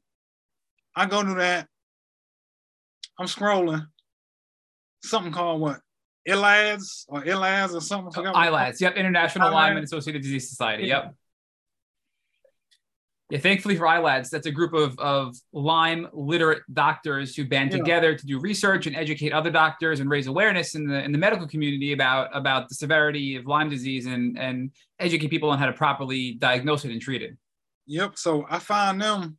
[0.96, 1.68] I go to that.
[3.18, 3.86] I'm scrolling.
[5.04, 5.80] Something called what?
[6.28, 8.28] ILADS or ILADS or something.
[8.28, 8.82] Oh, ILADS.
[8.82, 8.96] Yep.
[8.96, 10.86] International Lyme and Associated Disease Society.
[10.88, 11.16] Yep.
[13.32, 17.78] Yeah, thankfully for ILADS, that's a group of, of Lyme literate doctors who band yeah.
[17.78, 21.18] together to do research and educate other doctors and raise awareness in the in the
[21.18, 25.68] medical community about about the severity of Lyme disease and and educate people on how
[25.68, 27.38] to properly diagnose it and treat it.
[27.86, 28.18] Yep.
[28.18, 29.38] So I find them,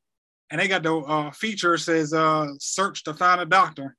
[0.50, 3.96] and they got the uh, feature says uh, search to find a doctor.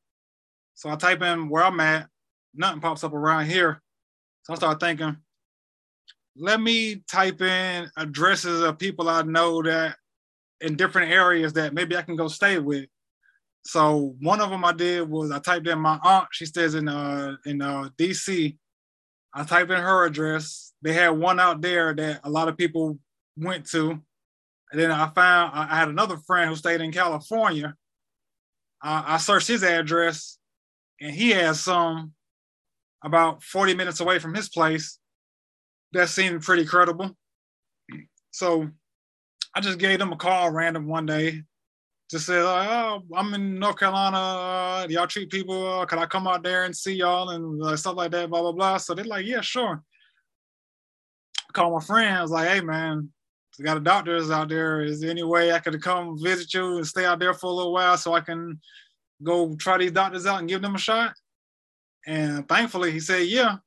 [0.76, 2.08] So I type in where I'm at,
[2.54, 3.82] nothing pops up around here.
[4.44, 5.18] So I start thinking,
[6.36, 9.96] let me type in addresses of people I know that
[10.62, 12.86] in different areas that maybe I can go stay with.
[13.64, 16.28] So one of them I did was I typed in my aunt.
[16.32, 18.58] She stays in uh in uh DC.
[19.34, 20.74] I typed in her address.
[20.82, 22.98] They had one out there that a lot of people
[23.38, 23.92] went to.
[24.72, 27.76] And then I found I had another friend who stayed in California.
[28.82, 30.38] I I searched his address,
[31.02, 32.14] and he has some
[33.04, 35.00] about 40 minutes away from his place
[35.94, 37.18] that seemed pretty credible.
[38.30, 38.70] So
[39.56, 41.44] I just gave them a call random one day.
[42.10, 44.18] Just said, oh, I'm in North Carolina.
[44.18, 45.80] Uh, y'all treat people.
[45.80, 48.30] Uh, can I come out there and see y'all and uh, stuff like that?
[48.30, 48.78] Blah blah blah.
[48.78, 49.82] So they're like, yeah, sure.
[51.50, 53.10] I call my friends like, hey man,
[53.58, 54.82] we got a doctors out there.
[54.82, 57.54] Is there any way I could come visit you and stay out there for a
[57.54, 58.60] little while so I can
[59.24, 61.14] go try these doctors out and give them a shot?
[62.06, 63.58] And thankfully, he said, yeah.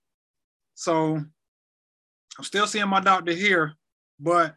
[0.75, 1.17] So
[2.39, 3.75] I'm still seeing my doctor here,
[4.19, 4.55] but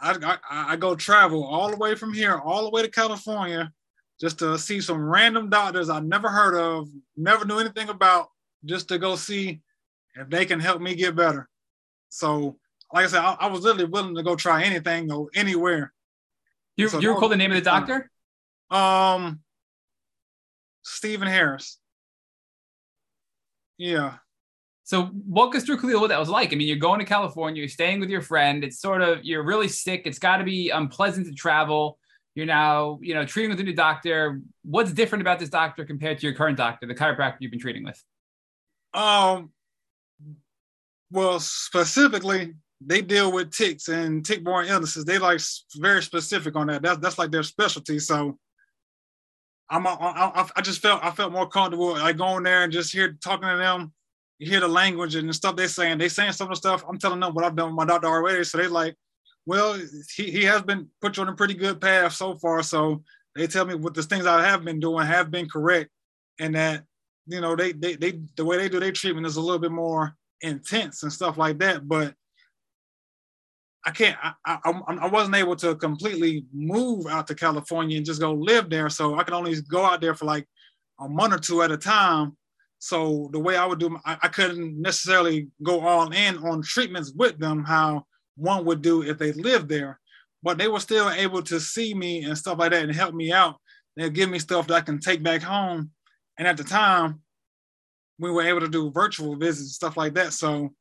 [0.00, 3.72] I, I, I go travel all the way from here, all the way to California,
[4.20, 8.28] just to see some random doctors I never heard of, never knew anything about,
[8.64, 9.60] just to go see
[10.14, 11.48] if they can help me get better.
[12.08, 12.58] So,
[12.92, 15.92] like I said, I, I was literally willing to go try anything or anywhere.
[16.76, 18.10] You, so you recall the name of the doctor?
[18.70, 19.40] Um,
[20.88, 21.78] Stephen Harris.
[23.76, 24.14] Yeah.
[24.84, 26.52] So walk us through Khalil what that was like.
[26.52, 28.64] I mean, you're going to California, you're staying with your friend.
[28.64, 30.02] It's sort of you're really sick.
[30.06, 31.98] It's got to be unpleasant to travel.
[32.34, 34.40] You're now, you know, treating with a new doctor.
[34.64, 37.84] What's different about this doctor compared to your current doctor, the chiropractor you've been treating
[37.84, 38.02] with?
[38.94, 39.50] Um,
[41.10, 45.04] well, specifically, they deal with ticks and tick-borne illnesses.
[45.04, 45.40] They like
[45.76, 46.80] very specific on that.
[46.80, 47.98] That's that's like their specialty.
[47.98, 48.38] So
[49.70, 53.16] I'm I, I just felt I felt more comfortable like going there and just here
[53.22, 53.92] talking to them.
[54.38, 55.98] You hear the language and the stuff they're saying.
[55.98, 56.84] They saying some of the stuff.
[56.88, 58.44] I'm telling them what I've done with my doctor already.
[58.44, 58.94] So they like,
[59.46, 59.78] well,
[60.14, 62.62] he, he has been put you on a pretty good path so far.
[62.62, 63.02] So
[63.34, 65.90] they tell me what the things I have been doing have been correct,
[66.38, 66.84] and that
[67.26, 69.72] you know they they they the way they do their treatment is a little bit
[69.72, 71.86] more intense and stuff like that.
[71.86, 72.14] But
[73.88, 74.18] I can't.
[74.22, 78.68] I, I, I wasn't able to completely move out to California and just go live
[78.68, 78.90] there.
[78.90, 80.46] So I could only go out there for like
[81.00, 82.36] a month or two at a time.
[82.80, 87.14] So the way I would do, I, I couldn't necessarily go all in on treatments
[87.16, 88.04] with them how
[88.36, 89.98] one would do if they lived there.
[90.42, 93.32] But they were still able to see me and stuff like that and help me
[93.32, 93.56] out.
[93.96, 95.92] They'll give me stuff that I can take back home.
[96.38, 97.22] And at the time,
[98.18, 100.34] we were able to do virtual visits and stuff like that.
[100.34, 100.74] So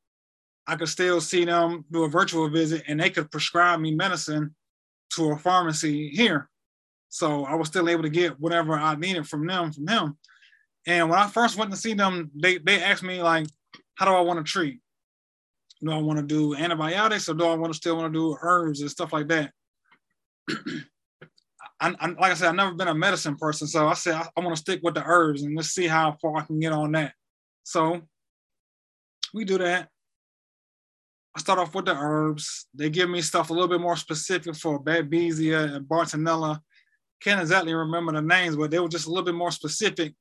[0.68, 4.54] I could still see them do a virtual visit and they could prescribe me medicine
[5.16, 6.50] to a pharmacy here.
[7.10, 10.18] So I was still able to get whatever I needed from them from them.
[10.86, 13.48] And when I first went to see them, they, they asked me like,
[13.96, 14.80] how do I want to treat?
[15.82, 18.38] Do I want to do antibiotics or do I want to still want to do
[18.42, 19.52] herbs and stuff like that?
[21.80, 24.28] I, I, like I said, I've never been a medicine person, so I said I,
[24.36, 26.74] I want to stick with the herbs and let's see how far I can get
[26.74, 27.14] on that.
[27.64, 28.02] So
[29.34, 29.90] we do that.
[31.38, 32.66] I start off with the herbs.
[32.74, 36.60] They give me stuff a little bit more specific for Babesia and Bartonella.
[37.22, 40.16] Can't exactly remember the names, but they were just a little bit more specific.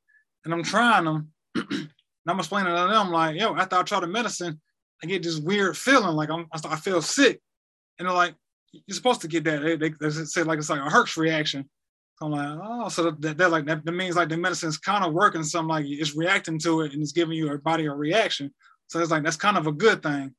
[0.45, 1.29] And I'm trying them.
[1.55, 1.89] and
[2.27, 4.61] I'm explaining to them like, yo, after I try the medicine,
[5.03, 7.41] I get this weird feeling like I'm, I feel sick.
[7.99, 8.35] And they're like,
[8.73, 9.63] you're supposed to get that.
[9.63, 11.67] They, they, they say like it's like a Herx reaction.
[12.19, 15.03] So I'm like, oh, so that, that like that, that means like the medicine's kind
[15.03, 15.43] of working.
[15.45, 18.53] Something like it's reacting to it and it's giving your body a reaction.
[18.89, 20.35] So it's like that's kind of a good thing.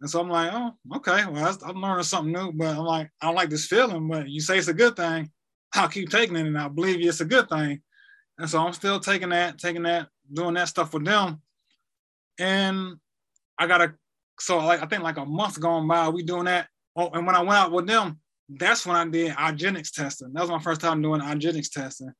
[0.00, 3.26] And so I'm like, oh, okay, well, I'm learning something new, but I'm like, I
[3.26, 5.30] don't like this feeling, but you say it's a good thing.
[5.74, 7.80] I'll keep taking it and I believe you it's a good thing.
[8.38, 11.40] And so I'm still taking that, taking that, doing that stuff with them.
[12.38, 12.96] And
[13.58, 13.94] I got a,
[14.38, 16.68] so like, I think like a month going by, we doing that.
[16.94, 20.32] Oh, and when I went out with them, that's when I did IGeneX testing.
[20.32, 22.12] That was my first time doing IGeneX testing.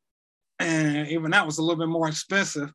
[0.58, 2.72] And even that was a little bit more expensive.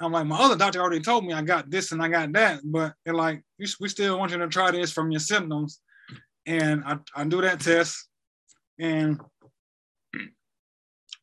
[0.00, 2.60] I'm like, my other doctor already told me I got this and I got that,
[2.64, 5.80] but they're like, we still want you to try this from your symptoms.
[6.44, 8.08] And I, I do that test,
[8.78, 9.20] and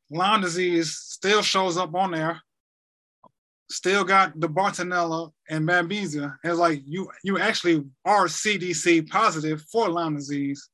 [0.09, 2.41] Lyme disease still shows up on there.
[3.69, 6.35] Still got the Bartonella and Babesia.
[6.43, 10.69] It's like you you actually are CDC positive for Lyme disease,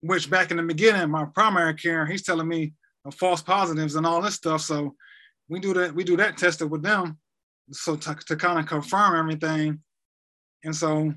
[0.00, 2.74] which back in the beginning, my primary care, he's telling me
[3.12, 4.60] false positives and all this stuff.
[4.60, 4.94] So
[5.52, 7.18] we do that we do that tested with them
[7.70, 9.80] so to, to kind of confirm everything
[10.64, 11.12] and so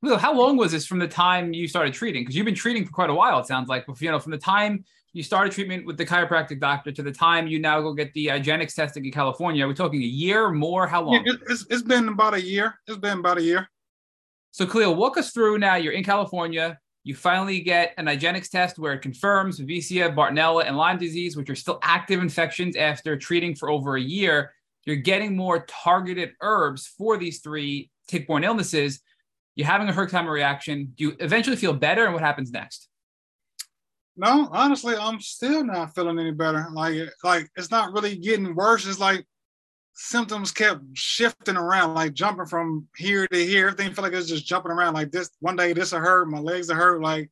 [0.00, 2.22] well, how long was this from the time you started treating?
[2.22, 3.84] Because you've been treating for quite a while, it sounds like.
[3.86, 7.10] But you know, from the time you started treatment with the chiropractic doctor to the
[7.10, 10.50] time you now go get the IGeneX testing in California, are we talking a year
[10.50, 10.86] more?
[10.86, 11.24] How long?
[11.26, 12.74] Yeah, it's, it's been about a year.
[12.86, 13.68] It's been about a year.
[14.52, 15.74] So, Khalil, walk us through now.
[15.74, 16.78] You're in California.
[17.08, 21.48] You finally get an IGeneX test where it confirms Babesia, Bartonella, and Lyme disease, which
[21.48, 24.52] are still active infections after treating for over a year.
[24.84, 29.00] You're getting more targeted herbs for these three tick-borne illnesses.
[29.56, 30.92] You're having a Herxheimer reaction.
[30.96, 32.90] Do you eventually feel better, and what happens next?
[34.14, 36.66] No, honestly, I'm still not feeling any better.
[36.74, 38.86] Like, like it's not really getting worse.
[38.86, 39.24] It's like
[39.98, 43.66] symptoms kept shifting around, like jumping from here to here.
[43.66, 44.94] Everything felt like it was just jumping around.
[44.94, 47.02] Like this one day, this will hurt, my legs are hurt.
[47.02, 47.30] Like,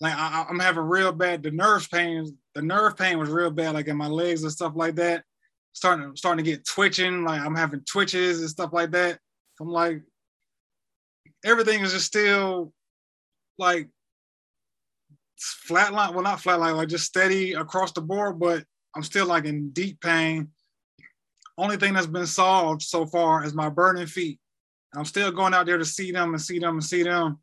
[0.00, 1.42] like I, am having real bad.
[1.42, 4.72] The nerve pain, the nerve pain was real bad, like in my legs and stuff
[4.74, 5.24] like that.
[5.72, 7.22] Starting, starting to get twitching.
[7.22, 9.18] Like I'm having twitches and stuff like that.
[9.60, 10.02] I'm like,
[11.44, 12.72] everything is just still
[13.58, 13.90] like
[15.68, 16.14] flatline.
[16.14, 18.40] Well, not flatline, like just steady across the board.
[18.40, 18.64] But
[18.96, 20.48] I'm still like in deep pain
[21.60, 24.38] only thing that's been solved so far is my burning feet.
[24.94, 27.38] I'm still going out there to see them and see them and see them.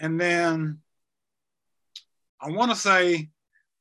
[0.00, 0.80] And then
[2.40, 3.30] I want to say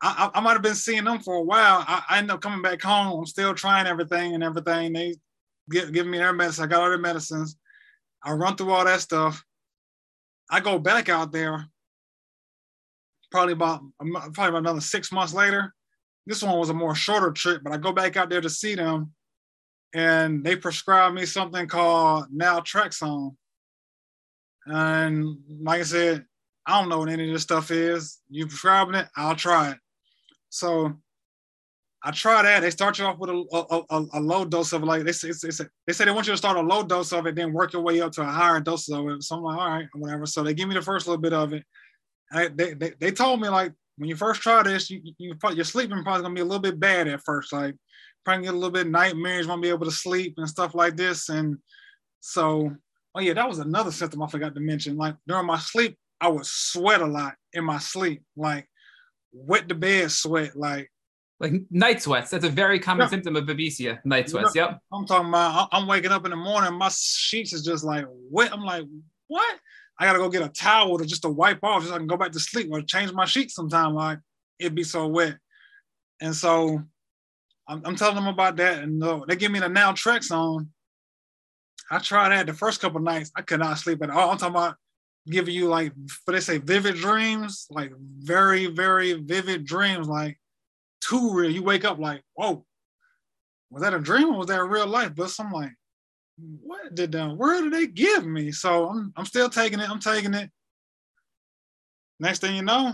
[0.02, 1.84] I, I, I might have been seeing them for a while.
[1.88, 3.20] I, I end up coming back home.
[3.20, 4.94] I'm still trying everything and everything.
[4.94, 5.16] They
[5.70, 6.66] give, give me their medicine.
[6.66, 7.58] I got all their medicines.
[8.24, 9.44] I run through all that stuff.
[10.50, 11.66] I go back out there
[13.32, 15.74] probably about probably about another six months later.
[16.28, 18.76] This one was a more shorter trip, but I go back out there to see
[18.76, 19.12] them,
[19.94, 23.36] and they prescribed me something called naltrexone.
[24.65, 26.26] And like I said,
[26.65, 28.20] I don't know what any of this stuff is.
[28.30, 29.78] You prescribing it, I'll try it.
[30.49, 30.94] So
[32.03, 32.61] I try that.
[32.61, 34.86] They start you off with a, a, a, a low dose of it.
[34.86, 37.14] Like they say, they say, they say they want you to start a low dose
[37.14, 39.24] of it, then work your way up to a higher dose of it.
[39.24, 40.26] So I'm like, all right, whatever.
[40.26, 41.64] So they give me the first little bit of it.
[42.32, 45.64] I, they, they, they told me like when you first try this, you, you your
[45.64, 47.53] sleeping probably gonna be a little bit bad at first.
[47.53, 47.76] Like
[48.24, 51.30] probably get a little bit nightmares, won't be able to sleep and stuff like this.
[51.30, 51.58] And
[52.20, 52.72] so,
[53.16, 54.98] oh yeah, that was another symptom I forgot to mention.
[54.98, 58.68] Like during my sleep, I would sweat a lot in my sleep, like
[59.34, 60.90] wet the bed sweat, like
[61.40, 62.32] like night sweats.
[62.32, 63.10] That's a very common yeah.
[63.10, 64.00] symptom of babesia.
[64.06, 64.56] Night sweats.
[64.56, 64.80] Yep.
[64.94, 65.68] I'm talking about.
[65.72, 68.54] I'm waking up in the morning, my sheets is just like wet.
[68.54, 68.86] I'm like,
[69.28, 69.60] what?
[70.00, 72.08] I gotta go get a towel to just to wipe off, just so I can
[72.08, 73.94] go back to sleep or change my sheets sometime.
[73.94, 74.20] Like
[74.60, 75.38] it'd be so wet.
[76.22, 76.82] And so
[77.68, 80.68] I'm, I'm telling them about that, and uh, they give me the naltrexone.
[81.90, 83.31] I tried that the first couple nights.
[83.35, 84.31] I could not sleep at all.
[84.31, 84.76] I'm talking about
[85.30, 85.94] giving you like,
[86.26, 90.40] but they say vivid dreams, like very, very vivid dreams, like
[91.02, 91.52] too real.
[91.52, 92.65] You wake up like, whoa,
[93.69, 95.14] was that a dream or was that real life?
[95.15, 95.72] But I'm like,
[96.38, 98.52] what did the where did they give me?
[98.52, 99.90] So I'm I'm still taking it.
[99.90, 100.49] I'm taking it.
[102.19, 102.94] Next thing you know,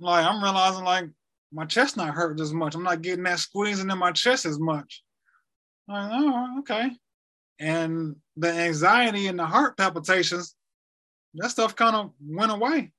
[0.00, 1.08] like I'm realizing like
[1.52, 2.74] my chest not hurting as much.
[2.74, 5.02] I'm not getting that squeezing in my chest as much.
[5.88, 6.90] I'm like, oh, okay.
[7.58, 10.54] And the anxiety and the heart palpitations,
[11.34, 12.92] that stuff kind of went away.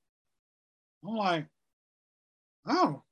[1.07, 1.45] I'm like,
[2.67, 3.03] oh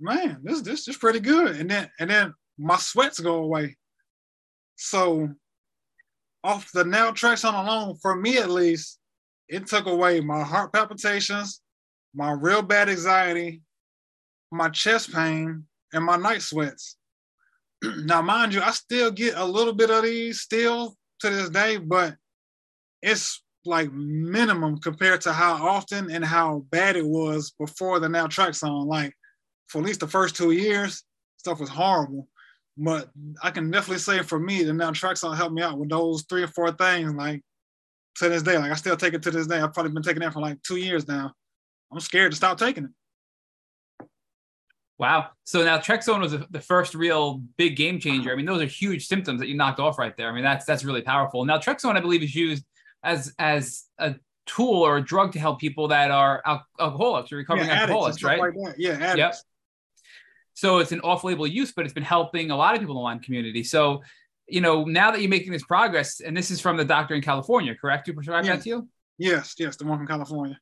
[0.00, 1.56] man, this this is pretty good.
[1.56, 3.76] And then and then my sweats go away.
[4.76, 5.30] So
[6.42, 8.98] off the nail tracks naltrexone alone, for me at least,
[9.48, 11.60] it took away my heart palpitations,
[12.14, 13.62] my real bad anxiety,
[14.50, 16.96] my chest pain, and my night sweats.
[17.82, 21.76] now, mind you, I still get a little bit of these still to this day,
[21.76, 22.16] but
[23.02, 28.86] it's like minimum compared to how often and how bad it was before the naltrexone.
[28.86, 29.14] Like
[29.68, 31.02] for at least the first two years,
[31.38, 32.28] stuff was horrible.
[32.76, 33.08] But
[33.42, 36.48] I can definitely say for me, the naltrexone helped me out with those three or
[36.48, 37.12] four things.
[37.14, 37.42] Like
[38.16, 39.60] to this day, like I still take it to this day.
[39.60, 41.32] I've probably been taking that for like two years now.
[41.92, 42.90] I'm scared to stop taking it.
[44.98, 45.30] Wow.
[45.42, 48.32] So naltrexone was the first real big game changer.
[48.32, 50.28] I mean, those are huge symptoms that you knocked off right there.
[50.28, 51.44] I mean, that's that's really powerful.
[51.44, 52.64] Naltrexone, I believe, is used
[53.02, 54.14] as as a
[54.46, 56.42] tool or a drug to help people that are
[56.78, 58.38] alcoholics or recovering yeah, alcoholics, right?
[58.38, 59.18] Like yeah, addicts.
[59.18, 59.34] Yep.
[60.56, 63.02] So it's an off-label use, but it's been helping a lot of people in the
[63.02, 63.64] Lyme community.
[63.64, 64.02] So,
[64.46, 67.22] you know, now that you're making this progress, and this is from the doctor in
[67.22, 68.06] California, correct?
[68.06, 68.88] You prescribed that to you?
[69.18, 70.56] Yes, yes, the one from California.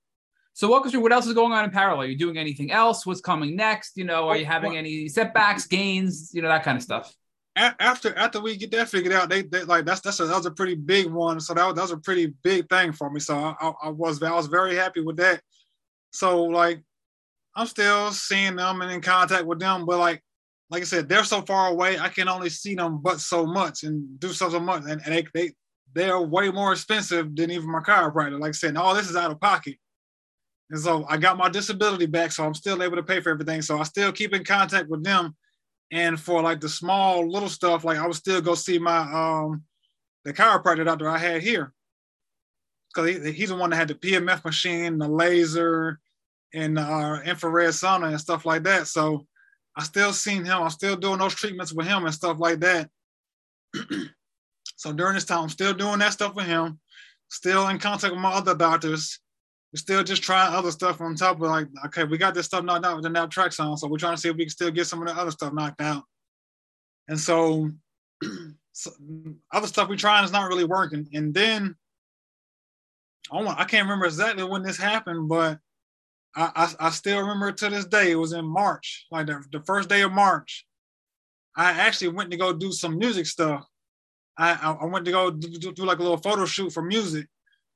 [0.54, 2.02] So walk us through what else is going on in parallel.
[2.02, 3.06] Are you doing anything else?
[3.06, 3.96] What's coming next?
[3.96, 7.14] You know, are you having any setbacks, gains, you know, that kind of stuff?
[7.56, 10.46] After after we get that figured out, they, they like that's that's a, that was
[10.46, 11.38] a pretty big one.
[11.40, 13.20] So that was, that was a pretty big thing for me.
[13.20, 15.42] So I, I, was I was very happy with that.
[16.12, 16.82] So like
[17.54, 20.22] I'm still seeing them and in contact with them, but like
[20.70, 21.98] like I said, they're so far away.
[21.98, 25.14] I can only see them but so much and do so so much, and, and
[25.14, 25.52] they they
[25.94, 28.40] they're way more expensive than even my chiropractor.
[28.40, 29.76] Like I said, all this is out of pocket.
[30.72, 33.60] And so I got my disability back, so I'm still able to pay for everything.
[33.60, 35.36] So I still keep in contact with them.
[35.90, 39.64] And for like the small little stuff, like I would still go see my um
[40.24, 41.74] the chiropractor doctor I had here.
[42.94, 46.00] Cause he, he's the one that had the PMF machine, the laser,
[46.54, 48.86] and uh, infrared sauna and stuff like that.
[48.86, 49.26] So
[49.76, 50.62] I still seen him.
[50.62, 52.88] I'm still doing those treatments with him and stuff like that.
[54.76, 56.80] so during this time, I'm still doing that stuff with him.
[57.28, 59.21] Still in contact with my other doctors.
[59.72, 62.64] We're still just trying other stuff on top of like, okay, we got this stuff
[62.64, 64.86] knocked out with the naltrexone, so we're trying to see if we can still get
[64.86, 66.04] some of the other stuff knocked out.
[67.08, 67.70] And so,
[68.72, 68.90] so
[69.52, 71.08] other stuff we're trying is not really working.
[71.14, 71.76] And then
[73.30, 75.58] I, I can't remember exactly when this happened, but
[76.36, 78.10] I, I, I still remember to this day.
[78.10, 80.66] It was in March, like the, the first day of March.
[81.56, 83.66] I actually went to go do some music stuff.
[84.38, 86.82] I I, I went to go do, do, do, like a little photo shoot for
[86.82, 87.26] music.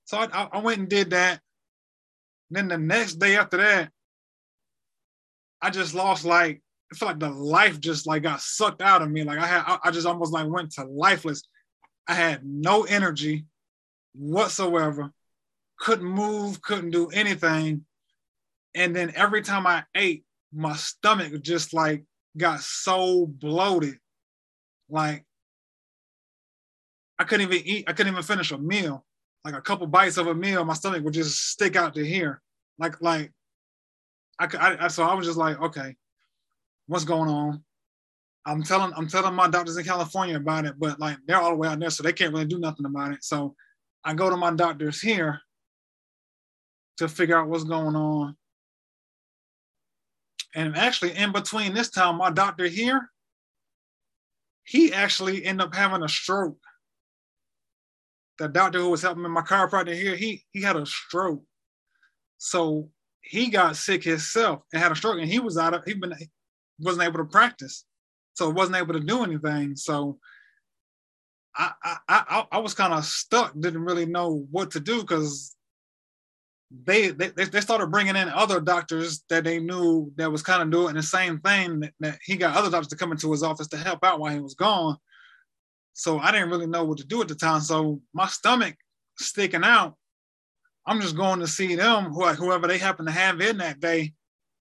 [0.05, 1.40] So I, I went and did that.
[2.51, 3.90] Then the next day after that,
[5.60, 6.62] I just lost like
[6.93, 9.24] I feel like the life just like got sucked out of me.
[9.24, 11.43] Like I had I just almost like went to lifeless.
[12.06, 13.47] I had no energy
[14.14, 15.12] whatsoever,
[15.78, 17.85] couldn't move, couldn't do anything.
[18.74, 22.05] And then every time I ate, my stomach just like
[22.36, 23.98] got so bloated.
[24.89, 25.24] Like
[27.18, 29.05] I couldn't even eat, I couldn't even finish a meal.
[29.47, 32.43] Like a couple bites of a meal, my stomach would just stick out to here.
[32.81, 33.31] Like, like
[34.40, 35.94] I, I, I so I was just like, okay,
[36.89, 37.62] what's going on?
[38.44, 41.56] I'm telling I'm telling my doctors in California about it, but like they're all the
[41.56, 43.23] way out there, so they can't really do nothing about it.
[43.23, 43.55] So
[44.02, 45.40] I go to my doctors here
[46.97, 48.36] to figure out what's going on.
[50.56, 53.12] And actually, in between this time, my doctor here,
[54.64, 56.59] he actually ended up having a stroke.
[58.38, 61.42] The doctor who was helping me, my chiropractor here, he he had a stroke.
[62.38, 62.90] So
[63.20, 66.14] he got sick himself and had a stroke, and he was out of he been
[66.78, 67.84] wasn't able to practice
[68.36, 69.76] so wasn't able to do anything.
[69.76, 70.18] So
[71.56, 75.56] I I I, I was kind of stuck, didn't really know what to do because
[76.84, 80.70] they, they they started bringing in other doctors that they knew that was kind of
[80.70, 81.80] doing the same thing.
[81.80, 84.32] That, that he got other doctors to come into his office to help out while
[84.32, 84.96] he was gone.
[85.98, 87.62] So I didn't really know what to do at the time.
[87.62, 88.77] So my stomach
[89.16, 89.94] sticking out.
[90.86, 94.12] I'm just going to see them, whoever they happen to have in that day.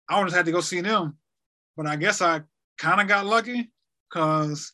[0.08, 1.18] I just had to go see them.
[1.76, 2.42] But I guess I
[2.78, 3.70] kind of got lucky
[4.10, 4.72] because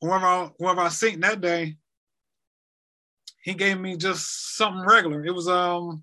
[0.00, 1.76] whoever whoever I seen that day,
[3.42, 5.26] he gave me just something regular.
[5.26, 6.02] It was um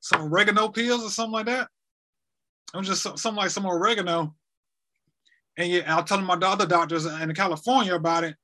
[0.00, 1.68] some oregano pills or something like that.
[2.74, 4.34] It was just something like some oregano.
[5.58, 8.36] And yeah, I'll tell my other doctors in California about it.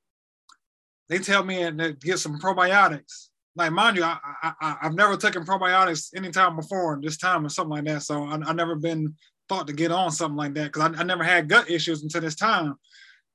[1.07, 3.29] They tell me to get some probiotics.
[3.55, 7.71] Like mind you, I, I I've never taken probiotics anytime before this time or something
[7.71, 8.03] like that.
[8.03, 9.15] So I, I've never been
[9.49, 12.21] thought to get on something like that because I, I never had gut issues until
[12.21, 12.75] this time.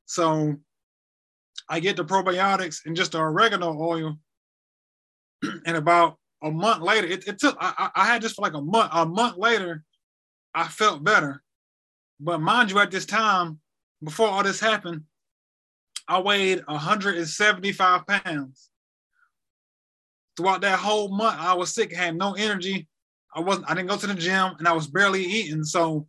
[0.06, 0.54] So
[1.68, 4.16] I get the probiotics and just the oregano oil.
[5.66, 8.60] and about a month later, it, it took, I, I had this for like a
[8.60, 8.90] month.
[8.92, 9.82] A month later,
[10.54, 11.42] I felt better.
[12.20, 13.60] But mind you, at this time,
[14.04, 15.02] before all this happened,
[16.06, 18.70] I weighed 175 pounds.
[20.36, 22.88] Throughout that whole month, I was sick, had no energy,
[23.34, 25.64] I wasn't, I didn't go to the gym and I was barely eating.
[25.64, 26.06] So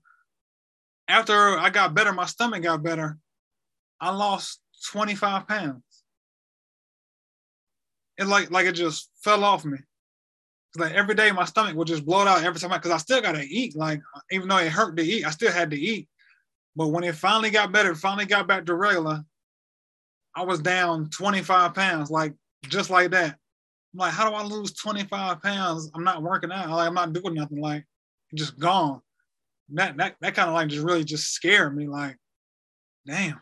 [1.08, 3.18] after I got better, my stomach got better.
[4.00, 4.60] I lost
[4.92, 5.82] 25 pounds.
[8.18, 9.78] It like like it just fell off me.
[10.78, 13.44] Like every day my stomach would just blow out every time because I still gotta
[13.44, 13.76] eat.
[13.76, 14.02] Like
[14.32, 16.08] even though it hurt to eat, I still had to eat.
[16.76, 19.24] But when it finally got better, finally got back to regular,
[20.36, 22.34] I was down 25 pounds, like
[22.68, 23.38] just like that.
[23.94, 25.90] I'm like, how do I lose 25 pounds?
[25.96, 26.70] I'm not working out.
[26.70, 27.62] Like, I'm not doing nothing.
[27.62, 27.86] Like,
[28.34, 29.02] just gone.
[29.70, 31.88] That that that kind of like just really just scared me.
[31.88, 32.18] Like,
[33.08, 33.40] damn.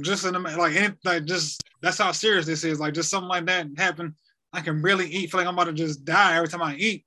[0.00, 2.78] Just in the like, any, like just that's how serious this is.
[2.78, 4.14] Like, just something like that happened.
[4.52, 5.30] I can really eat.
[5.30, 7.04] Feel like I'm about to just die every time I eat.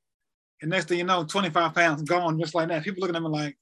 [0.62, 2.84] And next thing you know, 25 pounds gone just like that.
[2.84, 3.58] People looking at me like,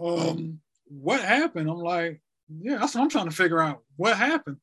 [0.00, 1.68] um, what happened?
[1.68, 3.82] I'm like, yeah, that's what I'm trying to figure out.
[3.96, 4.58] What happened?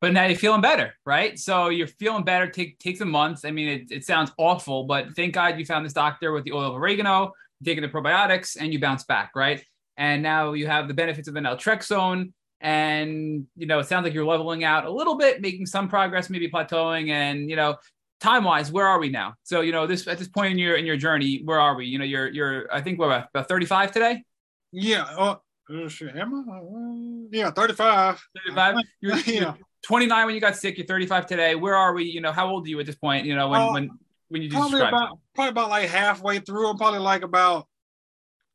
[0.00, 1.38] but now you're feeling better, right?
[1.38, 2.48] So you're feeling better.
[2.48, 3.44] Take takes a month.
[3.44, 6.52] I mean, it, it sounds awful, but thank God you found this doctor with the
[6.52, 7.32] oil of oregano,
[7.64, 9.62] taking the probiotics, and you bounce back, right?
[9.98, 12.32] And now you have the benefits of an naltrexone,
[12.62, 16.30] and you know it sounds like you're leveling out a little bit, making some progress,
[16.30, 17.76] maybe plateauing, and you know
[18.20, 19.34] time wise, where are we now?
[19.42, 21.86] So you know this at this point in your in your journey, where are we?
[21.86, 24.24] You know, you're you're I think we're about 35 today.
[24.72, 25.02] Yeah.
[25.02, 25.36] Uh,
[25.70, 26.58] am I?
[26.58, 28.22] Uh, yeah, 35.
[28.46, 28.76] 35.
[29.00, 29.54] You're, yeah.
[29.82, 30.78] 29 when you got sick.
[30.78, 31.54] You're 35 today.
[31.54, 32.04] Where are we?
[32.04, 33.24] You know, how old are you at this point?
[33.24, 33.90] You know, when uh, when
[34.28, 36.68] when you probably about probably about like halfway through.
[36.68, 37.66] I'm probably like about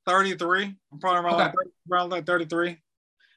[0.05, 0.75] 33.
[0.91, 1.43] I'm probably around, okay.
[1.43, 2.77] like, 30, around like 33.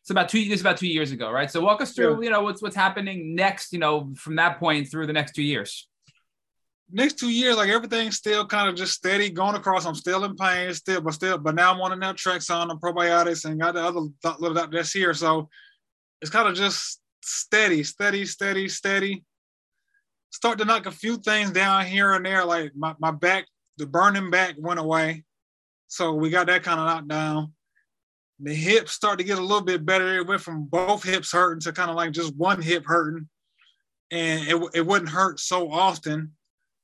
[0.02, 0.48] It's about two.
[0.48, 1.50] This about two years ago, right?
[1.50, 2.16] So walk us through.
[2.16, 2.24] Yeah.
[2.24, 3.72] You know, what's what's happening next.
[3.72, 5.88] You know, from that point through the next two years.
[6.90, 9.85] Next two years, like everything's still kind of just steady going across.
[9.85, 13.44] I'm still in pain, still, but still, but now I'm on the naltrexone, the probiotics,
[13.44, 14.01] and got the other
[14.39, 15.12] little that's here.
[15.12, 15.51] So
[16.23, 19.24] it's kind of just steady, steady, steady, steady.
[20.31, 22.44] Start to knock a few things down here and there.
[22.44, 23.47] Like my, my back,
[23.77, 25.24] the burning back went away.
[25.89, 27.52] So we got that kind of knocked down.
[28.40, 30.16] The hips start to get a little bit better.
[30.16, 33.28] It went from both hips hurting to kind of like just one hip hurting.
[34.10, 36.32] And it, it wouldn't hurt so often.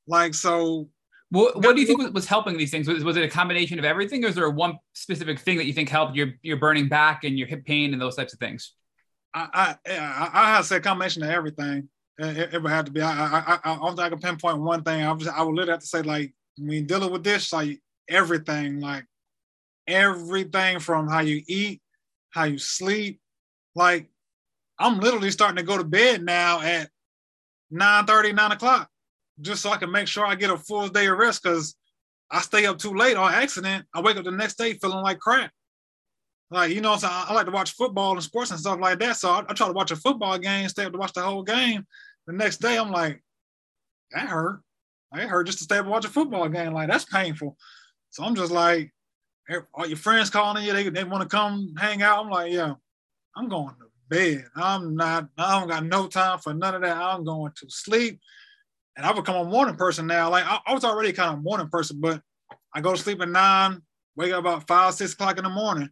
[0.06, 0.88] Like, so
[1.30, 2.86] what, what do you think was helping these things?
[2.86, 5.72] Was, was, it a combination of everything, or is there one specific thing that you
[5.72, 8.72] think helped your your burning back and your hip pain and those types of things?
[9.34, 11.88] I I I, have to say a combination of everything.
[12.18, 13.00] It, it, would have to be.
[13.00, 15.02] I I I, I don't think I can pinpoint one thing.
[15.02, 18.80] I was I would literally have to say like when dealing with this, like everything,
[18.80, 19.04] like
[19.86, 21.82] everything from how you eat,
[22.30, 23.20] how you sleep,
[23.74, 24.08] like
[24.78, 26.90] I'm literally starting to go to bed now at
[27.70, 28.88] 9 30, 9 o'clock,
[29.40, 31.74] just so I can make sure I get a full day of rest because
[32.30, 33.86] I stay up too late on accident.
[33.94, 35.50] I wake up the next day feeling like crap.
[36.50, 38.98] Like, you know, so I, I like to watch football and sports and stuff like
[39.00, 39.16] that.
[39.16, 41.42] So I, I, try to watch a football game, stay up to watch the whole
[41.42, 41.84] game.
[42.26, 43.22] The next day, I'm like,
[44.12, 44.62] that hurt.
[45.14, 46.72] It hurt just to stay up and watch a football game.
[46.72, 47.56] Like, that's painful.
[48.10, 48.92] So I'm just like,
[49.74, 52.24] all your friends calling you, they, they want to come hang out.
[52.24, 52.74] I'm like, yeah,
[53.36, 54.44] I'm going to bed.
[54.56, 56.96] I'm not, I don't got no time for none of that.
[56.96, 58.20] I'm going to sleep.
[58.96, 60.30] And I've become a morning person now.
[60.30, 62.20] Like I, I was already kind of a morning person, but
[62.74, 63.80] I go to sleep at nine,
[64.16, 65.88] wake up about five, six o'clock in the morning.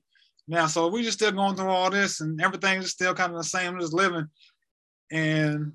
[0.49, 3.39] Now, so we just still going through all this and everything is still kind of
[3.39, 4.27] the same, just living.
[5.11, 5.73] And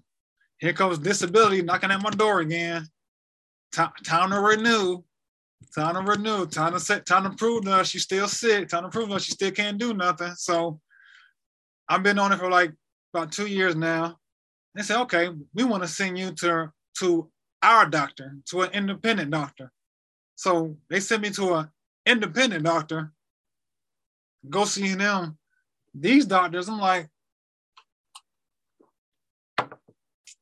[0.60, 2.88] here comes disability knocking at my door again.
[3.74, 5.04] T- time to renew.
[5.76, 6.45] Time to renew.
[6.45, 7.06] Time to set.
[7.06, 8.68] Time to prove to us she's still sick.
[8.68, 10.34] Time to prove to us she still can't do nothing.
[10.36, 10.80] So
[11.88, 12.74] I've been on it for like
[13.14, 14.18] about two years now.
[14.76, 17.30] They said, okay, we want to send you to to
[17.61, 19.72] our doctor, to an independent doctor.
[20.36, 21.69] So they sent me to an
[22.06, 23.11] independent doctor.
[24.49, 25.38] Go see them.
[25.94, 27.10] These doctors, I'm like,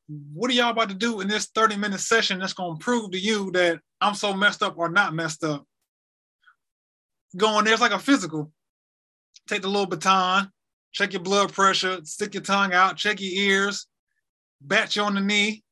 [0.06, 3.10] what are y'all about to do in this 30 minute session that's going to prove
[3.10, 5.64] to you that I'm so messed up or not messed up?
[7.36, 8.52] Going there, it's like a physical.
[9.48, 10.50] Take the little baton,
[10.92, 13.86] check your blood pressure, stick your tongue out, check your ears,
[14.60, 15.64] bat you on the knee,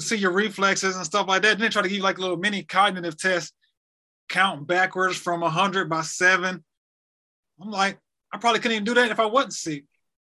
[0.00, 1.58] see your reflexes and stuff like that.
[1.58, 3.52] Then they try to give you like a little mini cognitive test,
[4.28, 6.64] count backwards from 100 by seven.
[7.60, 7.98] I'm like,
[8.32, 9.84] I probably couldn't even do that if I wasn't sick.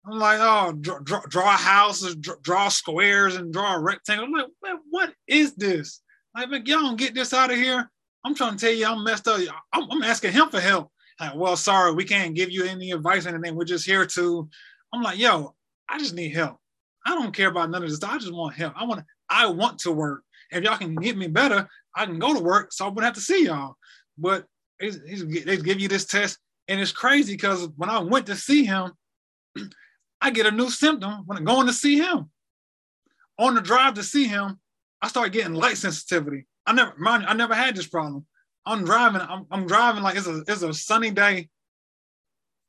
[0.06, 4.26] I'm like, oh, draw, draw, draw houses, draw, draw, squares, and draw a rectangle.
[4.26, 6.02] I'm like, man, what is this?
[6.36, 7.90] Like, man, y'all don't get this out of here.
[8.23, 9.41] I'm trying to tell you, I'm messed up.
[9.73, 10.90] I'm, I'm asking him for help.
[11.19, 13.56] Like, well, sorry, we can't give you any advice or anything.
[13.56, 14.49] We're just here to.
[14.94, 15.53] I'm like, yo,
[15.90, 16.57] I just need help.
[17.06, 18.02] I don't care about none of this.
[18.03, 18.73] I just want help.
[18.77, 19.03] I want.
[19.30, 20.24] I want to work.
[20.52, 22.74] If y'all can get me better, I can go to work.
[22.74, 23.76] So I wouldn't have to see y'all.
[24.18, 24.46] But
[24.80, 28.94] they give you this test, and it's crazy because when I went to see him,
[30.22, 32.30] I get a new symptom when I'm going to see him.
[33.38, 34.60] On the drive to see him,
[35.02, 36.46] I start getting light sensitivity.
[36.66, 37.26] I never mind.
[37.26, 38.26] I never had this problem.
[38.66, 39.22] I'm driving.
[39.22, 41.50] I'm, I'm driving like it's a it's a sunny day.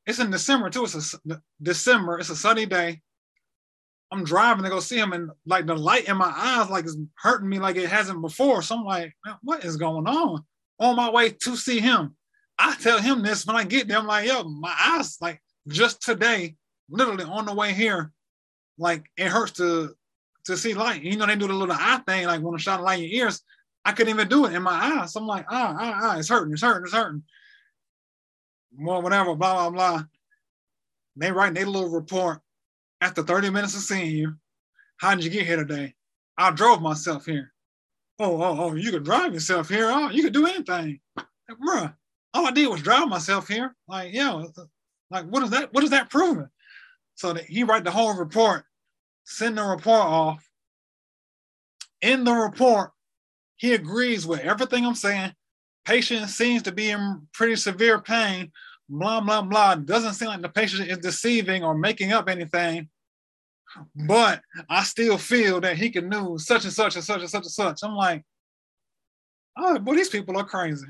[0.06, 0.84] It's in December too.
[0.84, 2.18] It's a December.
[2.18, 3.02] It's a sunny day.
[4.12, 6.96] I'm driving to go see him, and like the light in my eyes like is
[7.16, 8.60] hurting me like it hasn't before.
[8.62, 10.44] So I'm like, what is going on?
[10.80, 12.16] On my way to see him,
[12.58, 13.98] I tell him this when I get there.
[13.98, 16.56] I'm like, yo, my eyes like just today
[16.88, 18.12] literally on the way here,
[18.78, 19.94] like it hurts to
[20.44, 21.02] to see light.
[21.02, 23.08] You know, they do the little eye thing, like when a shot of light in
[23.08, 23.42] your ears.
[23.84, 25.12] I couldn't even do it in my eyes.
[25.12, 27.22] So I'm like, ah, ah, ah, it's hurting, it's hurting, it's hurting.
[28.78, 30.04] Well, whatever, blah, blah, blah.
[31.16, 32.40] They write their little report
[33.00, 34.34] after 30 minutes of seeing you.
[34.98, 35.94] How did you get here today?
[36.36, 37.52] I drove myself here.
[38.18, 39.90] Oh, oh, oh, you could drive yourself here.
[39.90, 41.00] Oh, you could do anything.
[41.16, 41.26] Like,
[41.58, 41.94] bruh,
[42.34, 43.74] all I did was drive myself here.
[43.88, 44.44] Like, yeah,
[45.10, 45.72] like what is that?
[45.72, 46.48] What is that proving?
[47.14, 48.64] So that he write the whole report,
[49.24, 50.46] send the report off.
[52.02, 52.92] In the report,
[53.56, 55.34] he agrees with everything I'm saying.
[55.84, 58.52] Patient seems to be in pretty severe pain.
[58.90, 59.76] Blah blah blah.
[59.76, 62.88] Doesn't seem like the patient is deceiving or making up anything.
[63.94, 67.44] But I still feel that he can do such and such and such and such
[67.44, 67.80] and such.
[67.84, 68.24] I'm like,
[69.56, 70.88] oh, boy, these people are crazy.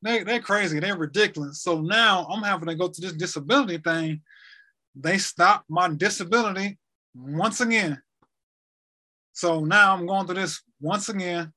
[0.00, 0.80] They, they're crazy.
[0.80, 1.62] They're ridiculous.
[1.62, 4.22] So now I'm having to go to this disability thing
[5.00, 6.78] they stopped my disability
[7.14, 8.00] once again.
[9.32, 11.52] So now I'm going through this once again.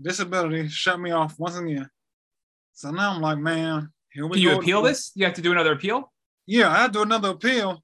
[0.00, 1.88] Disability shut me off once again.
[2.74, 4.52] So now I'm like, man, here we Can go.
[4.52, 5.12] you appeal this?
[5.14, 6.12] You have to do another appeal?
[6.46, 7.82] Yeah, I do another appeal.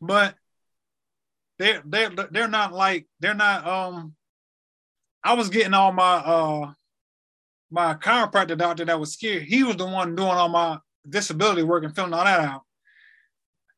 [0.00, 0.34] But
[1.58, 4.14] they're they're they're not like they're not um
[5.22, 6.72] I was getting all my uh
[7.70, 9.44] my chiropractor doctor that was scared.
[9.44, 10.78] He was the one doing all my
[11.08, 12.62] disability work and filling all that out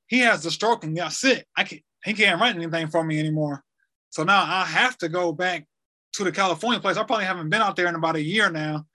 [0.06, 1.46] he has the stroke and got sick.
[1.56, 3.62] I can't—he can't write anything for me anymore.
[4.10, 5.66] So now I have to go back
[6.14, 6.96] to the California place.
[6.96, 8.86] I probably haven't been out there in about a year now.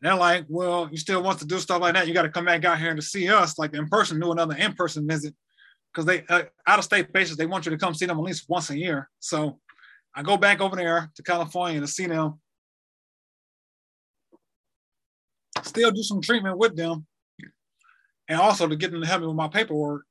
[0.00, 2.06] They're like, well, you still want to do stuff like that.
[2.06, 4.56] You got to come back out here to see us, like in person, do another
[4.56, 5.34] in person visit.
[5.92, 8.24] Because they, uh, out of state patients, they want you to come see them at
[8.24, 9.08] least once a year.
[9.18, 9.58] So
[10.14, 12.38] I go back over there to California to see them,
[15.62, 17.06] still do some treatment with them,
[18.28, 20.04] and also to get them to help me with my paperwork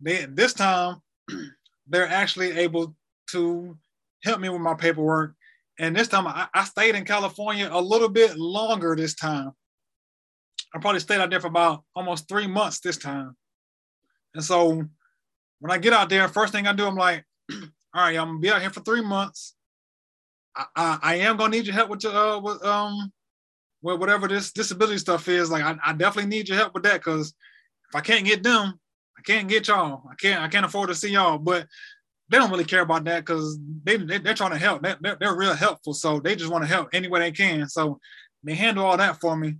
[0.00, 0.96] they this time
[1.88, 2.94] they're actually able
[3.30, 3.76] to
[4.24, 5.34] help me with my paperwork.
[5.78, 9.52] And this time I, I stayed in California a little bit longer this time.
[10.74, 13.36] I probably stayed out there for about almost three months this time.
[14.34, 14.84] And so
[15.60, 17.58] when I get out there, first thing I do, I'm like, all
[17.94, 19.54] right, I'm gonna be out here for three months.
[20.54, 23.12] I, I, I am gonna need your help with your uh with um
[23.80, 25.50] with whatever this disability stuff is.
[25.50, 27.28] Like I, I definitely need your help with that because
[27.88, 28.78] if I can't get them,
[29.16, 30.02] I can't get y'all.
[30.10, 31.38] I can't I can't afford to see y'all.
[31.38, 31.66] But
[32.28, 34.82] they don't really care about that because they, they are trying to help.
[34.82, 37.68] They're, they're real helpful, so they just want to help any way they can.
[37.68, 38.00] So
[38.44, 39.56] they handle all that for me.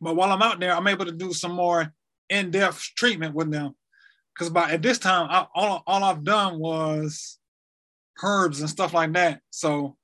[0.00, 1.92] But while I'm out there, I'm able to do some more
[2.28, 3.74] in-depth treatment with them.
[4.34, 7.38] Because by at this time, I, all all I've done was
[8.22, 9.40] herbs and stuff like that.
[9.50, 9.96] So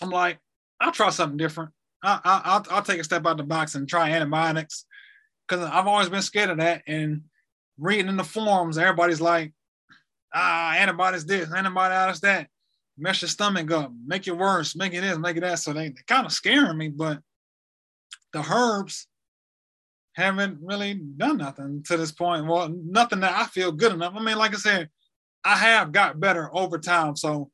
[0.00, 0.38] I'm like,
[0.80, 1.70] I'll try something different.
[2.02, 4.84] I, I I'll, I'll take a step out the box and try antibiotics
[5.48, 6.82] because I've always been scared of that.
[6.86, 7.22] And
[7.78, 9.52] reading in the forums, everybody's like,
[10.34, 12.48] ah, antibiotics this, antibiotics that,
[12.98, 15.58] mess your stomach up, make it worse, make it this, make it that.
[15.58, 17.20] So they, they kind of scaring me, but
[18.32, 19.06] the herbs
[20.14, 22.46] haven't really done nothing to this point.
[22.46, 24.14] Well, nothing that I feel good enough.
[24.16, 24.88] I mean, like I said,
[25.44, 27.16] I have got better over time.
[27.16, 27.50] So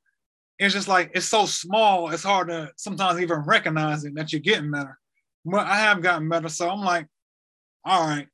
[0.59, 4.41] it's just like it's so small, it's hard to sometimes even recognize it that you're
[4.41, 4.99] getting better.
[5.45, 6.49] But I have gotten better.
[6.49, 7.07] So I'm like,
[7.85, 8.27] all right,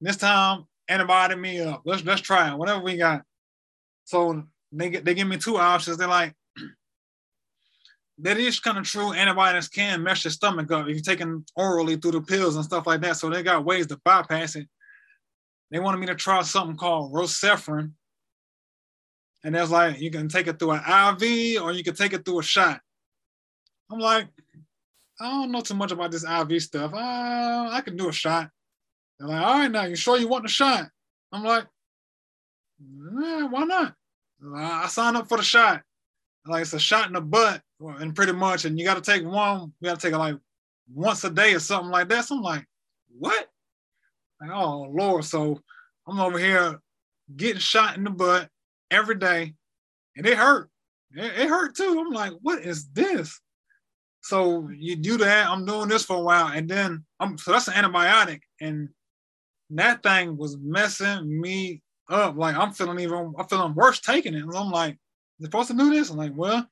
[0.00, 1.82] this time antibiotic me up.
[1.84, 2.58] Let's let's try it.
[2.58, 3.22] Whatever we got.
[4.04, 5.96] So they they give me two options.
[5.96, 6.34] They're like,
[8.18, 9.12] that is kind of true.
[9.12, 12.86] Antibiotics can mess your stomach up if you're taking orally through the pills and stuff
[12.86, 13.16] like that.
[13.16, 14.68] So they got ways to bypass it.
[15.70, 17.92] They wanted me to try something called Rocephin.
[19.42, 22.24] And that's like you can take it through an IV or you can take it
[22.24, 22.80] through a shot.
[23.90, 24.28] I'm like,
[25.20, 26.92] I don't know too much about this IV stuff.
[26.94, 28.50] Uh, I can do a shot.
[29.18, 30.88] They're like, all right, now you sure you want the shot?
[31.32, 31.66] I'm like,
[33.20, 33.94] yeah, why not?
[34.44, 35.82] Uh, I signed up for the shot.
[36.46, 39.24] Like it's a shot in the butt, and pretty much, and you got to take
[39.24, 39.72] one.
[39.80, 40.36] You got to take it like
[40.92, 42.26] once a day or something like that.
[42.26, 42.66] So I'm like,
[43.18, 43.48] what?
[44.40, 45.24] Like, oh Lord.
[45.24, 45.60] So
[46.06, 46.80] I'm over here
[47.34, 48.48] getting shot in the butt
[48.90, 49.54] every day,
[50.16, 50.68] and it hurt.
[51.12, 51.96] It, it hurt too.
[51.98, 53.40] I'm like, what is this?
[54.20, 55.48] So you do that.
[55.48, 58.90] I'm doing this for a while, and then I'm so that's an antibiotic, and
[59.70, 62.36] that thing was messing me up.
[62.36, 64.42] Like I'm feeling even, I'm feeling worse taking it.
[64.42, 64.98] And I'm like,
[65.38, 66.10] you're supposed to do this?
[66.10, 66.66] I'm like, well,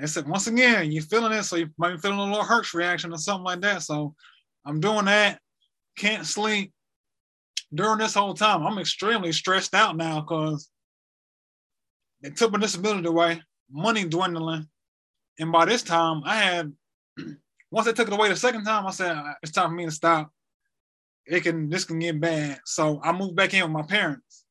[0.00, 2.74] I said once again, you're feeling it, so you might be feeling a little Herx
[2.74, 3.82] reaction or something like that.
[3.82, 4.14] So
[4.64, 5.40] I'm doing that.
[5.96, 6.72] Can't sleep
[7.74, 8.66] during this whole time.
[8.66, 10.68] I'm extremely stressed out now because
[12.22, 14.68] they took my disability away, money dwindling,
[15.38, 16.72] and by this time I had.
[17.70, 19.90] Once they took it away the second time, I said it's time for me to
[19.90, 20.30] stop
[21.26, 22.60] it can this can get bad.
[22.64, 24.41] So I moved back in with my parents.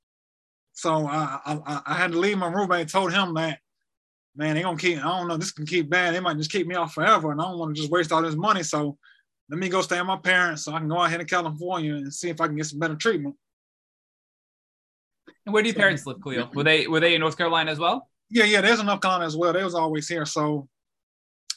[0.82, 2.90] So I I, I had to leave my roommate.
[2.90, 3.60] Told him that,
[4.36, 4.98] man, they gonna keep.
[4.98, 5.38] I don't know.
[5.38, 6.16] This can keep bad.
[6.16, 8.24] They might just keep me off forever, and I don't want to just waste all
[8.24, 8.64] this money.
[8.64, 8.98] So
[9.48, 11.94] let me go stay with my parents, so I can go out here to California
[11.94, 13.36] and see if I can get some better treatment.
[15.46, 16.50] And where do your parents live, Khalil?
[16.56, 18.10] Were they were they in North Carolina as well?
[18.32, 18.62] Yeah, yeah.
[18.62, 19.54] There's in North Carolina as well.
[19.54, 20.68] They was always here, so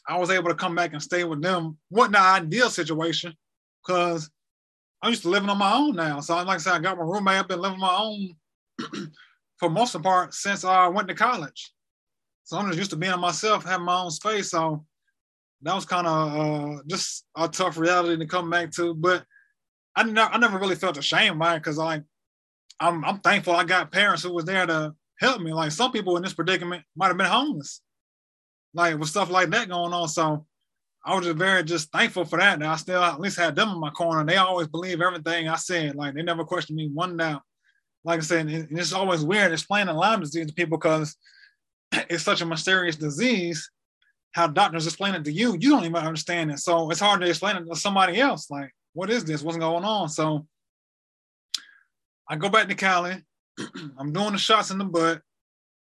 [0.06, 1.78] I was able to come back and stay with them.
[1.88, 3.34] Wasn't ideal situation
[3.86, 4.28] because
[5.01, 6.20] I'm used to living on my own now.
[6.20, 7.38] So like I said, I got my roommate.
[7.38, 8.34] I've been living my own
[9.59, 11.72] for most of the part since I went to college.
[12.44, 14.51] So I'm just used to being myself, having my own space.
[14.51, 14.84] So
[15.62, 18.94] that was kind of uh, just a tough reality to come back to.
[18.94, 19.24] But
[19.96, 22.02] I never, I never really felt ashamed by it because like
[22.80, 25.52] I'm, I'm thankful I got parents who was there to help me.
[25.52, 27.80] Like some people in this predicament might have been homeless,
[28.74, 30.09] like with stuff like that going on.
[30.09, 30.46] So
[31.06, 32.55] I was just very just thankful for that.
[32.55, 34.24] And I still at least had them in my corner.
[34.24, 35.94] They always believe everything I said.
[35.94, 37.42] Like they never questioned me one doubt.
[38.05, 41.16] Like I said, it's always weird explaining Lyme disease to people because
[41.93, 43.70] it's such a mysterious disease.
[44.32, 46.59] How doctors explain it to you, you don't even understand it.
[46.59, 48.51] So it's hard to explain it to somebody else.
[48.51, 49.43] Like, what is this?
[49.43, 50.09] What's going on?
[50.09, 50.47] So
[52.28, 53.22] I go back to Cali.
[53.98, 55.22] I'm doing the shots in the butt,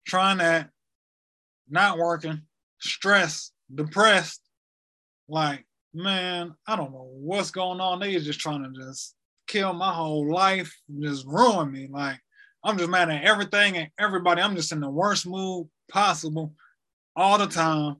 [0.06, 0.70] trying that,
[1.70, 2.42] not working,
[2.80, 4.42] stressed, depressed
[5.28, 5.64] like,
[5.94, 8.00] man, I don't know what's going on.
[8.00, 9.14] They just trying to just
[9.52, 11.86] kill my whole life, just ruin me.
[11.90, 12.18] Like,
[12.64, 14.40] I'm just mad at everything and everybody.
[14.40, 16.54] I'm just in the worst mood possible
[17.14, 17.96] all the time.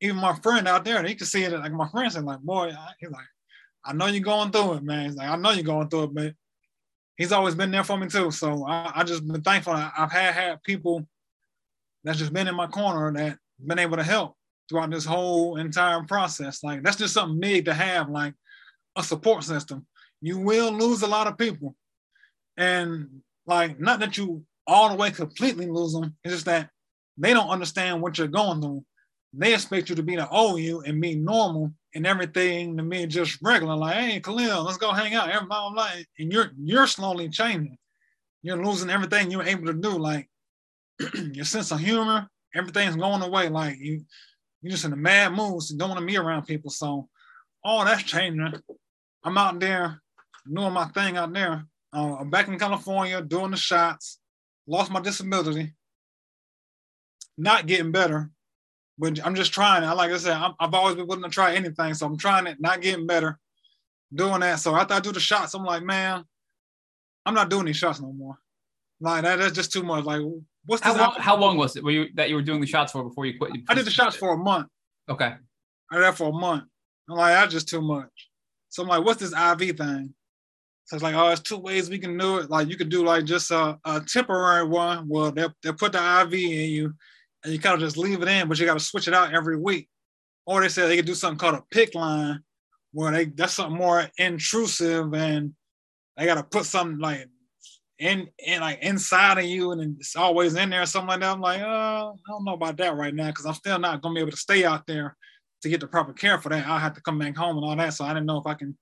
[0.00, 1.52] Even my friend out there, he can see it.
[1.52, 3.26] Like my friend said, like, boy, he's like,
[3.84, 5.06] I know you're going through it, man.
[5.06, 6.34] He's like, I know you're going through it, but
[7.16, 8.30] he's always been there for me too.
[8.30, 9.72] So I, I just been thankful.
[9.72, 11.06] I've had had people
[12.04, 14.36] that's just been in my corner that been able to help
[14.68, 16.62] throughout this whole entire process.
[16.62, 18.34] Like that's just something big to have, like
[18.96, 19.86] a support system.
[20.22, 21.74] You will lose a lot of people.
[22.56, 26.70] And like not that you all the way completely lose them, it's just that
[27.18, 28.84] they don't understand what you're going through.
[29.34, 33.06] They expect you to be the old you and be normal and everything to me
[33.06, 35.30] just regular, like, hey, Khalil, let's go hang out.
[35.30, 37.76] Everybody like, and you're you're slowly changing.
[38.42, 39.98] you're losing everything you're able to do.
[39.98, 40.28] Like
[41.14, 43.48] your sense of humor, everything's going away.
[43.48, 44.04] Like you,
[44.60, 45.62] you're just in a mad mood.
[45.62, 46.70] So you don't want to be around people.
[46.70, 47.08] So
[47.64, 48.52] all that's changing.
[49.24, 50.01] I'm out there
[50.50, 51.66] doing my thing out there.
[51.92, 54.18] Uh, I'm back in California doing the shots.
[54.66, 55.72] Lost my disability.
[57.36, 58.30] Not getting better,
[58.98, 59.94] but I'm just trying it.
[59.94, 62.60] Like I said, i have always been willing to try anything, so I'm trying it.
[62.60, 63.38] Not getting better,
[64.14, 64.60] doing that.
[64.60, 66.24] So after I do the shots, I'm like, man,
[67.24, 68.38] I'm not doing these shots no more.
[69.00, 70.04] Like that, that's just too much.
[70.04, 70.22] Like,
[70.66, 71.82] what's how long, how long was it?
[71.82, 73.52] Were you that you were doing the shots for before you quit?
[73.68, 74.68] I did the shots for a month.
[75.08, 75.34] Okay.
[75.90, 76.64] I did that for a month.
[77.08, 78.30] I'm like, that's just too much.
[78.68, 80.14] So I'm like, what's this IV thing?
[80.92, 82.50] So it's like, oh, it's two ways we can do it.
[82.50, 85.08] Like you could do like just a, a temporary one.
[85.08, 86.92] Well, they they put the IV in you,
[87.42, 89.32] and you kind of just leave it in, but you got to switch it out
[89.32, 89.88] every week.
[90.44, 92.40] Or they said they could do something called a PICC line,
[92.92, 95.54] where they that's something more intrusive, and
[96.18, 97.26] they got to put something like
[97.98, 101.32] in, in like inside of you, and it's always in there, or something like that.
[101.32, 104.14] I'm like, oh, I don't know about that right now, because I'm still not gonna
[104.14, 105.16] be able to stay out there
[105.62, 106.66] to get the proper care for that.
[106.66, 107.94] I'll have to come back home and all that.
[107.94, 108.76] So I didn't know if I can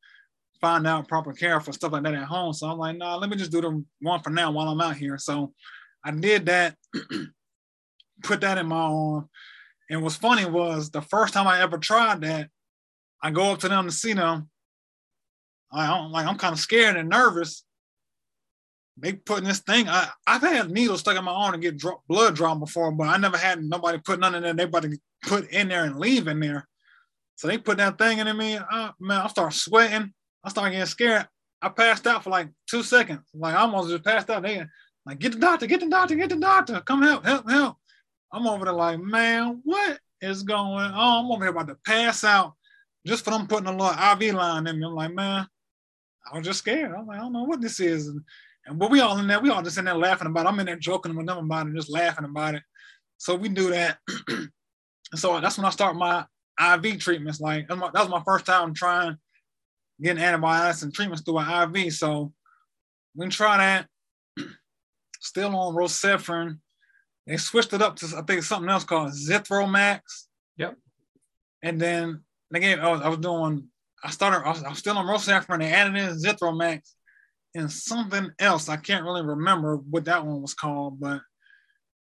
[0.60, 2.52] find out proper care for stuff like that at home.
[2.52, 4.96] So I'm like, nah, let me just do the one for now while I'm out
[4.96, 5.18] here.
[5.18, 5.52] So
[6.04, 6.76] I did that,
[8.22, 9.28] put that in my arm.
[9.88, 12.48] And what's funny was the first time I ever tried that,
[13.22, 14.48] I go up to them to see them.
[15.72, 17.64] I don't like I'm kind of scared and nervous.
[18.96, 19.88] They putting this thing.
[19.88, 23.08] I I've had needles stuck in my arm to get dro- blood drawn before, but
[23.08, 24.54] I never had nobody put none in there.
[24.54, 26.66] Nobody put in there and leave in there.
[27.36, 28.58] So they put that thing in me.
[29.00, 30.12] Man, I start sweating.
[30.44, 31.28] I start getting scared.
[31.62, 33.20] I passed out for like two seconds.
[33.34, 34.42] Like I almost just passed out.
[34.42, 34.64] They
[35.06, 36.80] like, get the doctor, get the doctor, get the doctor.
[36.80, 37.76] Come help, help, help.
[38.32, 40.62] I'm over there like, man, what is going
[40.92, 41.24] on?
[41.24, 42.54] I'm over here about to pass out
[43.06, 44.86] just for them putting a little IV line in me.
[44.86, 45.46] I'm like, man,
[46.30, 46.92] I was just scared.
[46.92, 48.08] I'm like, I don't know what this is.
[48.08, 48.20] And,
[48.66, 50.48] and but we all in there, we all just in there laughing about it.
[50.48, 52.62] I'm in there joking with them about it, just laughing about it.
[53.16, 53.98] So we do that.
[55.14, 56.24] so that's when I start my
[56.74, 57.40] IV treatments.
[57.40, 59.16] Like that was my first time trying
[60.00, 61.92] getting antibiotics and treatments through an IV.
[61.92, 62.32] So
[63.14, 63.86] we try that.
[65.20, 66.58] Still on Rocephin.
[67.26, 70.00] They switched it up to I think something else called Zithromax.
[70.56, 70.76] Yep.
[71.62, 73.68] And then again, I was, I was doing.
[74.02, 74.46] I started.
[74.46, 75.58] I was, I was still on Rocephin.
[75.58, 76.80] They added in Zithromax
[77.54, 78.68] and something else.
[78.68, 81.20] I can't really remember what that one was called, but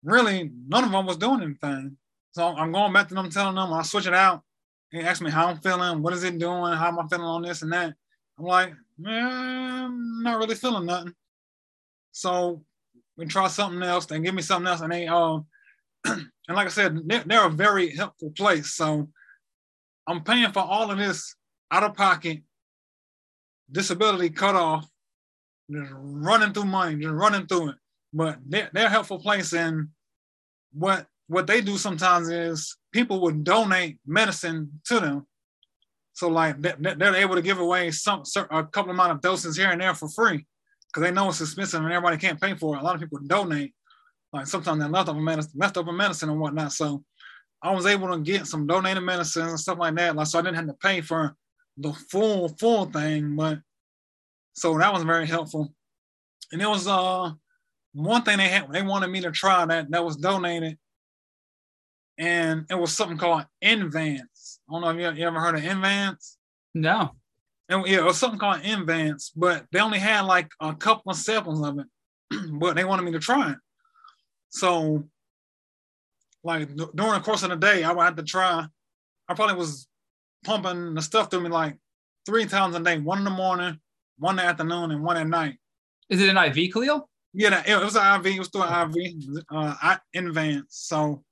[0.04, 1.98] really none of them was doing anything.
[2.32, 4.42] So I'm going back to them, telling them I switch it out.
[4.92, 7.44] He asked me how I'm feeling, what is it doing, how am I feeling on
[7.44, 7.94] this and that.
[8.38, 11.14] I'm like, man, I'm not really feeling nothing.
[12.12, 12.64] So
[13.18, 14.06] we try something else.
[14.06, 15.46] They give me something else, and they um,
[16.06, 18.74] and like I said, they're, they're a very helpful place.
[18.74, 19.10] So
[20.08, 21.36] I'm paying for all of this
[21.70, 22.42] out of pocket,
[23.72, 24.88] disability cut off,
[25.70, 27.76] just running through money, just running through it.
[28.12, 29.90] But they're, they're helpful place, and
[30.72, 35.28] what what they do sometimes is people would donate medicine to them.
[36.14, 39.80] So like they're able to give away some a couple amount of doses here and
[39.80, 40.46] there for free
[40.88, 42.82] because they know it's expensive and everybody can't pay for it.
[42.82, 43.74] A lot of people donate,
[44.34, 46.74] like sometimes they're leftover medicine, left leftover medicine and whatnot.
[46.74, 47.04] So
[47.62, 50.16] I was able to get some donated medicine and stuff like that.
[50.16, 51.36] Like so I didn't have to pay for
[51.78, 53.60] the full full thing, but
[54.54, 55.72] so that was very helpful.
[56.52, 57.32] And it was uh
[57.94, 60.80] one thing they had they wanted me to try that that was donated
[62.20, 64.60] and it was something called Invanz.
[64.70, 66.36] I don't know if you, you ever heard of Invanz.
[66.76, 67.12] No.
[67.70, 71.18] And yeah, it was something called Invanz, but they only had like a couple of
[71.18, 71.88] samples of it,
[72.60, 73.58] but they wanted me to try it.
[74.50, 75.06] So,
[76.44, 78.66] like during the course of the day, I would have to try.
[79.28, 79.88] I probably was
[80.44, 81.78] pumping the stuff through me like
[82.26, 83.80] three times a day, one in the morning,
[84.18, 85.56] one in the afternoon, and one at night.
[86.10, 87.08] Is it an IV, Khalil?
[87.34, 88.26] Yeah, it was an IV.
[88.36, 90.62] It was through an IV, uh.
[90.70, 91.24] So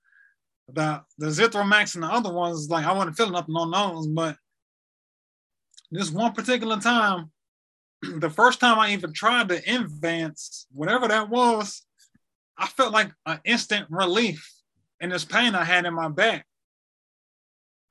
[0.67, 4.37] the the Zithromax and the other ones, like I wasn't feeling nothing on those, but
[5.91, 7.31] this one particular time,
[8.01, 11.85] the first time I even tried the Invanz, whatever that was,
[12.57, 14.51] I felt like an instant relief
[14.99, 16.45] in this pain I had in my back.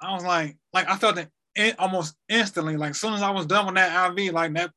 [0.01, 1.19] I was like, like I felt
[1.55, 2.77] it almost instantly.
[2.77, 4.71] Like as soon as I was done with that IV, like that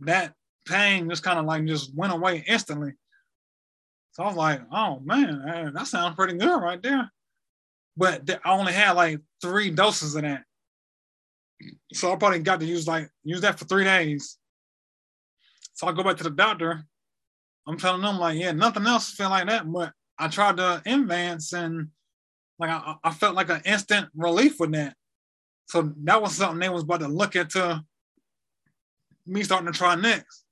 [0.00, 0.32] that
[0.66, 2.92] pain just kind of like just went away instantly.
[4.12, 7.10] So I was like, oh man, that sounds pretty good right there
[7.96, 10.44] but I only had like three doses of that.
[11.92, 14.38] So I probably got to use like use that for three days.
[15.74, 16.84] So I go back to the doctor.
[17.66, 21.52] I'm telling them like, yeah, nothing else felt like that, but I tried the Invanz
[21.52, 21.88] and
[22.58, 24.94] like I, I felt like an instant relief with that.
[25.66, 27.82] So that was something they was about to look into
[29.26, 30.44] me starting to try next.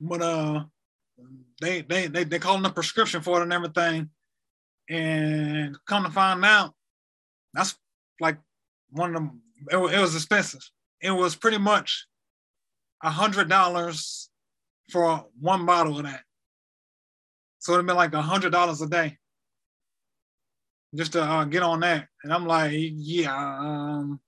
[0.00, 0.64] But uh
[1.60, 4.10] they they they they calling a prescription for it and everything.
[4.88, 6.72] And come to find out,
[7.54, 7.76] that's
[8.20, 8.38] like
[8.90, 9.40] one of them.
[9.70, 10.68] It, it was expensive.
[11.00, 12.06] It was pretty much
[13.02, 14.30] a hundred dollars
[14.90, 16.22] for one bottle of that.
[17.58, 19.18] So it'd been like a hundred dollars a day
[20.94, 22.06] just to uh, get on that.
[22.22, 24.20] And I'm like, yeah, um,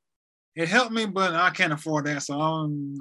[0.55, 2.22] it helped me, but I can't afford that.
[2.22, 2.97] So um,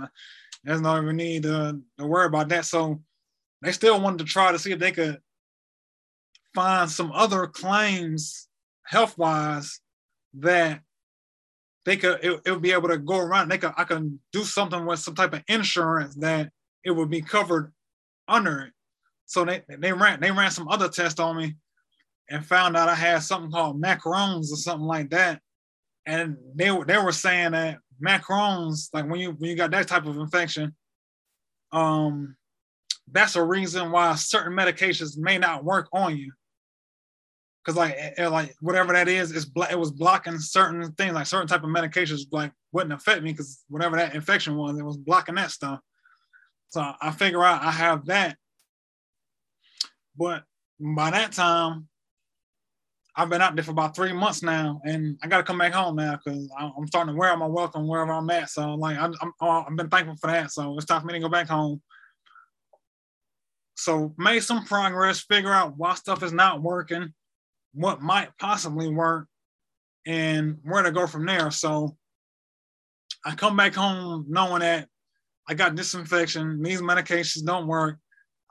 [0.63, 2.65] there's no even need to, to worry about that.
[2.65, 3.01] So
[3.61, 5.17] they still wanted to try to see if they could
[6.57, 8.47] find some other claims
[8.83, 9.79] health wise
[10.33, 10.81] that
[11.85, 13.49] they could it, it, would be able to go around.
[13.49, 16.49] They could i can do something with some type of insurance that
[16.83, 17.71] it would be covered
[18.27, 18.73] under it.
[19.27, 21.55] So they they ran they ran some other tests on me
[22.27, 25.39] and found out i had something called MARCoNS or something like that.
[26.07, 30.07] And they, they were saying that MARCoNS like when you when you got that type
[30.07, 30.75] of infection
[31.71, 32.35] um
[33.11, 36.33] that's a reason why certain medications may not work on you.
[37.67, 41.47] Cause like it, like whatever that is, it's it was blocking certain things, like certain
[41.47, 45.35] type of medications like wouldn't affect me because whatever that infection was, it was blocking
[45.35, 45.81] that stuff.
[46.69, 48.37] So I figure out I have that.
[50.15, 50.43] But
[50.79, 51.89] by that time,
[53.17, 55.73] I've been out there for about three months now, and I got to come back
[55.73, 58.49] home now because I'm starting to wear my welcome wherever I'm at.
[58.49, 60.51] So like I'm, I'm I've been thankful for that.
[60.51, 61.81] So it's time for me to go back home
[63.77, 67.13] so made some progress, figure out why stuff is not working,
[67.73, 69.27] what might possibly work,
[70.05, 71.51] and where to go from there.
[71.51, 71.97] So
[73.25, 74.87] I come back home knowing that
[75.49, 77.97] I got this infection, these medications don't work.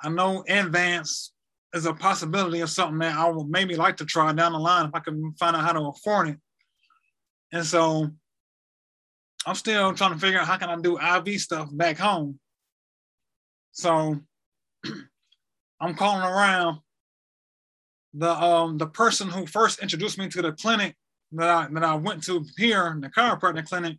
[0.02, 1.30] I know Invanz
[1.74, 4.86] is a possibility of something that I would maybe like to try down the line
[4.86, 6.38] if I can find out how to afford it.
[7.52, 8.10] And so
[9.46, 12.38] I'm still trying to figure out how can I do IV stuff back home.
[13.72, 14.18] So
[15.80, 16.80] I'm calling around
[18.16, 20.96] the um the person who first introduced me to the clinic
[21.32, 23.98] that I that I went to here, the chiropractic clinic,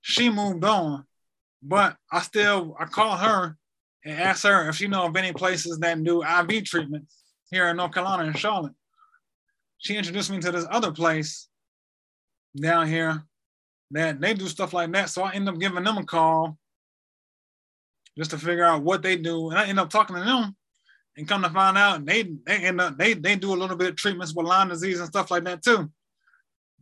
[0.00, 1.04] she moved on.
[1.62, 3.56] But I still I called her
[4.04, 7.76] and asked her if she know of any places that do IV treatments here in
[7.76, 8.72] North Carolina in Charlotte.
[9.78, 11.48] She introduced me to this other place
[12.60, 13.22] down here
[13.92, 15.10] that they do stuff like that.
[15.10, 16.56] So I end up giving them a call
[18.18, 19.50] just to figure out what they do.
[19.50, 20.56] And I end up talking to them
[21.16, 23.90] and come to find out, they they end up they they do a little bit
[23.90, 25.90] of treatments with Lyme disease and stuff like that too.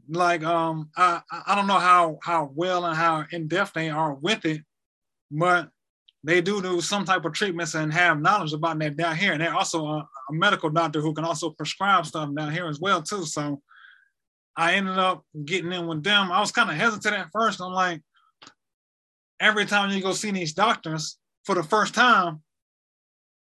[0.09, 4.15] Like um, I I don't know how how well and how in depth they are
[4.15, 4.63] with it,
[5.31, 5.71] but
[6.23, 9.33] they do do some type of treatments and have knowledge about that down here.
[9.33, 12.79] And they're also a, a medical doctor who can also prescribe stuff down here as
[12.79, 13.25] well too.
[13.25, 13.63] So
[14.57, 16.31] I ended up getting in with them.
[16.31, 17.61] I was kind of hesitant at first.
[17.61, 18.03] I'm like,
[19.41, 22.43] every time you go see these doctors for the first time,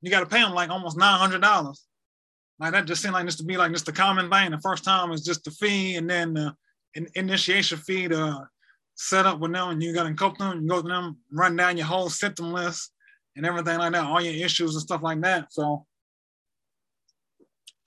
[0.02, 1.84] you got to pay them like almost nine hundred dollars.
[2.58, 4.50] Like that just seemed like this to be like just the common thing.
[4.50, 6.54] The first time is just the fee, and then the
[6.94, 8.48] in, initiation fee to
[8.94, 10.62] set up with them, and you got to cope them.
[10.62, 12.92] You go to them, run down your whole symptom list
[13.36, 15.52] and everything like that, all your issues and stuff like that.
[15.52, 15.84] So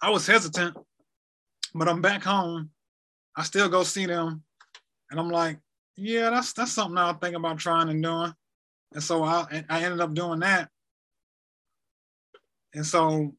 [0.01, 0.77] I was hesitant,
[1.73, 2.69] but I'm back home.
[3.35, 4.43] I still go see them,
[5.09, 5.59] and I'm like,
[5.95, 8.33] yeah, that's that's something I'll think about trying and doing.
[8.93, 10.69] And so I I ended up doing that.
[12.73, 13.33] And so,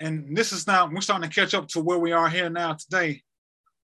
[0.00, 2.74] and this is now, we're starting to catch up to where we are here now
[2.74, 3.22] today.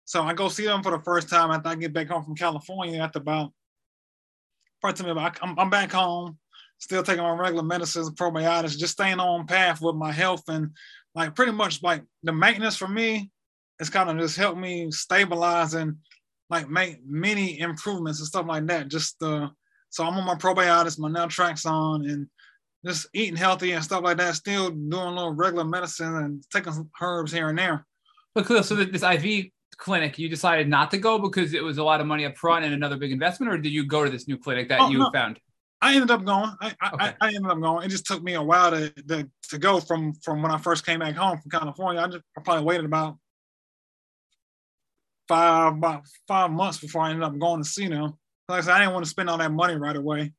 [0.04, 2.36] So I go see them for the first time after I get back home from
[2.36, 3.52] California after about,
[4.80, 6.38] part of me, I'm, I'm back home,
[6.78, 10.44] still taking my regular medicines, probiotics, just staying on path with my health.
[10.48, 10.70] And
[11.14, 13.30] like pretty much like the maintenance for me
[13.78, 15.96] it's kind of just helped me stabilize and
[16.48, 18.88] like make many improvements and stuff like that.
[18.88, 19.48] Just uh,
[19.90, 22.26] so I'm on my probiotics, my naltrexone, and
[22.86, 26.72] just eating healthy and stuff like that, still doing a little regular medicine and taking
[26.72, 27.86] some herbs here and there.
[28.34, 29.46] But so this IV
[29.76, 32.64] clinic, you decided not to go because it was a lot of money up front
[32.64, 34.98] and another big investment, or did you go to this new clinic that oh, you
[34.98, 35.10] no.
[35.10, 35.40] found?
[35.82, 36.50] I ended up going.
[36.60, 37.04] I, I, okay.
[37.04, 37.84] I, I, ended up going.
[37.84, 40.86] It just took me a while to, to, to go from from when I first
[40.86, 42.00] came back home from California.
[42.00, 43.18] I just I probably waited about
[45.28, 48.14] five about five months before I ended up going to see them.
[48.48, 50.32] Like I said, I didn't want to spend all that money right away.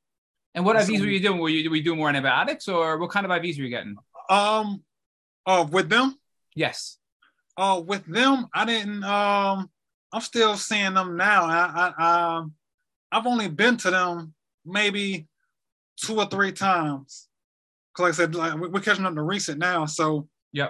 [0.58, 1.38] And what IVs were you doing?
[1.38, 3.96] Were you, were you doing more antibiotics or what kind of IVs were you getting?
[4.28, 4.82] Um,
[5.46, 6.18] uh, with them?
[6.56, 6.98] Yes.
[7.56, 9.04] Oh, uh, with them, I didn't.
[9.04, 9.70] Um,
[10.12, 11.44] I'm still seeing them now.
[11.44, 12.54] I, I, um,
[13.12, 14.34] I've only been to them
[14.66, 15.28] maybe
[16.04, 17.28] two or three times.
[17.96, 20.70] Cause like I said, like we're catching up to recent now, so yeah,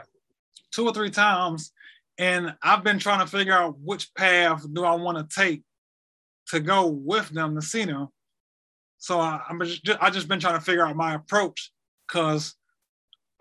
[0.71, 1.71] two or three times,
[2.17, 5.63] and I've been trying to figure out which path do I want to take
[6.47, 8.09] to go with them to see them.
[8.97, 11.71] So I, am just, I just been trying to figure out my approach
[12.07, 12.55] because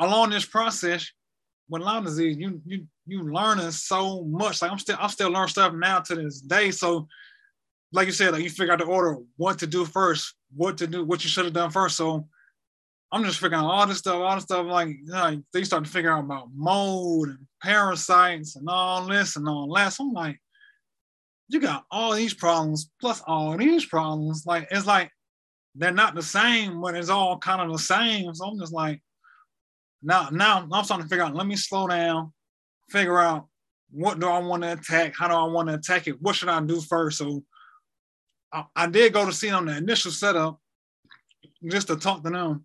[0.00, 1.10] along this process
[1.68, 4.62] with Lyme disease, you you you learning so much.
[4.62, 6.70] Like I'm still I'm still learning stuff now to this day.
[6.70, 7.08] So
[7.92, 10.86] like you said, like you figure out the order, what to do first, what to
[10.86, 11.96] do, what you should have done first.
[11.96, 12.28] So
[13.12, 14.66] I'm just figuring out all this stuff, all this stuff.
[14.66, 19.36] Like, you know, they start to figure out about mold and parasites and all this
[19.36, 19.92] and all that.
[19.92, 20.40] So I'm like,
[21.48, 24.44] you got all these problems plus all these problems.
[24.44, 25.10] Like, it's like
[25.76, 28.34] they're not the same, but it's all kind of the same.
[28.34, 29.02] So I'm just like,
[30.02, 31.34] now, now I'm starting to figure out.
[31.34, 32.32] Let me slow down,
[32.90, 33.46] figure out
[33.90, 36.48] what do I want to attack, how do I want to attack it, what should
[36.48, 37.18] I do first.
[37.18, 37.42] So
[38.52, 40.58] I, I did go to see on the initial setup
[41.70, 42.64] just to talk to them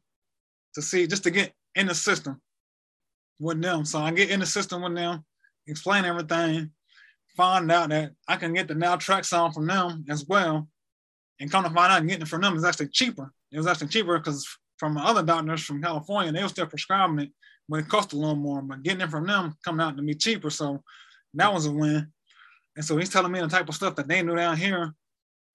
[0.75, 2.41] to see, just to get in the system
[3.39, 3.85] with them.
[3.85, 5.25] So I get in the system with them,
[5.67, 6.71] explain everything,
[7.35, 10.67] find out that I can get the naltrexone from them as well.
[11.41, 13.33] And come to find out getting it from them is actually cheaper.
[13.51, 14.47] It was actually cheaper because
[14.77, 17.31] from other doctors from California, they were still prescribing it,
[17.67, 18.61] but it cost a little more.
[18.61, 20.51] But getting it from them coming out to be cheaper.
[20.51, 20.83] So
[21.33, 22.07] that was a win.
[22.75, 24.93] And so he's telling me the type of stuff that they knew down here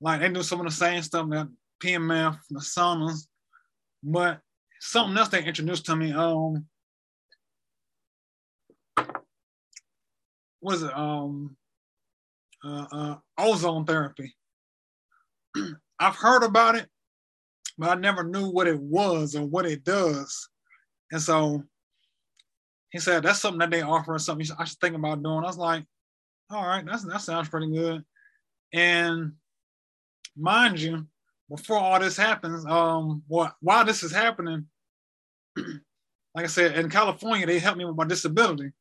[0.01, 1.49] like they do some of the same stuff that
[1.83, 3.27] PEMF, the saunas,
[4.03, 4.41] but
[4.81, 6.13] something else they introduced to me.
[6.13, 6.67] Um,
[10.61, 10.97] what is it?
[10.97, 11.57] Um,
[12.65, 14.35] uh, uh, ozone therapy.
[15.99, 16.89] I've heard about it,
[17.79, 20.49] but I never knew what it was or what it does.
[21.13, 21.63] And so
[22.91, 25.45] he said that's something that they offer or something I should think about doing.
[25.45, 25.85] I was like,
[26.51, 28.05] all right, that's that sounds pretty good.
[28.73, 29.33] And
[30.37, 31.07] mind you,
[31.49, 34.67] before all this happens, um, while this is happening,
[35.57, 38.73] like I said, in California, they helped me with my disability.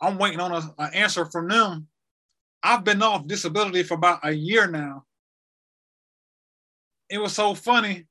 [0.00, 1.88] I'm waiting on an answer from them.
[2.62, 5.04] I've been off disability for about a year now.
[7.12, 8.06] It was so funny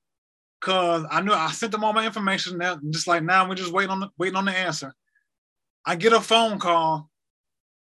[0.60, 2.60] because I knew I sent them all my information.
[2.60, 4.94] Now, just like now, we're just waiting on the waiting on the answer.
[5.84, 7.10] I get a phone call.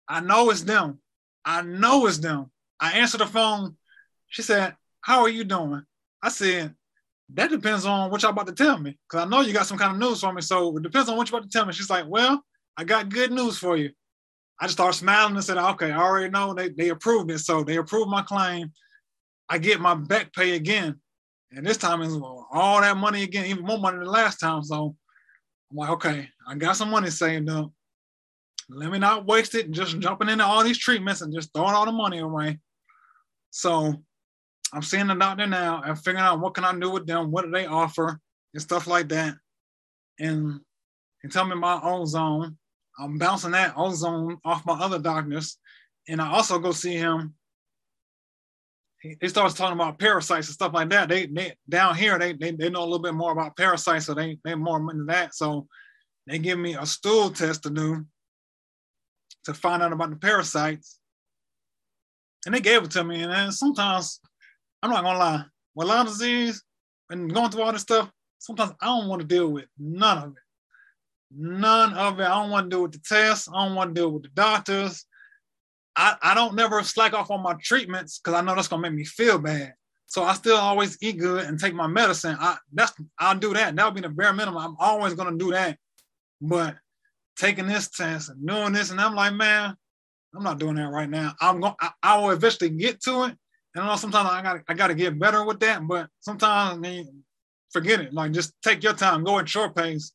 [0.07, 0.99] I know it's them.
[1.43, 2.51] I know it's them.
[2.79, 3.77] I answer the phone.
[4.27, 5.81] She said, How are you doing?
[6.21, 6.75] I said,
[7.33, 8.95] That depends on what y'all about to tell me.
[9.09, 10.43] Cause I know you got some kind of news for me.
[10.43, 11.73] So it depends on what you're about to tell me.
[11.73, 12.43] She's like, Well,
[12.77, 13.89] I got good news for you.
[14.61, 17.39] I just started smiling and said, Okay, I already know they, they approved it.
[17.39, 18.71] So they approved my claim.
[19.49, 20.99] I get my back pay again.
[21.51, 22.13] And this time it's
[22.51, 24.63] all that money again, even more money than last time.
[24.63, 24.95] So
[25.71, 27.71] I'm like, okay, I got some money saved up.
[28.69, 31.73] Let me not waste it and just jumping into all these treatments and just throwing
[31.73, 32.59] all the money away.
[33.51, 33.95] So
[34.73, 37.45] I'm seeing the doctor now and figuring out what can I do with them, what
[37.45, 38.19] do they offer,
[38.53, 39.35] and stuff like that.
[40.19, 40.59] And
[41.21, 42.57] he tell me my ozone.
[42.99, 45.57] I'm bouncing that ozone off my other doctors.
[46.09, 47.35] And I also go see him.
[49.01, 51.09] He, he starts talking about parasites and stuff like that.
[51.09, 54.13] They, they down here, they, they, they know a little bit more about parasites, so
[54.13, 55.35] they they more into that.
[55.35, 55.67] So
[56.25, 58.05] they give me a stool test to do
[59.45, 60.99] to find out about the parasites.
[62.45, 63.23] And they gave it to me.
[63.23, 64.19] And sometimes
[64.81, 65.45] I'm not gonna lie,
[65.75, 66.63] with Lyme disease
[67.09, 70.29] and going through all this stuff, sometimes I don't want to deal with none of
[70.31, 70.43] it.
[71.31, 72.23] None of it.
[72.23, 73.49] I don't want to deal with the tests.
[73.53, 75.05] I don't want to deal with the doctors.
[75.97, 78.93] I, I don't never slack off on my treatments because I know that's gonna make
[78.93, 79.73] me feel bad.
[80.05, 82.37] So I still always eat good and take my medicine.
[82.39, 83.75] I that's I'll do that.
[83.75, 84.61] That'll be the bare minimum.
[84.61, 85.77] I'm always gonna do that.
[86.39, 86.75] But
[87.35, 89.75] taking this test and doing this, and I'm like, man,
[90.35, 91.33] I'm not doing that right now.
[91.41, 91.73] I'm going.
[92.03, 93.35] I will eventually get to it,
[93.73, 96.75] and I know sometimes I got I got to get better with that, but sometimes
[96.75, 97.23] I mean,
[97.71, 98.13] forget it.
[98.13, 100.13] Like just take your time, go at short pace,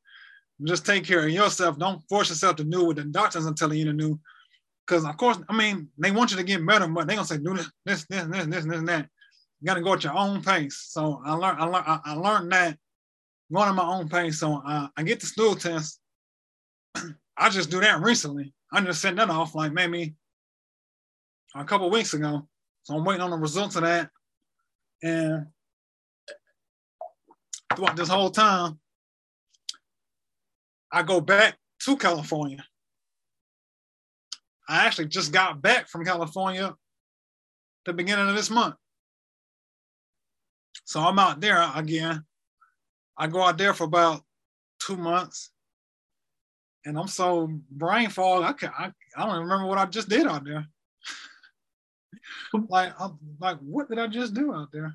[0.62, 1.76] just take care of yourself.
[1.76, 4.20] Don't force yourself to do what the doctors are telling you to do.
[4.86, 7.38] Because of course, I mean, they want you to get better, but they're gonna say
[7.38, 9.08] do this, this, this, this, this, this, and that.
[9.60, 10.86] You gotta go at your own pace.
[10.90, 12.76] So I learned, I learned, I learned that
[13.52, 14.40] going at my own pace.
[14.40, 16.00] So uh, I get the stool test.
[17.36, 18.52] I just do that recently.
[18.72, 20.14] I just sent that off like maybe
[21.54, 22.48] a couple weeks ago.
[22.84, 24.10] So I'm waiting on the results of that.
[25.02, 25.46] And
[27.74, 28.78] throughout this whole time,
[30.90, 32.64] I go back to California.
[34.72, 36.74] I actually just got back from California
[37.84, 38.74] the beginning of this month.
[40.86, 42.24] So I'm out there again.
[43.18, 44.22] I go out there for about
[44.80, 45.50] two months.
[46.86, 50.26] And I'm so brain fog, I, can, I, I don't remember what I just did
[50.26, 50.66] out there
[52.68, 54.94] like, I'm, like, what did I just do out there?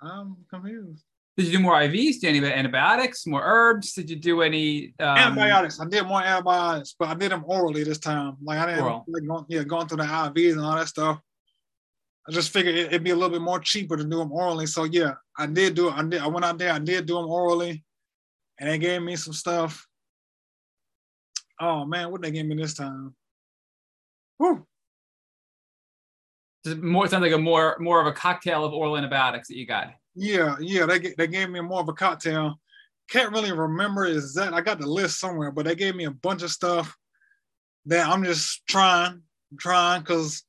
[0.00, 1.02] I'm confused.
[1.38, 2.18] Did you do more IVs?
[2.18, 3.92] Did you any antibiotics, more herbs?
[3.92, 5.16] Did you do any um...
[5.16, 5.78] antibiotics?
[5.78, 8.36] I did more antibiotics, but I did them orally this time.
[8.42, 11.20] Like I didn't like going, yeah, going through the IVs and all that stuff.
[12.28, 14.66] I just figured it'd be a little bit more cheaper to do them orally.
[14.66, 15.94] So yeah, I did do it.
[15.94, 16.20] I did.
[16.20, 16.72] I went out there.
[16.72, 17.84] I did do them orally,
[18.58, 19.86] and they gave me some stuff.
[21.60, 23.14] Oh man, what they gave me this time?
[24.38, 24.66] Whew.
[26.66, 29.92] More sounds like a more more of a cocktail of oral antibiotics that you got.
[30.20, 32.58] Yeah, yeah, they they gave me more of a cocktail.
[33.08, 34.52] Can't really remember exact.
[34.52, 36.96] I got the list somewhere, but they gave me a bunch of stuff
[37.86, 39.22] that I'm just trying,
[39.60, 40.42] trying, because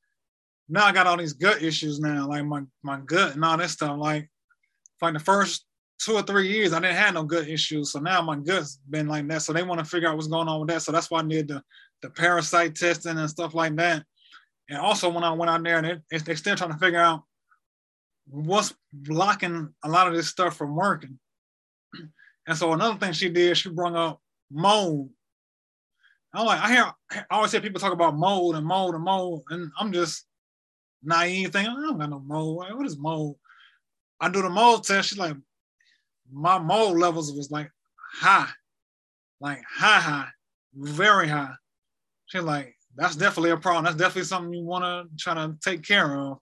[0.68, 3.74] now I got all these gut issues now, like my my gut and all this
[3.74, 3.96] stuff.
[4.00, 4.28] Like,
[5.04, 5.66] like the first
[6.00, 7.92] two or three years, I didn't have no gut issues.
[7.92, 9.44] So now my gut's been like that.
[9.44, 10.82] So they want to figure out what's going on with that.
[10.82, 11.62] So that's why I did the,
[12.02, 14.04] the parasite testing and stuff like that.
[14.68, 17.24] And also when I went out there and it, they're still trying to figure out
[18.30, 21.20] what's blocking a lot of this stuff from working.
[22.48, 25.10] And so another thing she did, she brought up mold.
[26.34, 29.44] I'm like, I hear I always hear people talk about mold and mold and mold,
[29.50, 30.26] and I'm just
[31.04, 32.58] naive thinking, I don't got no mold.
[32.58, 33.38] What is mold?
[34.20, 35.10] I do the mold test.
[35.10, 35.36] She's like,
[36.32, 37.72] my mold levels was like
[38.14, 38.50] high,
[39.42, 40.28] like high, high,
[40.76, 41.54] very high.
[42.28, 43.86] She's like, that's definitely a problem.
[43.86, 46.38] That's definitely something you want to try to take care of.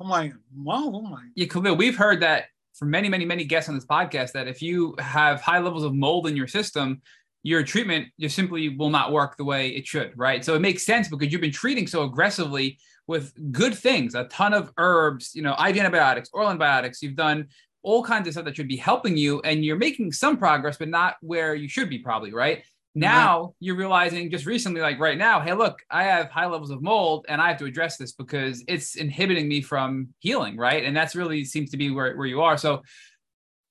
[0.00, 0.32] I'm like.
[0.32, 2.44] I'm oh like, yeah, Khalil, we've heard that
[2.74, 5.94] from many, many, many guests on this podcast that if you have high levels of
[5.94, 7.02] mold in your system,
[7.42, 10.44] your treatment just simply will not work the way it should, right?
[10.44, 14.54] So it makes sense because you've been treating so aggressively with good things, a ton
[14.54, 17.02] of herbs, you know, IV antibiotics, oral antibiotics.
[17.02, 17.48] You've done
[17.82, 20.88] all kinds of stuff that should be helping you and you're making some progress but
[20.88, 22.64] not where you should be probably right
[22.98, 26.82] now you're realizing just recently like right now hey look i have high levels of
[26.82, 30.84] mold and i have to address this because it's inhibiting me from healing right?
[30.84, 32.58] And that's really seems to be where, where you are.
[32.58, 32.82] So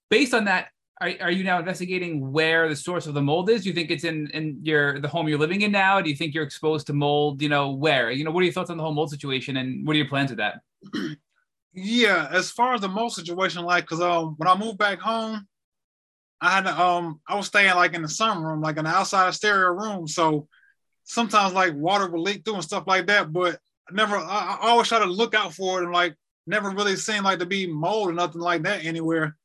[0.10, 3.62] based on that are, are you now investigating where the source of the mold is?
[3.62, 6.02] Do you think it's in in your the home you're living in now?
[6.02, 8.10] Do you think you're exposed to mold you know where?
[8.10, 10.08] You know what are your thoughts on the whole mold situation and what are your
[10.08, 10.62] plans with that?
[11.80, 15.48] Yeah, as far as the mold situation, like, cause um, when I moved back home,
[16.42, 19.70] I had um, I was staying like in the sunroom, like in the outside stereo
[19.70, 20.08] room.
[20.08, 20.48] So
[21.04, 23.34] sometimes like water would leak through and stuff like that.
[23.34, 23.60] But
[23.90, 26.16] I never, I, I always try to look out for it and like
[26.46, 29.36] never really seemed like to be mold or nothing like that anywhere.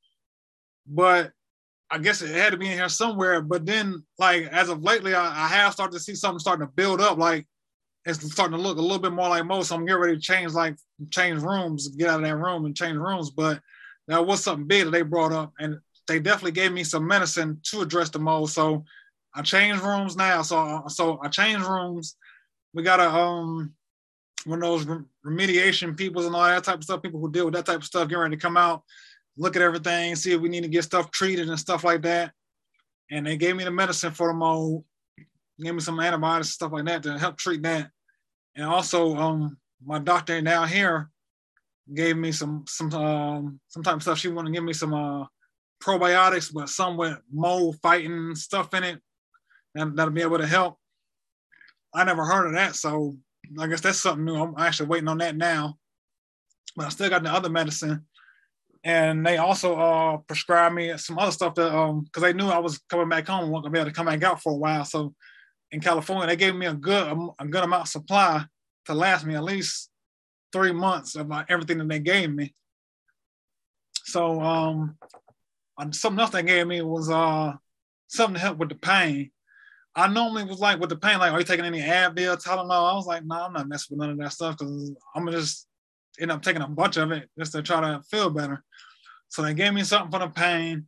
[0.87, 1.33] But
[1.91, 3.41] I guess it had to be in here somewhere.
[3.41, 6.73] But then, like as of lately, I, I have started to see something starting to
[6.73, 7.17] build up.
[7.17, 7.47] Like
[8.05, 9.67] it's starting to look a little bit more like mold.
[9.67, 10.77] So I'm getting ready to change like
[11.11, 13.31] change rooms, get out of that room and change rooms.
[13.31, 13.61] But
[14.09, 17.61] that was something big that they brought up, and they definitely gave me some medicine
[17.65, 18.51] to address the mold.
[18.51, 18.85] So
[19.35, 20.43] I changed rooms now.
[20.43, 22.17] So so I changed rooms.
[22.75, 23.75] We got a um
[24.45, 24.87] one of those
[25.25, 27.85] remediation people and all that type of stuff, people who deal with that type of
[27.85, 28.83] stuff, getting ready to come out,
[29.37, 32.33] look at everything, see if we need to get stuff treated and stuff like that.
[33.11, 34.85] And they gave me the medicine for the mold
[35.63, 37.91] gave me some antibiotics and stuff like that to help treat that.
[38.55, 41.11] And also, um, my doctor down here
[41.93, 44.19] gave me some some um some type of stuff.
[44.19, 45.27] She wanted to give me some uh
[45.83, 49.01] probiotics, but some with mold fighting stuff in it,
[49.75, 50.79] and that'll be able to help.
[51.95, 53.17] I never heard of that, so
[53.59, 54.37] I guess that's something new.
[54.37, 55.77] I'm actually waiting on that now.
[56.77, 58.07] But I still got the other medicine.
[58.85, 62.59] And they also uh prescribed me some other stuff that um because they knew I
[62.59, 64.85] was coming back home, wasn't gonna be able to come back out for a while.
[64.85, 65.15] So
[65.71, 68.45] in California, they gave me a good a good amount of supply
[68.87, 69.91] to last me at least
[70.53, 72.55] three months of my, everything that they gave me.
[74.05, 74.97] So um,
[75.91, 77.55] something else they gave me was uh
[78.09, 79.31] something to help with the pain.
[79.95, 82.93] I normally was like with the pain, like, are you taking any Advil, Tylenol?
[82.93, 85.39] I was like, no, I'm not messing with none of that stuff because I'm gonna
[85.39, 85.67] just
[86.21, 88.63] end up taking a bunch of it just to try to feel better.
[89.29, 90.87] So they gave me something for the pain,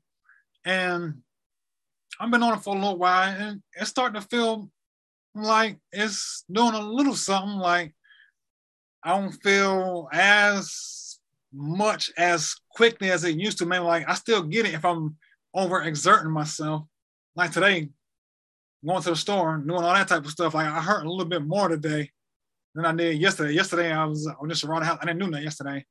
[0.64, 1.22] and
[2.20, 4.70] I've been on it for a little while, and it's starting to feel
[5.34, 7.94] like it's doing a little something like
[9.02, 10.70] I don't feel as
[11.54, 13.66] much as quickly as it used to.
[13.66, 15.16] Maybe like I still get it if I'm
[15.54, 16.82] over exerting myself.
[17.36, 17.88] Like today,
[18.84, 20.54] going to the store and doing all that type of stuff.
[20.54, 22.10] Like I hurt a little bit more today
[22.74, 23.52] than I did yesterday.
[23.52, 24.98] Yesterday I was, was just around the house.
[25.00, 25.84] I didn't do that yesterday.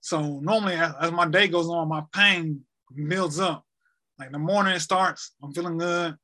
[0.00, 2.60] So normally as, as my day goes on, my pain
[3.08, 3.64] builds up.
[4.18, 6.16] Like in the morning it starts, I'm feeling good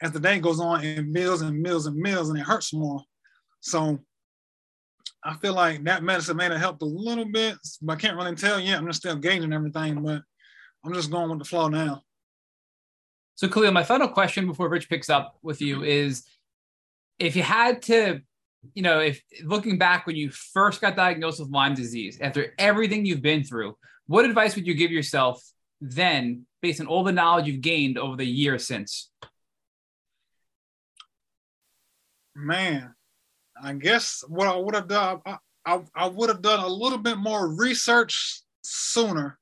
[0.00, 3.02] as the day goes on, it mills and mills and mills, and it hurts more.
[3.60, 3.98] So
[5.26, 8.36] I feel like that medicine may have helped a little bit, but I can't really
[8.36, 8.78] tell yet.
[8.78, 10.22] I'm just still gauging everything, but
[10.84, 12.02] I'm just going with the flow now.
[13.34, 16.24] So, Khalil, my final question before Rich picks up with you is
[17.18, 18.20] if you had to,
[18.74, 23.04] you know, if looking back when you first got diagnosed with Lyme disease, after everything
[23.04, 23.76] you've been through,
[24.06, 25.42] what advice would you give yourself
[25.80, 29.10] then based on all the knowledge you've gained over the year since?
[32.36, 32.94] man,
[33.62, 36.98] I guess what I would have done, I, I, I would have done a little
[36.98, 39.38] bit more research sooner.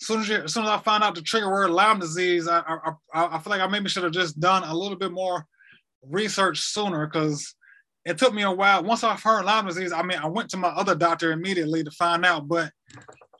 [0.00, 2.48] As soon as, you, as soon as I found out the trigger word Lyme disease,
[2.48, 5.12] I, I, I, I feel like I maybe should have just done a little bit
[5.12, 5.46] more
[6.02, 7.54] research sooner because
[8.04, 8.84] it took me a while.
[8.84, 11.90] Once I heard Lyme disease, I mean, I went to my other doctor immediately to
[11.90, 12.70] find out, but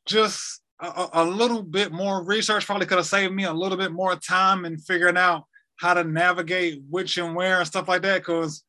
[0.06, 3.92] just a, a little bit more research probably could have saved me a little bit
[3.92, 5.44] more time in figuring out
[5.80, 8.20] how to navigate which and where and stuff like that.
[8.20, 8.63] Because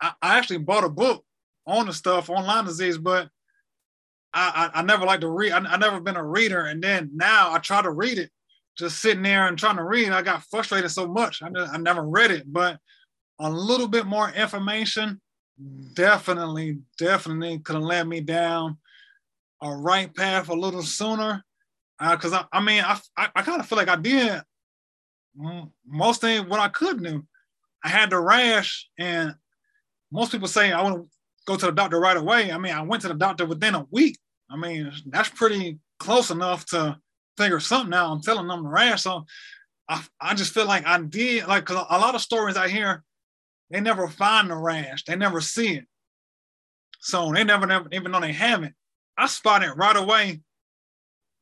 [0.00, 1.24] I, I, actually bought a book
[1.66, 3.28] on the stuff on Lyme disease, but
[4.32, 5.52] I, I, I never like to read.
[5.52, 8.30] I, I never been a reader, and then now I try to read it.
[8.76, 11.42] Just sitting there and trying to read, I got frustrated so much.
[11.42, 12.78] I, I never read it, but
[13.40, 15.20] a little bit more information
[15.94, 18.78] definitely, definitely could have led me down
[19.62, 21.44] a right path a little sooner.
[21.98, 24.42] Because uh, I, I mean, I, I, I kind of feel like I did
[25.86, 27.24] most things what I could do.
[27.84, 29.34] I had the rash, and
[30.10, 31.08] most people say I want to
[31.46, 32.52] go to the doctor right away.
[32.52, 34.18] I mean, I went to the doctor within a week.
[34.50, 36.96] I mean, that's pretty close enough to
[37.36, 38.10] figure something out.
[38.12, 39.02] I'm telling them the rash.
[39.02, 39.24] So
[39.88, 43.02] I, I just feel like I did, like, because a lot of stories I hear,
[43.70, 45.84] they never find the rash, they never see it.
[47.00, 48.72] So they never, never even know they have it.
[49.16, 50.40] I spotted right away,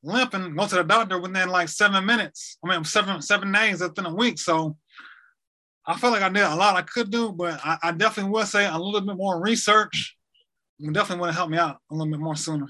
[0.02, 2.59] limping, go to the doctor within like seven minutes.
[2.64, 4.38] I mean, seven seven days within a week.
[4.38, 4.76] So
[5.86, 8.48] I felt like I did a lot I could do, but I, I definitely would
[8.48, 10.16] say a little bit more research
[10.80, 12.66] would definitely would have helped me out a little bit more sooner.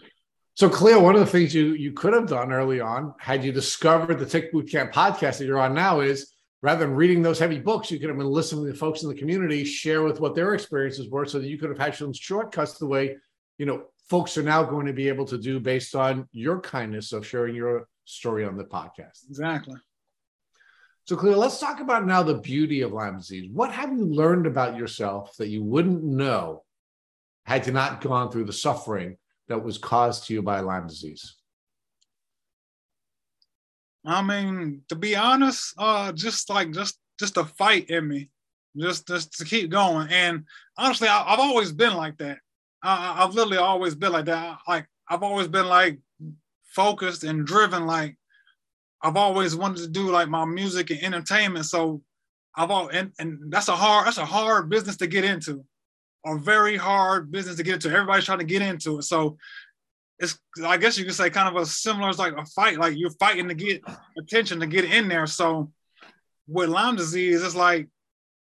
[0.55, 3.53] So, Khalil, one of the things you you could have done early on, had you
[3.53, 6.33] discovered the Tick Boot Camp podcast that you're on now, is
[6.63, 9.09] rather than reading those heavy books, you could have been listening to the folks in
[9.09, 12.13] the community share with what their experiences were, so that you could have had some
[12.13, 13.17] shortcuts the way
[13.59, 17.13] you know folks are now going to be able to do based on your kindness
[17.13, 19.29] of sharing your story on the podcast.
[19.29, 19.77] Exactly.
[21.07, 23.49] So, Khalil, let's talk about now the beauty of Lyme disease.
[23.53, 26.65] What have you learned about yourself that you wouldn't know
[27.45, 29.17] had you not gone through the suffering
[29.47, 31.37] that was caused to you by Lyme disease?
[34.05, 38.31] I mean, to be honest, uh, just like just just a fight in me,
[38.77, 40.09] just just to keep going.
[40.11, 40.45] And
[40.77, 42.39] honestly, I, have always been like that.
[42.83, 44.59] I, I've literally always been like that.
[44.67, 46.01] Like I've always been like
[46.65, 47.87] focused and driven.
[47.87, 48.17] Like
[49.07, 51.67] I've always wanted to do like my music and entertainment.
[51.67, 52.03] So
[52.57, 55.65] I've all and, and that's a hard that's a hard business to get into,
[56.25, 57.89] a very hard business to get into.
[57.91, 59.03] Everybody's trying to get into it.
[59.03, 59.37] So
[60.19, 62.79] it's I guess you could say kind of a similar it's like a fight.
[62.79, 63.83] Like you're fighting to get
[64.19, 65.27] attention to get in there.
[65.27, 65.71] So
[66.49, 67.89] with Lyme disease, it's like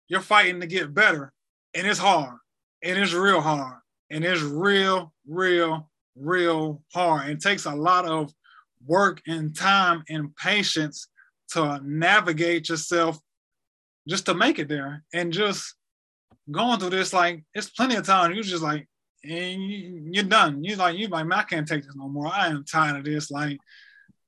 [0.08, 1.32] you're fighting to get better,
[1.74, 2.38] and it's hard,
[2.82, 3.78] and it's real hard
[4.10, 7.28] and it's real, real, real hard.
[7.28, 8.32] It takes a lot of
[8.86, 11.08] work and time and patience
[11.50, 13.18] to navigate yourself
[14.08, 15.04] just to make it there.
[15.12, 15.74] And just
[16.50, 18.32] going through this, like it's plenty of time.
[18.32, 18.86] You're just like,
[19.22, 20.62] and you, are done.
[20.62, 22.26] You're like, you like, I can't take this no more.
[22.26, 23.30] I am tired of this.
[23.30, 23.58] Like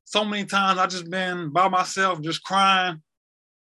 [0.04, 3.02] so many times I just been by myself, just crying.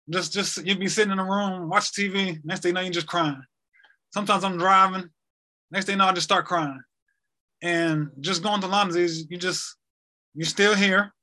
[0.10, 2.40] Just, just you be sitting in a room, watch TV.
[2.44, 3.42] Next thing you know, you're just crying.
[4.14, 5.10] Sometimes I'm driving,
[5.74, 6.82] Next thing you know, I just start crying.
[7.64, 9.76] And just going to is you just
[10.34, 11.14] you're still here.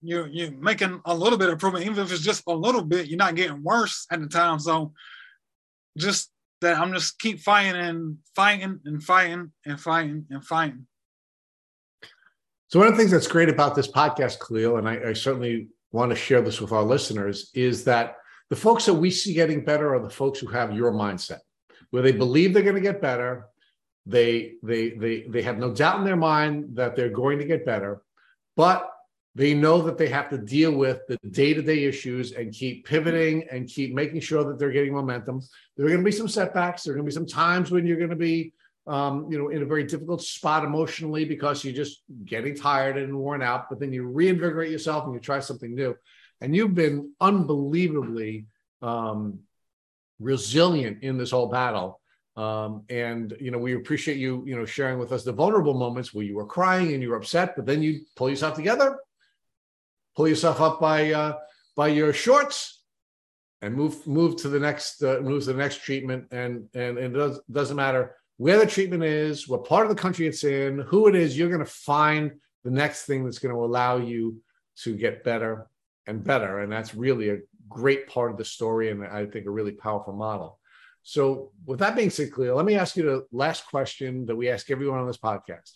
[0.00, 3.06] You're you're making a little bit of improvement, even if it's just a little bit,
[3.06, 4.58] you're not getting worse at the time.
[4.58, 4.92] So
[5.96, 10.86] just that I'm just keep fighting and fighting and fighting and fighting and fighting.
[12.68, 15.68] So one of the things that's great about this podcast, Khalil, and I, I, certainly
[15.90, 18.16] want to share this with our listeners, is that
[18.48, 21.40] the folks that we see getting better are the folks who have your mindset,
[21.90, 23.46] where they believe they're going to get better,
[24.06, 27.66] they they they they have no doubt in their mind that they're going to get
[27.66, 28.02] better,
[28.56, 28.88] but
[29.34, 33.66] they know that they have to deal with the day-to-day issues and keep pivoting and
[33.66, 35.40] keep making sure that they're getting momentum.
[35.76, 36.82] There are going to be some setbacks.
[36.82, 38.52] There are going to be some times when you're going to be,
[38.86, 43.16] um, you know, in a very difficult spot emotionally because you're just getting tired and
[43.16, 43.70] worn out.
[43.70, 45.96] But then you reinvigorate yourself and you try something new.
[46.42, 48.44] And you've been unbelievably
[48.82, 49.38] um,
[50.20, 52.01] resilient in this whole battle.
[52.36, 56.14] Um, and you know, we appreciate you, you know, sharing with us the vulnerable moments
[56.14, 58.98] where you were crying and you were upset, but then you pull yourself together,
[60.16, 61.34] pull yourself up by uh,
[61.76, 62.82] by your shorts,
[63.60, 66.26] and move move to the next uh, move to the next treatment.
[66.30, 70.02] And and, and it does, doesn't matter where the treatment is, what part of the
[70.02, 72.32] country it's in, who it is, you're going to find
[72.64, 74.40] the next thing that's going to allow you
[74.76, 75.66] to get better
[76.06, 76.60] and better.
[76.60, 77.38] And that's really a
[77.68, 80.58] great part of the story, and I think a really powerful model.
[81.02, 84.48] So, with that being said, Khalil, let me ask you the last question that we
[84.48, 85.72] ask everyone on this podcast.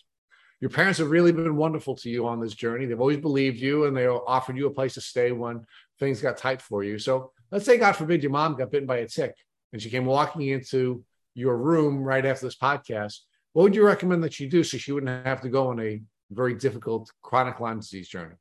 [0.61, 2.87] Your parents have really been wonderful to you on this journey.
[2.87, 5.67] They've always believed you and they offered you a place to stay when
[5.99, 6.99] things got tight for you.
[6.99, 9.35] So, let's say, God forbid, your mom got bitten by a tick
[9.73, 11.05] and she came walking into
[11.35, 13.19] your room right after this podcast.
[13.53, 16.03] What would you recommend that she do so she wouldn't have to go on a
[16.31, 18.35] very difficult chronic Lyme disease journey?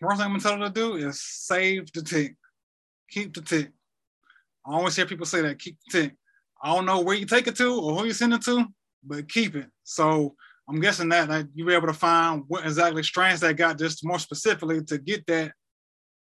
[0.00, 2.36] First thing I'm gonna tell her to do is save the tick,
[3.08, 3.70] keep the tick
[4.66, 6.16] I always hear people say that keep the tick.
[6.62, 8.66] I don't know where you take it to or who you send it to,
[9.04, 9.66] but keep it.
[9.84, 10.34] So
[10.68, 14.04] I'm guessing that like, you'll be able to find what exactly strands that got just
[14.04, 15.52] more specifically to get that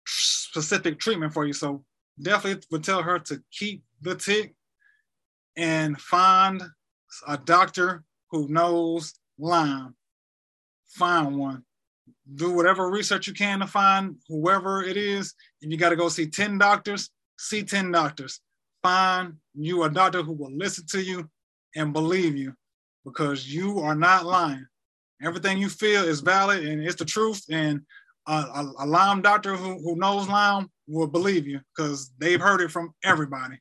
[0.06, 1.52] specific treatment for you.
[1.52, 1.84] So
[2.20, 4.54] definitely would tell her to keep the tick
[5.56, 6.62] and find
[7.28, 9.94] a doctor who knows Lyme.
[10.88, 11.62] Find one.
[12.34, 15.34] Do whatever research you can to find whoever it is.
[15.62, 17.10] And you got to go see 10 doctors,
[17.42, 18.40] see 10 doctors.
[18.82, 21.28] Find you a doctor who will listen to you
[21.76, 22.54] and believe you
[23.04, 24.66] because you are not lying.
[25.22, 27.42] Everything you feel is valid and it's the truth.
[27.50, 27.82] And
[28.26, 32.60] a, a, a Lyme doctor who, who knows Lyme will believe you because they've heard
[32.60, 33.58] it from everybody.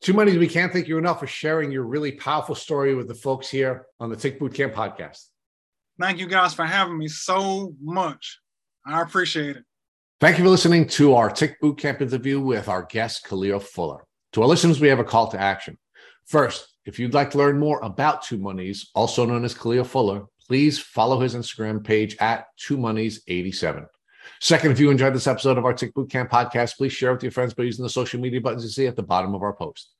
[0.00, 3.14] Two Monies, we can't thank you enough for sharing your really powerful story with the
[3.14, 5.24] folks here on the Tick Boot Camp podcast.
[6.00, 8.38] Thank you guys for having me so much.
[8.86, 9.64] I appreciate it.
[10.20, 14.04] Thank you for listening to our Tick Boot Camp interview with our guest, Khalil Fuller.
[14.32, 15.78] To our listeners, we have a call to action.
[16.26, 20.24] First, if you'd like to learn more about Two Monies, also known as Khalil Fuller,
[20.48, 23.86] please follow his Instagram page at Two Monies 87.
[24.40, 27.22] Second, if you enjoyed this episode of our Tick Boot Camp podcast, please share with
[27.22, 29.52] your friends by using the social media buttons you see at the bottom of our
[29.52, 29.92] post.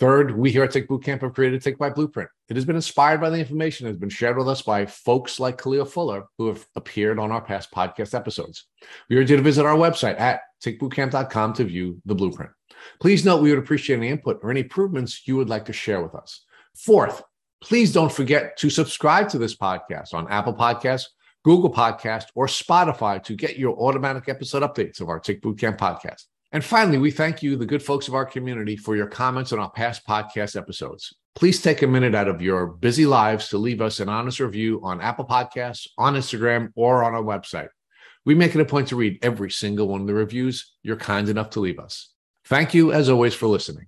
[0.00, 2.28] Third, we here at Tick Boot Camp have created Tick Bite Blueprint.
[2.48, 5.38] It has been inspired by the information that has been shared with us by folks
[5.38, 8.66] like Khalil Fuller, who have appeared on our past podcast episodes.
[9.08, 12.50] We urge you to visit our website at tickbootcamp.com to view the blueprint.
[13.00, 16.02] Please note we would appreciate any input or any improvements you would like to share
[16.02, 16.44] with us.
[16.74, 17.22] Fourth,
[17.60, 21.06] please don't forget to subscribe to this podcast on Apple Podcasts,
[21.44, 26.24] Google Podcast, or Spotify to get your automatic episode updates of our Tick Bootcamp podcast.
[26.54, 29.58] And finally, we thank you, the good folks of our community, for your comments on
[29.58, 31.12] our past podcast episodes.
[31.34, 34.80] Please take a minute out of your busy lives to leave us an honest review
[34.84, 37.70] on Apple Podcasts, on Instagram, or on our website.
[38.24, 41.28] We make it a point to read every single one of the reviews you're kind
[41.28, 42.10] enough to leave us.
[42.44, 43.82] Thank you, as always, for listening.